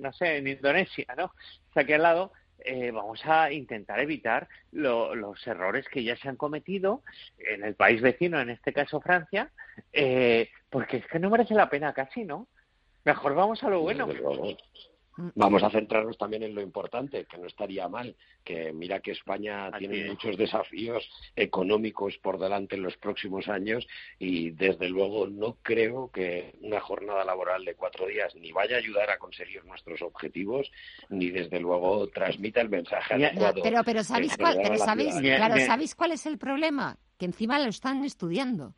no 0.00 0.12
sé, 0.12 0.38
en 0.38 0.48
Indonesia, 0.48 1.06
¿no? 1.16 1.32
Está 1.68 1.82
aquí 1.82 1.92
al 1.92 2.02
lado. 2.02 2.32
Eh, 2.64 2.90
vamos 2.90 3.20
a 3.24 3.52
intentar 3.52 4.00
evitar 4.00 4.48
los 4.72 5.46
errores 5.46 5.86
que 5.88 6.02
ya 6.02 6.16
se 6.16 6.28
han 6.28 6.36
cometido 6.36 7.02
en 7.38 7.62
el 7.62 7.74
país 7.74 8.02
vecino, 8.02 8.40
en 8.40 8.50
este 8.50 8.72
caso 8.72 9.00
Francia, 9.00 9.50
eh, 9.92 10.50
porque 10.68 10.98
es 10.98 11.06
que 11.06 11.20
no 11.20 11.30
merece 11.30 11.54
la 11.54 11.70
pena 11.70 11.92
casi, 11.92 12.24
¿no? 12.24 12.48
Mejor 13.04 13.34
vamos 13.34 13.62
a 13.62 13.70
lo 13.70 13.80
bueno. 13.80 14.08
Mm. 15.18 15.30
Vamos 15.34 15.64
a 15.64 15.70
centrarnos 15.70 16.16
también 16.16 16.44
en 16.44 16.54
lo 16.54 16.62
importante, 16.62 17.24
que 17.24 17.38
no 17.38 17.48
estaría 17.48 17.88
mal, 17.88 18.14
que 18.44 18.72
mira 18.72 19.00
que 19.00 19.10
España 19.10 19.68
tiene 19.76 20.08
muchos 20.08 20.36
desafíos 20.36 21.10
económicos 21.34 22.16
por 22.18 22.38
delante 22.38 22.76
en 22.76 22.84
los 22.84 22.96
próximos 22.96 23.48
años 23.48 23.84
y 24.20 24.50
desde 24.50 24.88
luego 24.88 25.26
no 25.26 25.56
creo 25.60 26.12
que 26.12 26.54
una 26.60 26.78
jornada 26.78 27.24
laboral 27.24 27.64
de 27.64 27.74
cuatro 27.74 28.06
días 28.06 28.32
ni 28.36 28.52
vaya 28.52 28.76
a 28.76 28.78
ayudar 28.78 29.10
a 29.10 29.18
conseguir 29.18 29.64
nuestros 29.64 30.02
objetivos 30.02 30.70
ni 31.08 31.30
desde 31.30 31.58
luego 31.58 32.06
transmita 32.10 32.60
el 32.60 32.68
mensaje 32.68 33.14
adecuado. 33.14 33.60
Pero, 33.60 33.82
pero, 33.84 34.04
¿sabéis, 34.04 34.36
cuál, 34.36 34.56
claro, 34.60 35.58
¿sabéis 35.66 35.96
cuál 35.96 36.12
es 36.12 36.26
el 36.26 36.38
problema? 36.38 36.96
Que 37.18 37.26
encima 37.26 37.58
lo 37.58 37.68
están 37.68 38.04
estudiando. 38.04 38.76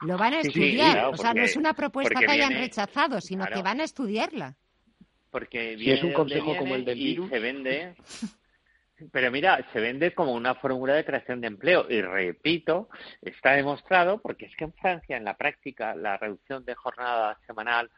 Lo 0.00 0.18
van 0.18 0.34
a 0.34 0.40
estudiar, 0.40 1.06
o 1.06 1.16
sea, 1.16 1.32
no 1.32 1.42
es 1.42 1.56
una 1.56 1.72
propuesta 1.72 2.18
que 2.18 2.32
hayan 2.32 2.52
rechazado, 2.52 3.20
sino 3.20 3.46
que 3.46 3.62
van 3.62 3.80
a 3.80 3.84
estudiarla 3.84 4.56
porque 5.36 5.76
si 5.76 5.90
es 5.90 6.02
un 6.02 6.14
consejo 6.14 6.56
como 6.56 6.76
el 6.76 6.86
del 6.86 6.96
virus 6.96 7.28
se 7.28 7.38
vende 7.40 7.94
pero 9.12 9.30
mira 9.30 9.62
se 9.70 9.80
vende 9.80 10.14
como 10.14 10.32
una 10.32 10.54
fórmula 10.54 10.94
de 10.94 11.04
creación 11.04 11.42
de 11.42 11.48
empleo 11.48 11.84
y 11.90 12.00
repito 12.00 12.88
está 13.20 13.52
demostrado 13.52 14.16
porque 14.16 14.46
es 14.46 14.56
que 14.56 14.64
en 14.64 14.72
Francia 14.72 15.14
en 15.14 15.24
la 15.24 15.36
práctica 15.36 15.94
la 15.94 16.16
reducción 16.16 16.64
de 16.64 16.74
jornada 16.74 17.38
semanal 17.46 17.90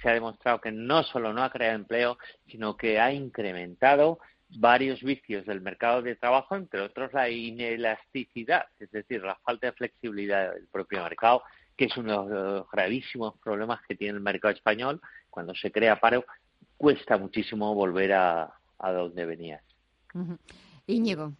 se 0.00 0.08
ha 0.08 0.14
demostrado 0.14 0.62
que 0.62 0.72
no 0.72 1.02
solo 1.02 1.34
no 1.34 1.44
ha 1.44 1.50
creado 1.50 1.74
empleo 1.74 2.16
sino 2.46 2.78
que 2.78 2.98
ha 2.98 3.12
incrementado 3.12 4.18
varios 4.48 5.02
vicios 5.02 5.44
del 5.44 5.60
mercado 5.60 6.00
de 6.00 6.16
trabajo, 6.16 6.54
entre 6.54 6.80
otros 6.80 7.12
la 7.12 7.28
inelasticidad, 7.28 8.66
es 8.78 8.90
decir, 8.92 9.20
la 9.22 9.34
falta 9.34 9.66
de 9.66 9.72
flexibilidad 9.72 10.54
del 10.54 10.68
propio 10.68 11.02
mercado, 11.02 11.42
que 11.76 11.86
es 11.86 11.96
uno 11.96 12.26
de 12.26 12.34
los 12.34 12.70
gravísimos 12.70 13.34
problemas 13.42 13.80
que 13.88 13.96
tiene 13.96 14.14
el 14.14 14.22
mercado 14.22 14.54
español. 14.54 15.00
Cuando 15.30 15.52
se 15.52 15.72
crea 15.72 15.98
paro, 15.98 16.24
cuesta 16.76 17.16
muchísimo 17.16 17.74
volver 17.74 18.12
a, 18.12 18.54
a 18.78 18.92
donde 18.92 19.24
venías. 19.24 19.62
Íñigo. 20.86 21.32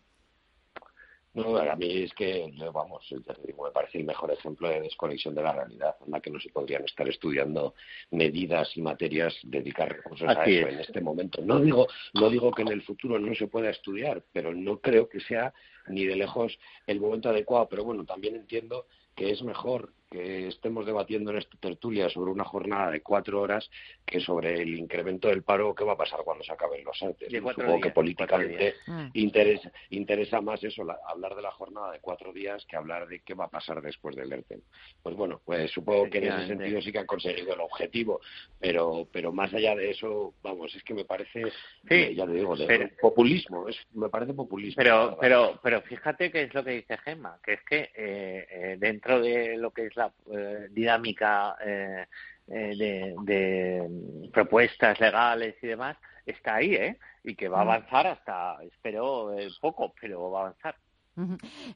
No, 1.36 1.54
a 1.58 1.76
mí 1.76 2.04
es 2.04 2.14
que, 2.14 2.50
vamos, 2.72 3.06
me 3.12 3.70
parece 3.70 3.98
el 3.98 4.04
mejor 4.04 4.30
ejemplo 4.32 4.70
de 4.70 4.80
desconexión 4.80 5.34
de 5.34 5.42
la 5.42 5.52
realidad, 5.52 5.94
en 6.06 6.10
la 6.10 6.20
que 6.20 6.30
no 6.30 6.40
se 6.40 6.48
podrían 6.48 6.82
estar 6.86 7.06
estudiando 7.10 7.74
medidas 8.10 8.74
y 8.74 8.80
materias, 8.80 9.36
dedicar 9.42 9.94
recursos 9.94 10.26
a 10.26 10.44
eso 10.44 10.68
en 10.68 10.80
este 10.80 11.02
momento. 11.02 11.42
No 11.42 11.60
digo, 11.60 11.88
no 12.14 12.30
digo 12.30 12.50
que 12.52 12.62
en 12.62 12.68
el 12.68 12.80
futuro 12.80 13.18
no 13.18 13.34
se 13.34 13.48
pueda 13.48 13.68
estudiar, 13.68 14.24
pero 14.32 14.54
no 14.54 14.80
creo 14.80 15.10
que 15.10 15.20
sea 15.20 15.52
ni 15.88 16.06
de 16.06 16.16
lejos 16.16 16.58
el 16.86 17.00
momento 17.00 17.28
adecuado. 17.28 17.68
Pero 17.68 17.84
bueno, 17.84 18.06
también 18.06 18.34
entiendo 18.34 18.86
que 19.14 19.30
es 19.30 19.42
mejor 19.42 19.92
que 20.16 20.48
estemos 20.48 20.86
debatiendo 20.86 21.30
en 21.30 21.38
esta 21.38 21.56
tertulia 21.58 22.08
sobre 22.08 22.30
una 22.30 22.44
jornada 22.44 22.90
de 22.90 23.02
cuatro 23.02 23.40
horas 23.40 23.68
que 24.04 24.20
sobre 24.20 24.60
el 24.62 24.78
incremento 24.78 25.28
del 25.28 25.42
paro 25.42 25.74
qué 25.74 25.84
va 25.84 25.92
a 25.92 25.96
pasar 25.96 26.20
cuando 26.24 26.42
se 26.44 26.52
acaben 26.52 26.84
los 26.84 27.02
antes. 27.02 27.30
Supongo 27.30 27.80
que 27.80 27.90
políticamente 27.90 28.74
mm. 28.86 29.06
interesa, 29.14 29.70
interesa 29.90 30.40
más 30.40 30.62
eso, 30.64 30.86
hablar 31.08 31.34
de 31.34 31.42
la 31.42 31.50
jornada 31.50 31.92
de 31.92 32.00
cuatro 32.00 32.32
días 32.32 32.64
que 32.66 32.76
hablar 32.76 33.06
de 33.08 33.20
qué 33.20 33.34
va 33.34 33.44
a 33.44 33.50
pasar 33.50 33.82
después 33.82 34.16
del 34.16 34.32
ERTE. 34.32 34.60
Pues 35.02 35.14
bueno, 35.16 35.40
pues 35.44 35.70
supongo 35.70 36.08
que 36.08 36.18
en 36.18 36.32
ese 36.32 36.46
sentido 36.46 36.80
sí 36.80 36.92
que 36.92 36.98
han 37.00 37.06
conseguido 37.06 37.54
el 37.54 37.60
objetivo, 37.60 38.20
pero 38.58 39.06
pero 39.12 39.32
más 39.32 39.52
allá 39.52 39.74
de 39.74 39.90
eso, 39.90 40.34
vamos, 40.42 40.74
es 40.74 40.82
que 40.82 40.94
me 40.94 41.04
parece, 41.04 41.42
eh, 41.88 42.14
ya 42.14 42.26
te 42.26 42.32
digo, 42.32 42.56
de 42.56 42.92
populismo, 43.00 43.68
es, 43.68 43.76
me 43.94 44.08
parece 44.08 44.32
populismo. 44.32 44.76
Pero, 44.76 45.16
pero, 45.20 45.60
pero 45.62 45.82
fíjate 45.82 46.30
que 46.30 46.42
es 46.42 46.54
lo 46.54 46.64
que 46.64 46.70
dice 46.72 46.96
Gemma, 46.98 47.38
que 47.42 47.54
es 47.54 47.60
que 47.64 47.90
eh, 47.94 48.46
eh, 48.50 48.76
dentro 48.78 49.20
de 49.20 49.56
lo 49.56 49.70
que 49.70 49.86
es 49.86 49.96
la 49.96 50.05
eh, 50.32 50.68
dinámica 50.70 51.56
eh, 51.64 52.06
eh, 52.48 53.14
de, 53.22 54.28
propuestas 54.32 54.98
legales 55.00 55.56
y 55.62 55.66
demás 55.68 55.96
está 56.24 56.56
ahí, 56.56 56.74
¿eh? 56.74 56.98
Y 57.24 57.34
que 57.34 57.48
va 57.48 57.60
a 57.60 57.64
mm. 57.64 57.68
avanzar 57.68 58.06
hasta, 58.06 58.56
espero, 58.62 59.34
poco, 59.60 59.94
pero 60.00 60.30
va 60.30 60.38
a 60.38 60.42
avanzar. 60.42 60.76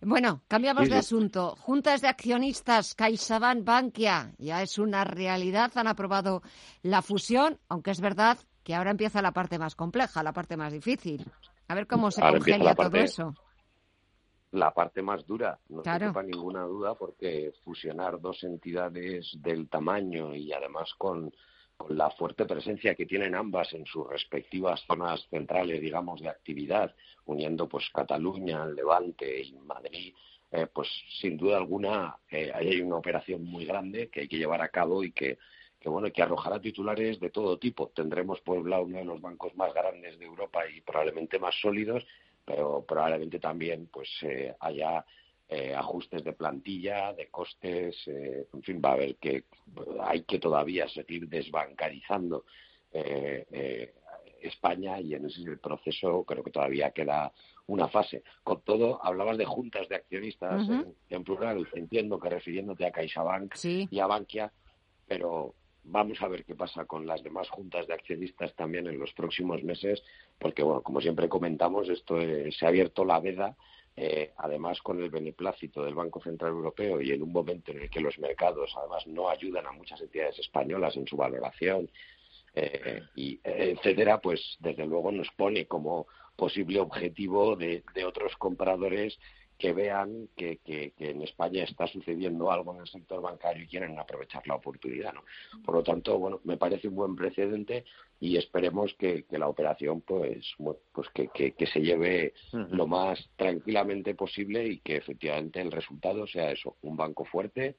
Bueno, 0.03 0.43
cambiamos 0.49 0.89
de 0.91 0.97
asunto. 0.97 1.57
Juntas 1.57 2.03
de 2.03 2.09
accionistas 2.09 2.95
CaixaBank 2.95 3.65
Bankia 3.65 4.33
ya 4.39 4.61
es 4.61 4.79
una 4.79 5.05
realidad. 5.05 5.73
Han 5.77 5.87
aprobado 5.87 6.43
la 6.83 7.01
fusión, 7.01 7.59
aunque 7.69 7.91
es 7.91 8.01
verdad 8.01 8.37
que 8.63 8.75
ahora 8.75 8.91
empieza 8.91 9.23
la 9.23 9.33
parte 9.33 9.59
más 9.59 9.75
compleja, 9.75 10.23
la 10.23 10.33
parte 10.33 10.59
más 10.59 10.73
difícil. 10.73 11.25
A 11.69 11.75
ver 11.75 11.87
cómo 11.87 12.11
se 12.11 12.21
congenia 12.21 12.75
todo 12.75 12.97
eso. 12.99 13.35
La 14.53 14.73
parte 14.73 15.01
más 15.01 15.25
dura, 15.27 15.59
no 15.69 15.83
claro. 15.83 16.13
ninguna 16.23 16.63
duda, 16.63 16.95
porque 16.95 17.53
fusionar 17.65 18.21
dos 18.21 18.43
entidades 18.43 19.31
del 19.41 19.69
tamaño 19.69 20.35
y 20.35 20.53
además 20.53 20.93
con, 20.99 21.33
con 21.77 21.97
la 21.97 22.11
fuerte 22.11 22.47
presencia 22.47 22.97
que 22.97 23.07
tienen 23.07 23.37
ambas 23.37 23.73
en 23.75 23.87
sus 23.87 24.09
respectivas 24.09 24.83
zonas 24.87 25.25
centrales, 25.31 25.81
digamos, 25.81 26.21
de 26.21 26.29
actividad, 26.29 26.95
uniendo 27.27 27.69
pues 27.69 27.89
Cataluña, 27.95 28.67
Levante 28.67 29.41
y 29.41 29.53
Madrid, 29.53 30.15
eh, 30.53 30.67
pues 30.67 30.89
sin 31.21 31.37
duda 31.37 31.57
alguna 31.57 32.17
eh, 32.29 32.51
hay 32.53 32.81
una 32.81 32.97
operación 32.97 33.45
muy 33.45 33.65
grande 33.65 34.09
que 34.09 34.23
hay 34.23 34.29
que 34.29 34.39
llevar 34.39 34.61
a 34.63 34.69
cabo 34.69 35.05
y 35.05 35.13
que, 35.13 35.39
que 35.79 35.89
bueno 35.89 36.11
que 36.13 36.23
arrojará 36.23 36.61
titulares 36.61 37.21
de 37.21 37.31
todo 37.31 37.57
tipo. 37.59 37.93
Tendremos 37.95 38.43
lado 38.47 38.83
uno 38.83 38.99
de 38.99 39.05
los 39.05 39.21
bancos 39.21 39.55
más 39.55 39.73
grandes 39.73 40.19
de 40.19 40.25
Europa 40.25 40.69
y 40.69 40.81
probablemente 40.81 41.39
más 41.39 41.55
sólidos, 41.61 42.05
pero 42.45 42.85
probablemente 42.87 43.39
también 43.39 43.89
pues 43.93 44.09
eh, 44.23 44.55
haya 44.61 45.05
eh, 45.53 45.75
ajustes 45.75 46.23
de 46.23 46.33
plantilla, 46.33 47.13
de 47.13 47.27
costes, 47.27 47.97
eh, 48.07 48.47
en 48.55 48.63
fin, 48.63 48.81
va 48.81 48.91
a 48.91 48.93
haber 48.93 49.17
que 49.17 49.47
hay 50.01 50.23
que 50.23 50.39
todavía 50.39 50.89
seguir 50.89 51.29
desbancarizando 51.29 52.45
eh, 52.93 53.93
España 54.41 55.01
y 55.01 55.15
en 55.15 55.27
ese 55.27 55.57
proceso 55.57 56.23
creo 56.23 56.45
que 56.45 56.53
todavía 56.53 56.93
queda 56.93 57.33
una 57.67 57.89
fase. 57.89 58.23
Con 58.45 58.61
todo, 58.61 59.05
hablabas 59.05 59.39
de 59.39 59.45
juntas 59.45 59.89
de 59.89 59.97
accionistas 59.97 60.69
en, 61.09 61.25
plural, 61.25 61.67
entiendo 61.75 62.21
que 62.21 62.31
refiriéndote 62.31 62.87
a 62.87 62.93
CaixaBank 62.93 63.53
y 63.65 63.99
a 63.99 64.07
Bankia, 64.07 64.53
pero 65.09 65.57
vamos 65.85 66.21
a 66.23 66.29
ver 66.29 66.45
qué 66.45 66.55
pasa 66.55 66.85
con 66.85 67.07
las 67.07 67.23
demás 67.23 67.49
juntas 67.49 67.87
de 67.87 67.95
accionistas 67.95 68.55
también 68.55 68.87
en 68.87 68.99
los 68.99 69.13
próximos 69.13 69.63
meses, 69.63 70.03
porque, 70.39 70.63
bueno, 70.63 70.83
como 70.83 71.01
siempre 71.01 71.29
comentamos, 71.29 71.89
esto 71.89 72.17
se 72.19 72.65
ha 72.65 72.69
abierto 72.69 73.05
la 73.05 73.21
veda, 73.21 73.57
eh, 73.97 74.33
además 74.37 74.81
con 74.83 75.03
el 75.03 75.11
beneplácito 75.11 75.85
del 75.85 75.95
Banco 75.95 76.21
Central 76.21 76.53
Europeo 76.53 77.01
y 77.01 77.11
en 77.11 77.23
un 77.23 77.33
momento 77.33 77.73
en 77.73 77.83
el 77.83 77.91
que 77.91 78.01
los 78.01 78.19
mercados, 78.19 78.73
además, 78.77 79.07
no 79.07 79.29
ayudan 79.29 79.67
a 79.67 79.73
muchas 79.73 80.01
entidades 80.01 80.39
españolas 80.39 80.97
en 80.97 81.07
su 81.07 81.17
valoración, 81.17 81.91
eh, 82.55 83.03
y 83.15 83.41
etcétera, 83.45 84.21
pues 84.21 84.57
desde 84.59 84.85
luego 84.85 85.13
nos 85.13 85.29
pone 85.37 85.67
como 85.67 86.07
posible 86.35 86.81
objetivo 86.81 87.55
de, 87.55 87.85
de 87.95 88.05
otros 88.05 88.37
compradores 88.37 89.19
que 89.61 89.75
vean 89.75 90.31
que, 90.35 90.57
que, 90.65 90.95
en 90.99 91.21
España 91.21 91.65
está 91.65 91.87
sucediendo 91.87 92.51
algo 92.51 92.75
en 92.75 92.81
el 92.81 92.89
sector 92.89 93.21
bancario 93.21 93.63
y 93.63 93.67
quieren 93.67 93.99
aprovechar 93.99 94.45
la 94.49 94.55
oportunidad. 94.55 95.13
¿no? 95.13 95.23
Por 95.63 95.75
lo 95.75 95.83
tanto, 95.83 96.19
bueno, 96.19 96.41
me 96.45 96.57
parece 96.57 96.89
un 96.89 96.97
buen 96.97 97.15
precedente 97.15 97.85
y 98.19 98.39
esperemos 98.39 98.95
que, 98.95 99.27
la 99.31 99.49
operación 99.49 100.01
pues, 100.01 100.55
pues 100.93 101.09
que, 101.11 101.29
que, 101.29 101.67
se 101.67 101.81
lleve 101.81 102.33
lo 102.53 102.87
más 102.87 103.29
tranquilamente 103.37 104.15
posible 104.15 104.67
y 104.67 104.79
que 104.79 104.97
efectivamente 104.97 105.61
el 105.61 105.71
resultado 105.71 106.27
sea 106.27 106.51
eso, 106.51 106.77
un 106.81 106.97
banco 106.97 107.27
fuerte, 107.27 107.77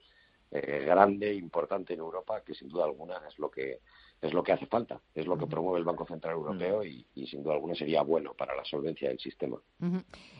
eh, 0.51 0.83
grande, 0.85 1.33
importante 1.33 1.93
en 1.93 1.99
Europa, 1.99 2.43
que 2.45 2.53
sin 2.53 2.69
duda 2.69 2.85
alguna 2.85 3.21
es 3.27 3.39
lo 3.39 3.49
que 3.49 3.79
es 4.21 4.33
lo 4.33 4.43
que 4.43 4.51
hace 4.51 4.67
falta, 4.67 5.01
es 5.15 5.25
lo 5.25 5.35
que 5.35 5.47
promueve 5.47 5.79
el 5.79 5.83
Banco 5.85 6.05
Central 6.05 6.35
Europeo 6.35 6.83
y, 6.83 7.03
sin 7.25 7.41
duda 7.41 7.55
alguna 7.55 7.73
sería 7.73 8.03
bueno 8.03 8.35
para 8.35 8.55
la 8.55 8.63
solvencia 8.63 9.09
del 9.09 9.17
sistema. 9.17 9.59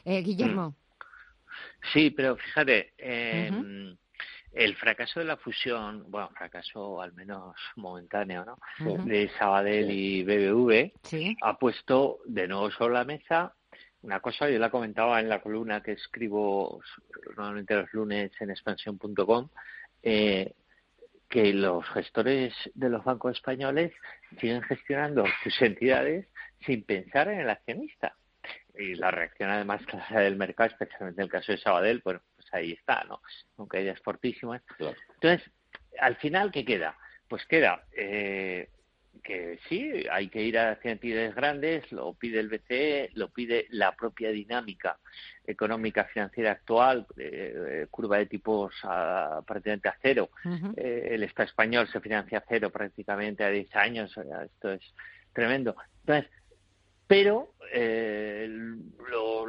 eh, 0.06 0.22
Guillermo. 0.22 0.76
Sí, 1.94 2.12
pero 2.12 2.36
fíjate, 2.38 2.94
em, 2.98 3.96
el 4.54 4.76
fracaso 4.76 5.20
de 5.20 5.26
la 5.26 5.38
fusión, 5.38 6.06
bueno, 6.10 6.30
fracaso 6.38 7.02
al 7.02 7.14
menos 7.14 7.56
momentáneo, 7.76 8.46
¿no? 8.46 8.58
De 9.06 9.30
Sabadell 9.40 9.90
y 9.90 10.24
BBV, 10.24 10.92
ha 11.42 11.58
puesto 11.58 12.20
de 12.26 12.48
nuevo 12.48 12.70
sobre 12.72 12.94
la 12.94 13.06
mesa 13.06 13.54
una 14.04 14.20
cosa, 14.20 14.50
yo 14.50 14.58
la 14.58 14.72
comentaba 14.72 15.20
en 15.20 15.30
la 15.30 15.42
columna 15.42 15.82
que 15.82 15.92
escribo 15.92 16.82
normalmente 17.38 17.76
los 17.76 17.94
lunes 17.94 18.32
en 18.40 18.50
expansión.com, 18.50 19.50
eh, 20.02 20.54
que 21.30 21.54
los 21.54 21.86
gestores 21.90 22.54
de 22.74 22.90
los 22.90 23.04
bancos 23.04 23.38
españoles 23.38 23.94
siguen 24.40 24.64
gestionando 24.64 25.24
sus 25.44 25.62
entidades 25.62 26.28
sin 26.66 26.84
pensar 26.84 27.28
en 27.30 27.42
el 27.42 27.50
accionista 27.50 28.16
y 28.78 28.96
la 28.96 29.12
reacción 29.12 29.50
además 29.50 29.82
clara 29.88 30.22
del 30.22 30.36
mercado, 30.36 30.70
especialmente 30.70 31.22
en 31.22 31.26
el 31.26 31.32
caso 31.32 31.52
de 31.52 31.58
Sabadell, 31.58 32.02
bueno, 32.04 32.22
pues 32.36 32.48
ahí 32.54 32.72
está, 32.74 33.04
¿no? 33.06 33.22
Aunque 33.58 33.80
hay 33.80 33.96
fortísimas. 34.04 34.62
Entonces, 34.80 35.50
al 36.00 36.16
final, 36.18 36.52
¿qué 36.52 36.66
queda? 36.66 36.98
Pues 37.28 37.46
queda 37.46 37.86
eh, 37.96 38.70
que 39.24 39.60
sí, 39.70 40.06
hay 40.12 40.30
que 40.30 40.42
ir 40.42 40.58
a 40.58 40.78
entidades 40.84 41.36
grandes, 41.36 41.92
lo 41.92 42.14
pide 42.14 42.40
el 42.40 42.50
BCE, 42.50 43.12
lo 43.14 43.30
pide 43.30 43.68
la 43.70 43.96
propia 43.96 44.32
dinámica 44.32 44.98
económica 45.46 46.06
financiera 46.06 46.52
actual, 46.52 47.06
eh, 47.18 47.88
curva 47.90 48.18
de 48.18 48.26
tipos 48.26 48.74
prácticamente 49.46 49.90
a 49.90 49.98
cero. 50.02 50.30
Eh, 50.76 51.10
el 51.12 51.24
Estado 51.24 51.48
español 51.48 51.88
se 51.88 52.00
financia 52.00 52.40
a 52.40 52.44
cero 52.48 52.70
prácticamente 52.70 53.44
a 53.44 53.50
10 53.50 53.76
años, 53.76 54.16
esto 54.46 54.72
es 54.72 54.94
tremendo. 55.34 55.76
Entonces, 56.02 56.32
pero 57.12 57.50
eh, 57.74 58.48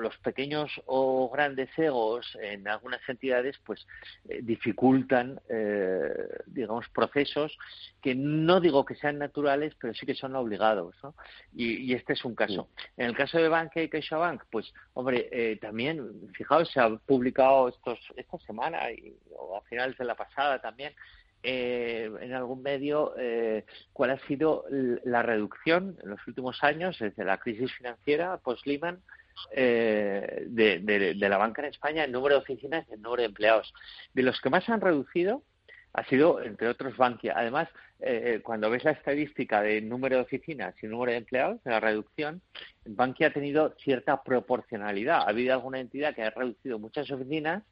los 0.02 0.18
pequeños 0.18 0.68
o 0.86 1.30
grandes 1.30 1.70
egos 1.78 2.36
en 2.42 2.66
algunas 2.66 3.00
entidades 3.08 3.56
pues 3.64 3.86
eh, 4.28 4.40
dificultan 4.42 5.40
eh, 5.48 6.12
digamos 6.46 6.88
procesos 6.88 7.56
que 8.02 8.16
no 8.16 8.60
digo 8.60 8.84
que 8.84 8.96
sean 8.96 9.18
naturales 9.18 9.76
pero 9.80 9.94
sí 9.94 10.04
que 10.04 10.16
son 10.16 10.34
obligados 10.34 10.96
¿no? 11.04 11.14
y, 11.54 11.94
este 11.94 12.14
es 12.14 12.24
un 12.24 12.34
caso 12.34 12.68
en 12.96 13.06
el 13.06 13.16
caso 13.16 13.38
de 13.38 13.48
Banca 13.48 13.80
y 13.80 13.88
CaixaBank 13.88 14.42
pues 14.50 14.74
hombre 14.94 15.28
eh, 15.30 15.56
también 15.60 16.10
fijaos 16.34 16.68
se 16.68 16.80
ha 16.80 16.90
publicado 16.90 17.68
estos 17.68 18.00
esta 18.16 18.38
semana 18.38 18.90
y, 18.90 19.14
o 19.36 19.56
a 19.56 19.62
finales 19.62 19.96
de 19.98 20.04
la 20.04 20.16
pasada 20.16 20.60
también 20.60 20.92
eh, 21.44 22.08
en 22.20 22.34
algún 22.34 22.62
medio 22.62 23.14
eh, 23.18 23.64
cuál 23.92 24.10
ha 24.10 24.18
sido 24.28 24.64
la 25.04 25.22
reducción 25.22 25.98
en 26.00 26.10
los 26.10 26.24
últimos 26.28 26.62
años 26.62 26.96
desde 27.00 27.24
la 27.24 27.38
crisis 27.38 27.72
financiera 27.72 28.36
post-Lehman 28.36 29.00
eh, 29.50 30.44
de, 30.46 31.14
la 31.16 31.38
banca 31.38 31.62
en 31.62 31.68
España, 31.68 32.04
el 32.04 32.12
número 32.12 32.36
de 32.36 32.42
oficinas 32.42 32.86
y 32.88 32.94
el 32.94 33.02
número 33.02 33.22
de 33.22 33.26
empleados. 33.26 33.74
De 34.14 34.22
los 34.22 34.40
que 34.40 34.50
más 34.50 34.68
han 34.68 34.80
reducido 34.80 35.42
ha 35.94 36.04
sido, 36.04 36.40
entre 36.40 36.68
otros, 36.68 36.96
Bankia. 36.96 37.34
Además, 37.36 37.68
cuando 38.42 38.70
ves 38.70 38.84
la 38.84 38.92
estadística 38.92 39.62
de 39.62 39.80
número 39.80 40.16
de 40.16 40.22
oficinas 40.22 40.74
y 40.82 40.86
número 40.86 41.12
de 41.12 41.18
empleados, 41.18 41.62
de 41.64 41.70
la 41.70 41.80
reducción, 41.80 42.40
Bankia 42.84 43.28
ha 43.28 43.32
tenido 43.32 43.74
cierta 43.78 44.22
proporcionalidad. 44.22 45.18
Ha 45.18 45.28
habido 45.28 45.54
alguna 45.54 45.80
entidad 45.80 46.14
que 46.14 46.22
ha 46.22 46.30
reducido 46.30 46.78
muchas 46.78 47.10
oficinas 47.10 47.62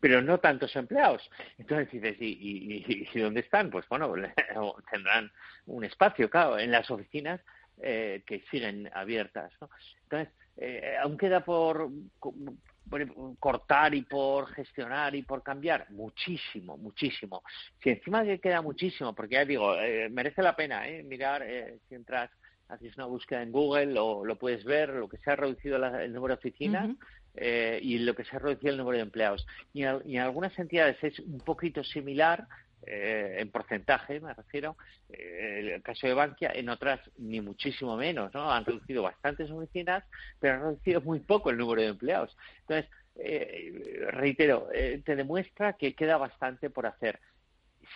pero 0.00 0.22
no 0.22 0.38
tantos 0.38 0.74
empleados. 0.76 1.28
Entonces 1.58 1.90
dices, 1.90 2.16
¿y, 2.20 3.08
y, 3.12 3.18
dónde 3.18 3.40
están? 3.40 3.70
Pues 3.70 3.88
bueno, 3.88 4.12
tendrán 4.90 5.30
un 5.66 5.84
espacio, 5.84 6.30
claro, 6.30 6.58
en 6.58 6.70
las 6.70 6.90
oficinas 6.90 7.40
eh, 7.80 8.22
que 8.26 8.42
siguen 8.50 8.90
abiertas. 8.94 9.52
¿no? 9.60 9.68
Entonces, 10.04 10.34
eh, 10.56 10.96
aún 11.00 11.16
queda 11.16 11.44
por, 11.44 11.88
cortar 13.38 13.94
y 13.94 14.02
por 14.02 14.52
gestionar 14.54 15.14
y 15.14 15.22
por 15.22 15.42
cambiar 15.42 15.90
muchísimo, 15.90 16.76
muchísimo. 16.76 17.42
Si 17.82 17.90
encima 17.90 18.24
que 18.24 18.40
queda 18.40 18.62
muchísimo, 18.62 19.14
porque 19.14 19.34
ya 19.34 19.44
digo, 19.44 19.74
eh, 19.76 20.08
merece 20.10 20.42
la 20.42 20.56
pena 20.56 20.88
¿eh? 20.88 21.02
mirar 21.02 21.46
si 21.88 21.94
entras 21.94 22.30
haces 22.68 22.96
una 22.96 23.06
búsqueda 23.06 23.42
en 23.42 23.52
Google 23.52 23.98
o 23.98 24.24
lo 24.24 24.36
puedes 24.36 24.64
ver, 24.64 24.90
lo 24.90 25.08
que 25.08 25.18
se 25.18 25.30
ha 25.30 25.36
reducido 25.36 25.76
el 25.76 26.12
número 26.12 26.34
de 26.34 26.38
oficinas, 26.38 26.90
eh, 27.40 27.78
y 27.82 27.98
lo 27.98 28.14
que 28.14 28.24
se 28.24 28.36
ha 28.36 28.38
reducido 28.38 28.72
el 28.72 28.78
número 28.78 28.96
de 28.96 29.02
empleados. 29.02 29.46
Y, 29.72 29.82
en 29.82 30.18
algunas 30.18 30.58
entidades 30.58 30.96
es 31.02 31.18
un 31.20 31.38
poquito 31.38 31.84
similar, 31.84 32.46
eh, 32.86 33.36
en 33.38 33.50
porcentaje 33.50 34.20
me 34.20 34.34
refiero, 34.34 34.76
eh, 35.08 35.72
el 35.74 35.82
caso 35.82 36.06
de 36.06 36.14
Bankia, 36.14 36.50
en 36.54 36.68
otras 36.68 37.00
ni 37.16 37.40
muchísimo 37.40 37.96
menos, 37.96 38.32
¿no? 38.34 38.50
Han 38.50 38.64
reducido 38.64 39.02
bastantes 39.02 39.50
oficinas, 39.50 40.04
pero 40.40 40.54
han 40.54 40.62
reducido 40.62 41.00
muy 41.00 41.20
poco 41.20 41.50
el 41.50 41.58
número 41.58 41.82
de 41.82 41.88
empleados. 41.88 42.36
Entonces, 42.60 42.90
reitero, 44.10 44.68
te 45.04 45.16
demuestra 45.16 45.72
que 45.72 45.96
queda 45.96 46.16
bastante 46.18 46.70
por 46.70 46.86
hacer 46.86 47.18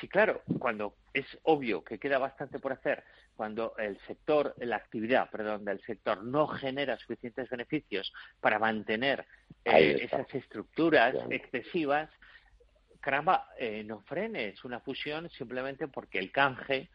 sí, 0.00 0.08
claro, 0.08 0.42
cuando 0.58 0.94
es 1.12 1.26
obvio 1.42 1.82
que 1.84 1.98
queda 1.98 2.18
bastante 2.18 2.58
por 2.58 2.72
hacer, 2.72 3.04
cuando 3.36 3.74
el 3.78 3.98
sector, 4.06 4.54
la 4.58 4.76
actividad, 4.76 5.30
perdón, 5.30 5.64
del 5.64 5.80
sector 5.82 6.22
no 6.24 6.46
genera 6.46 6.98
suficientes 6.98 7.48
beneficios 7.48 8.12
para 8.40 8.58
mantener 8.58 9.26
eh, 9.64 9.98
esas 10.02 10.32
estructuras 10.34 11.14
excesivas, 11.30 12.10
caramba, 13.00 13.48
eh, 13.58 13.82
no 13.84 14.00
frenes 14.00 14.64
una 14.64 14.80
fusión 14.80 15.28
simplemente 15.30 15.88
porque 15.88 16.18
el 16.18 16.30
canje 16.30 16.90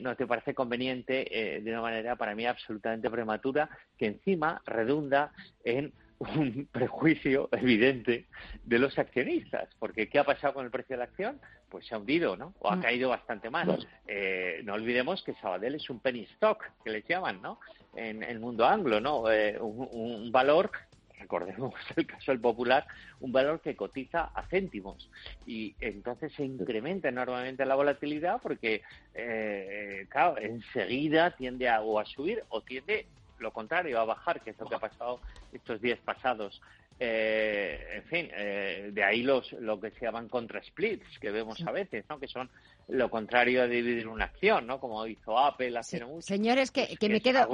no 0.00 0.16
te 0.16 0.26
parece 0.26 0.54
conveniente 0.54 1.56
eh, 1.56 1.60
de 1.60 1.70
una 1.70 1.82
manera 1.82 2.16
para 2.16 2.34
mí 2.34 2.46
absolutamente 2.46 3.10
prematura, 3.10 3.68
que 3.98 4.06
encima 4.06 4.62
redunda 4.66 5.32
en 5.64 5.92
un 6.18 6.68
prejuicio 6.72 7.48
evidente 7.52 8.26
de 8.62 8.78
los 8.78 8.98
accionistas, 8.98 9.68
porque 9.78 10.08
¿qué 10.08 10.18
ha 10.18 10.24
pasado 10.24 10.54
con 10.54 10.64
el 10.64 10.70
precio 10.70 10.94
de 10.94 10.98
la 10.98 11.04
acción? 11.04 11.40
Pues 11.74 11.88
se 11.88 11.96
ha 11.96 11.98
hundido, 11.98 12.36
¿no? 12.36 12.54
O 12.60 12.70
ha 12.70 12.76
mm. 12.76 12.82
caído 12.82 13.08
bastante 13.08 13.50
más. 13.50 13.66
Eh, 14.06 14.60
no 14.62 14.74
olvidemos 14.74 15.24
que 15.24 15.34
Sabadell 15.34 15.74
es 15.74 15.90
un 15.90 15.98
penny 15.98 16.20
stock, 16.34 16.64
que 16.84 16.90
les 16.90 17.04
llaman, 17.08 17.42
¿no? 17.42 17.58
En 17.96 18.22
el 18.22 18.38
mundo 18.38 18.64
anglo, 18.64 19.00
¿no? 19.00 19.28
Eh, 19.28 19.58
un, 19.60 20.30
valor 20.30 20.70
recordemos 21.18 21.74
el 21.96 22.06
caso 22.06 22.30
del 22.30 22.40
popular, 22.40 22.86
un 23.18 23.32
valor 23.32 23.60
que 23.60 23.74
cotiza 23.74 24.30
a 24.36 24.46
céntimos 24.46 25.10
y 25.46 25.74
entonces 25.80 26.32
se 26.34 26.44
incrementa 26.44 27.08
enormemente 27.08 27.66
la 27.66 27.74
volatilidad 27.74 28.40
porque, 28.40 28.82
eh, 29.12 30.06
claro, 30.10 30.38
enseguida 30.38 31.32
tiende 31.32 31.68
a, 31.68 31.82
o 31.82 31.98
a 31.98 32.04
subir 32.04 32.44
o 32.50 32.60
tiende 32.60 33.08
lo 33.40 33.52
contrario, 33.52 34.00
a 34.00 34.04
bajar, 34.04 34.42
que 34.42 34.50
es 34.50 34.58
lo 34.60 34.66
que 34.66 34.76
ha 34.76 34.78
pasado 34.78 35.20
estos 35.52 35.80
días 35.80 35.98
pasados. 36.04 36.62
Eh, 36.98 37.96
en 37.96 38.04
fin, 38.04 38.30
eh, 38.32 38.90
de 38.92 39.02
ahí 39.02 39.22
los, 39.22 39.52
lo 39.54 39.80
que 39.80 39.90
se 39.90 40.04
llaman 40.04 40.28
contra 40.28 40.62
splits 40.62 41.18
que 41.18 41.32
vemos 41.32 41.60
a 41.66 41.72
veces, 41.72 42.04
¿no? 42.08 42.20
Que 42.20 42.28
son 42.28 42.48
lo 42.88 43.10
contrario 43.10 43.62
a 43.62 43.66
dividir 43.66 44.06
una 44.06 44.26
acción, 44.26 44.66
¿no? 44.66 44.78
Como 44.78 45.06
hizo 45.06 45.36
Apple 45.36 45.76
hace 45.76 46.04
mucho. 46.04 46.22
Señores, 46.22 46.70
que, 46.70 46.96
que, 46.96 47.08
me 47.08 47.20
quedo 47.20 47.48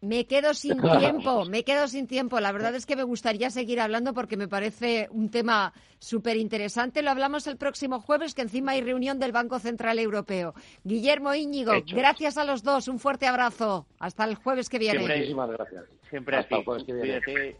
me, 0.00 0.26
quedo 0.26 0.54
sin 0.54 0.80
tiempo, 0.98 1.44
me 1.44 1.64
quedo 1.64 1.88
sin 1.88 2.06
tiempo. 2.06 2.40
La 2.40 2.52
verdad 2.52 2.74
es 2.74 2.86
que 2.86 2.96
me 2.96 3.02
gustaría 3.02 3.50
seguir 3.50 3.80
hablando 3.80 4.14
porque 4.14 4.36
me 4.36 4.48
parece 4.48 5.08
un 5.10 5.28
tema 5.30 5.74
súper 5.98 6.36
interesante. 6.36 7.02
Lo 7.02 7.10
hablamos 7.10 7.46
el 7.46 7.56
próximo 7.56 8.00
jueves, 8.00 8.34
que 8.34 8.42
encima 8.42 8.72
hay 8.72 8.80
reunión 8.80 9.18
del 9.18 9.32
Banco 9.32 9.58
Central 9.58 9.98
Europeo. 9.98 10.54
Guillermo 10.84 11.34
Íñigo, 11.34 11.72
gracias 11.86 12.38
a 12.38 12.44
los 12.44 12.62
dos, 12.62 12.88
un 12.88 12.98
fuerte 12.98 13.26
abrazo. 13.26 13.86
Hasta 13.98 14.24
el 14.24 14.36
jueves 14.36 14.68
que 14.68 14.78
viene. 14.78 15.04
Siempre, 15.04 15.34
gracias. 15.52 15.84
Siempre 16.08 16.36
Hasta 16.36 16.56
El 16.56 16.64
jueves 16.64 16.84
que 16.84 16.92
viene. 16.92 17.56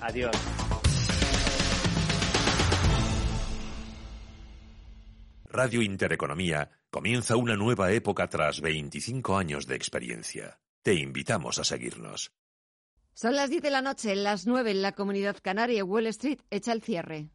Adiós. 0.00 0.36
Radio 5.46 5.82
Intereconomía 5.82 6.70
comienza 6.90 7.36
una 7.36 7.56
nueva 7.56 7.92
época 7.92 8.28
tras 8.28 8.60
25 8.60 9.36
años 9.36 9.66
de 9.66 9.76
experiencia. 9.76 10.58
Te 10.82 10.94
invitamos 10.94 11.58
a 11.58 11.64
seguirnos. 11.64 12.32
Son 13.14 13.36
las 13.36 13.50
10 13.50 13.62
de 13.62 13.70
la 13.70 13.80
noche, 13.80 14.16
las 14.16 14.46
9 14.46 14.72
en 14.72 14.82
la 14.82 14.92
comunidad 14.92 15.36
canaria. 15.40 15.84
Wall 15.84 16.08
Street 16.08 16.40
echa 16.50 16.72
el 16.72 16.82
cierre. 16.82 17.30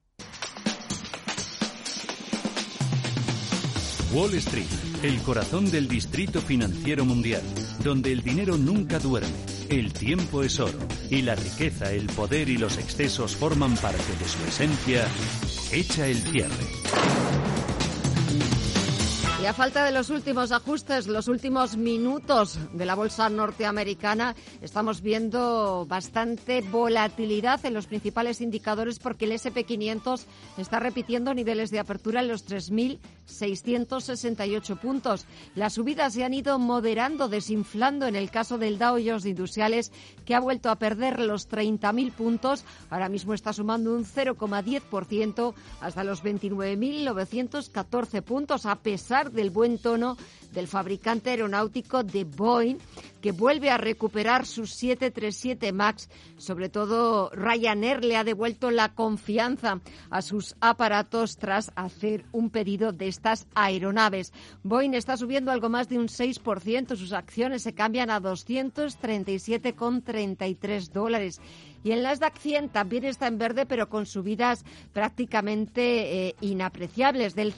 Wall 4.12 4.34
Street, 4.34 4.68
el 5.04 5.22
corazón 5.22 5.70
del 5.72 5.88
distrito 5.88 6.42
financiero 6.42 7.06
mundial, 7.06 7.44
donde 7.84 8.12
el 8.12 8.24
dinero 8.24 8.58
nunca 8.58 8.98
duerme, 8.98 9.30
el 9.70 9.94
tiempo 9.94 10.44
es 10.44 10.60
oro 10.60 10.80
y 11.10 11.22
la 11.22 11.36
riqueza, 11.36 11.92
el 11.92 12.08
poder 12.08 12.50
y 12.50 12.58
los 12.58 12.78
excesos 12.78 13.36
forman 13.36 13.76
parte 13.76 14.12
de 14.20 14.28
su 14.28 14.44
esencia, 14.46 15.08
echa 15.72 16.08
el 16.08 16.18
cierre. 16.18 17.69
Y 19.42 19.46
a 19.46 19.54
falta 19.54 19.86
de 19.86 19.94
los 19.94 20.10
últimos 20.10 20.52
ajustes, 20.52 21.08
los 21.08 21.30
últimos 21.30 21.78
minutos 21.78 22.60
de 22.74 22.86
la 22.86 22.94
bolsa 22.94 23.30
norteamericana, 23.30 24.36
estamos 24.62 25.02
viendo 25.02 25.86
bastante 25.88 26.60
volatilidad 26.60 27.66
en 27.66 27.74
los 27.74 27.88
principales 27.88 28.42
indicadores 28.42 29.00
porque 29.00 29.24
el 29.24 29.32
SP500 29.32 30.26
está 30.58 30.82
repitiendo 30.82 31.34
niveles 31.34 31.72
de 31.72 31.80
apertura 31.80 32.20
en 32.20 32.28
los 32.28 32.46
3.668 32.50 34.78
puntos. 34.78 35.26
Las 35.56 35.76
subidas 35.76 36.16
se 36.16 36.26
han 36.26 36.34
ido 36.34 36.60
moderando, 36.60 37.30
desinflando 37.30 38.08
en 38.08 38.18
el 38.18 38.32
caso 38.32 38.58
del 38.58 38.78
Dow 38.78 38.98
Jones 39.02 39.26
Industriales, 39.26 39.94
que 40.26 40.36
ha 40.36 40.42
vuelto 40.42 40.70
a 40.70 40.76
perder 40.76 41.22
los 41.22 41.50
30.000 41.50 42.12
puntos. 42.12 42.66
Ahora 42.90 43.08
mismo 43.08 43.34
está 43.34 43.54
sumando 43.54 43.96
un 43.96 44.04
0,10% 44.04 45.54
hasta 45.80 46.04
los 46.04 46.26
29.914 46.26 48.22
puntos, 48.22 48.66
a 48.66 48.76
pesar 48.76 49.29
del 49.32 49.50
buen 49.50 49.78
tono 49.78 50.18
del 50.52 50.68
fabricante 50.68 51.30
aeronáutico 51.30 52.04
de 52.04 52.24
Boeing, 52.24 52.78
que 53.22 53.32
vuelve 53.32 53.70
a 53.70 53.78
recuperar 53.78 54.46
sus 54.46 54.74
737 54.74 55.72
MAX. 55.74 56.10
Sobre 56.38 56.70
todo, 56.70 57.30
Ryanair 57.32 58.04
le 58.04 58.18
ha 58.18 58.24
devuelto 58.24 58.72
la 58.72 58.96
confianza 58.96 59.82
a 60.10 60.22
sus 60.22 60.56
aparatos 60.60 61.38
tras 61.38 61.72
hacer 61.76 62.26
un 62.32 62.50
pedido 62.50 62.94
de 62.94 63.08
estas 63.08 63.48
aeronaves. 63.54 64.34
Boeing 64.64 64.94
está 64.94 65.18
subiendo 65.18 65.52
algo 65.52 65.70
más 65.70 65.90
de 65.90 66.00
un 66.00 66.08
6%. 66.08 66.96
Sus 66.96 67.12
acciones 67.14 67.64
se 67.64 67.74
cambian 67.74 68.10
a 68.10 68.22
237,33 68.22 70.92
dólares. 70.92 71.42
Y 71.84 71.92
el 71.92 72.04
Nasdaq 72.04 72.38
100 72.38 72.70
también 72.70 73.04
está 73.06 73.28
en 73.28 73.38
verde, 73.38 73.66
pero 73.66 73.88
con 73.88 74.06
subidas 74.06 74.66
prácticamente 74.92 76.28
eh, 76.28 76.36
inapreciables, 76.42 77.36
del 77.36 77.54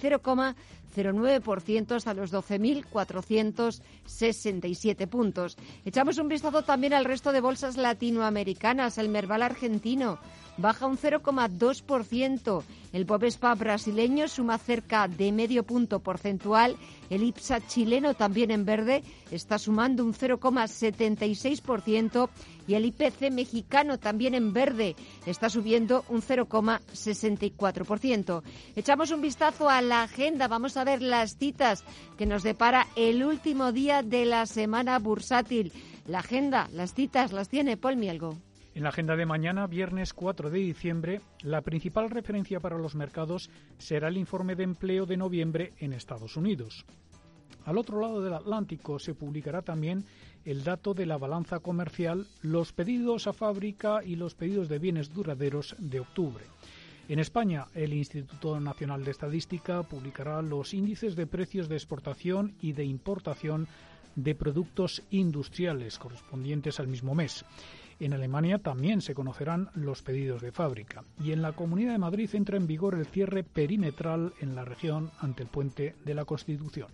0,09% 0.92 1.96
hasta 1.96 2.14
los 2.14 2.34
12.467 2.34 5.08
puntos. 5.08 5.56
Echamos 5.86 6.18
un 6.18 6.28
vistazo 6.28 6.64
también 6.64 6.94
al 6.94 7.06
resto 7.06 7.32
de 7.32 7.40
bolsas 7.42 7.78
latinoamericanas. 7.78 8.98
El 8.98 9.08
Merval 9.10 9.44
argentino 9.44 10.18
baja 10.58 10.88
un 10.88 10.98
0,2%. 10.98 12.64
El 12.94 13.06
Bovespa 13.06 13.56
brasileño 13.56 14.28
suma 14.28 14.58
cerca 14.58 15.08
de 15.08 15.32
medio 15.32 15.64
punto 15.64 16.00
porcentual. 16.00 16.76
El 17.10 17.24
IPSA 17.24 17.66
chileno 17.68 18.14
también 18.14 18.52
en 18.52 18.66
verde 18.66 19.02
está 19.32 19.58
sumando 19.58 20.04
un 20.04 20.14
0,76% 20.14 22.28
y 22.68 22.74
el 22.76 22.86
IPC 22.86 23.32
mexicano 23.32 23.98
también 23.98 24.36
en 24.36 24.54
verde 24.54 24.96
está 25.26 25.50
subiendo 25.50 26.06
un 26.10 26.22
0,64%. 26.22 28.44
Echamos 28.76 29.10
un 29.12 29.22
vistazo 29.22 29.70
a 29.70 29.82
la 29.82 30.04
agenda, 30.04 30.48
vamos 30.48 30.78
a 30.78 30.81
ver 30.84 31.02
las 31.02 31.38
citas 31.38 31.84
que 32.18 32.26
nos 32.26 32.44
depara 32.44 32.88
el 32.96 33.24
último 33.24 33.72
día 33.72 34.04
de 34.04 34.26
la 34.26 34.46
semana 34.46 35.00
bursátil. 35.00 35.72
La 36.08 36.20
agenda, 36.20 36.68
las 36.72 36.94
citas 36.94 37.32
las 37.32 37.50
tiene 37.50 37.78
Paul 37.78 37.98
Mielgo. 37.98 38.38
En 38.74 38.84
la 38.84 38.90
agenda 38.90 39.18
de 39.18 39.26
mañana, 39.26 39.68
viernes 39.68 40.14
4 40.14 40.50
de 40.50 40.60
diciembre, 40.60 41.22
la 41.42 41.62
principal 41.62 42.10
referencia 42.10 42.62
para 42.62 42.78
los 42.78 42.96
mercados 42.96 43.50
será 43.78 44.08
el 44.08 44.18
informe 44.18 44.56
de 44.56 44.64
empleo 44.64 45.06
de 45.06 45.18
noviembre 45.18 45.74
en 45.80 45.92
Estados 45.92 46.38
Unidos. 46.38 46.86
Al 47.66 47.78
otro 47.78 48.00
lado 48.00 48.22
del 48.22 48.34
Atlántico 48.34 48.98
se 48.98 49.14
publicará 49.14 49.62
también 49.62 50.06
el 50.46 50.64
dato 50.64 50.94
de 50.94 51.06
la 51.06 51.18
balanza 51.18 51.60
comercial, 51.60 52.28
los 52.42 52.74
pedidos 52.74 53.28
a 53.28 53.34
fábrica 53.34 54.04
y 54.04 54.16
los 54.16 54.36
pedidos 54.36 54.70
de 54.70 54.80
bienes 54.80 55.14
duraderos 55.14 55.76
de 55.78 56.00
octubre. 56.00 56.46
En 57.08 57.20
España, 57.20 57.68
el 57.74 57.94
Instituto 57.94 58.60
Nacional 58.60 59.04
de 59.04 59.12
Estadística 59.12 59.84
publicará 59.84 60.42
los 60.42 60.74
índices 60.74 61.16
de 61.16 61.28
precios 61.28 61.68
de 61.68 61.76
exportación 61.76 62.56
y 62.62 62.74
de 62.74 62.86
importación 62.86 63.68
de 64.16 64.36
productos 64.36 65.04
industriales 65.12 65.98
correspondientes 65.98 66.80
al 66.80 66.88
mismo 66.88 67.16
mes. 67.16 67.46
En 68.00 68.14
Alemania 68.14 68.58
también 68.58 69.02
se 69.02 69.14
conocerán 69.14 69.70
los 69.76 70.02
pedidos 70.02 70.42
de 70.42 70.52
fábrica. 70.52 71.04
Y 71.24 71.34
en 71.34 71.42
la 71.42 71.52
Comunidad 71.52 71.92
de 71.92 72.00
Madrid 72.00 72.30
entra 72.34 72.58
en 72.58 72.66
vigor 72.66 72.96
el 72.96 73.06
cierre 73.06 73.44
perimetral 73.44 74.34
en 74.40 74.56
la 74.56 74.66
región 74.66 75.12
ante 75.20 75.44
el 75.44 75.50
puente 75.50 75.96
de 76.04 76.14
la 76.16 76.26
Constitución. 76.26 76.88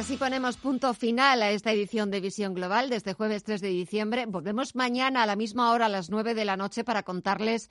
Así 0.00 0.16
ponemos 0.16 0.56
punto 0.56 0.94
final 0.94 1.42
a 1.42 1.50
esta 1.50 1.72
edición 1.72 2.10
de 2.10 2.20
Visión 2.20 2.54
Global 2.54 2.88
de 2.88 2.96
este 2.96 3.12
jueves 3.12 3.44
3 3.44 3.60
de 3.60 3.68
diciembre. 3.68 4.24
Volvemos 4.24 4.74
mañana 4.74 5.22
a 5.22 5.26
la 5.26 5.36
misma 5.36 5.72
hora, 5.72 5.86
a 5.86 5.88
las 5.90 6.08
9 6.08 6.32
de 6.32 6.46
la 6.46 6.56
noche, 6.56 6.84
para 6.84 7.02
contarles 7.02 7.68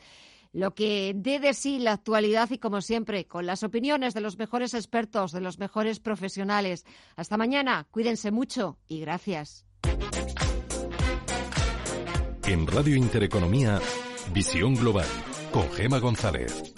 lo 0.53 0.75
que 0.75 1.13
dé 1.15 1.39
de 1.39 1.55
sí 1.55 1.79
la 1.79 1.93
actualidad 1.93 2.51
y, 2.51 2.59
como 2.59 2.81
siempre, 2.81 3.25
con 3.25 3.47
las 3.47 3.63
opiniones 3.63 4.13
de 4.13 4.21
los 4.21 4.37
mejores 4.37 4.75
expertos, 4.75 5.31
de 5.31 5.41
los 5.41 5.57
mejores 5.57 5.99
profesionales. 5.99 6.85
Hasta 7.15 7.35
mañana, 7.35 7.87
cuídense 7.89 8.29
mucho 8.29 8.77
y 8.87 8.99
gracias. 8.99 9.65
En 12.45 12.67
Radio 12.67 12.95
Intereconomía, 12.95 13.79
Visión 14.31 14.75
Global, 14.75 15.07
con 15.51 15.67
Gema 15.71 15.97
González. 15.97 16.73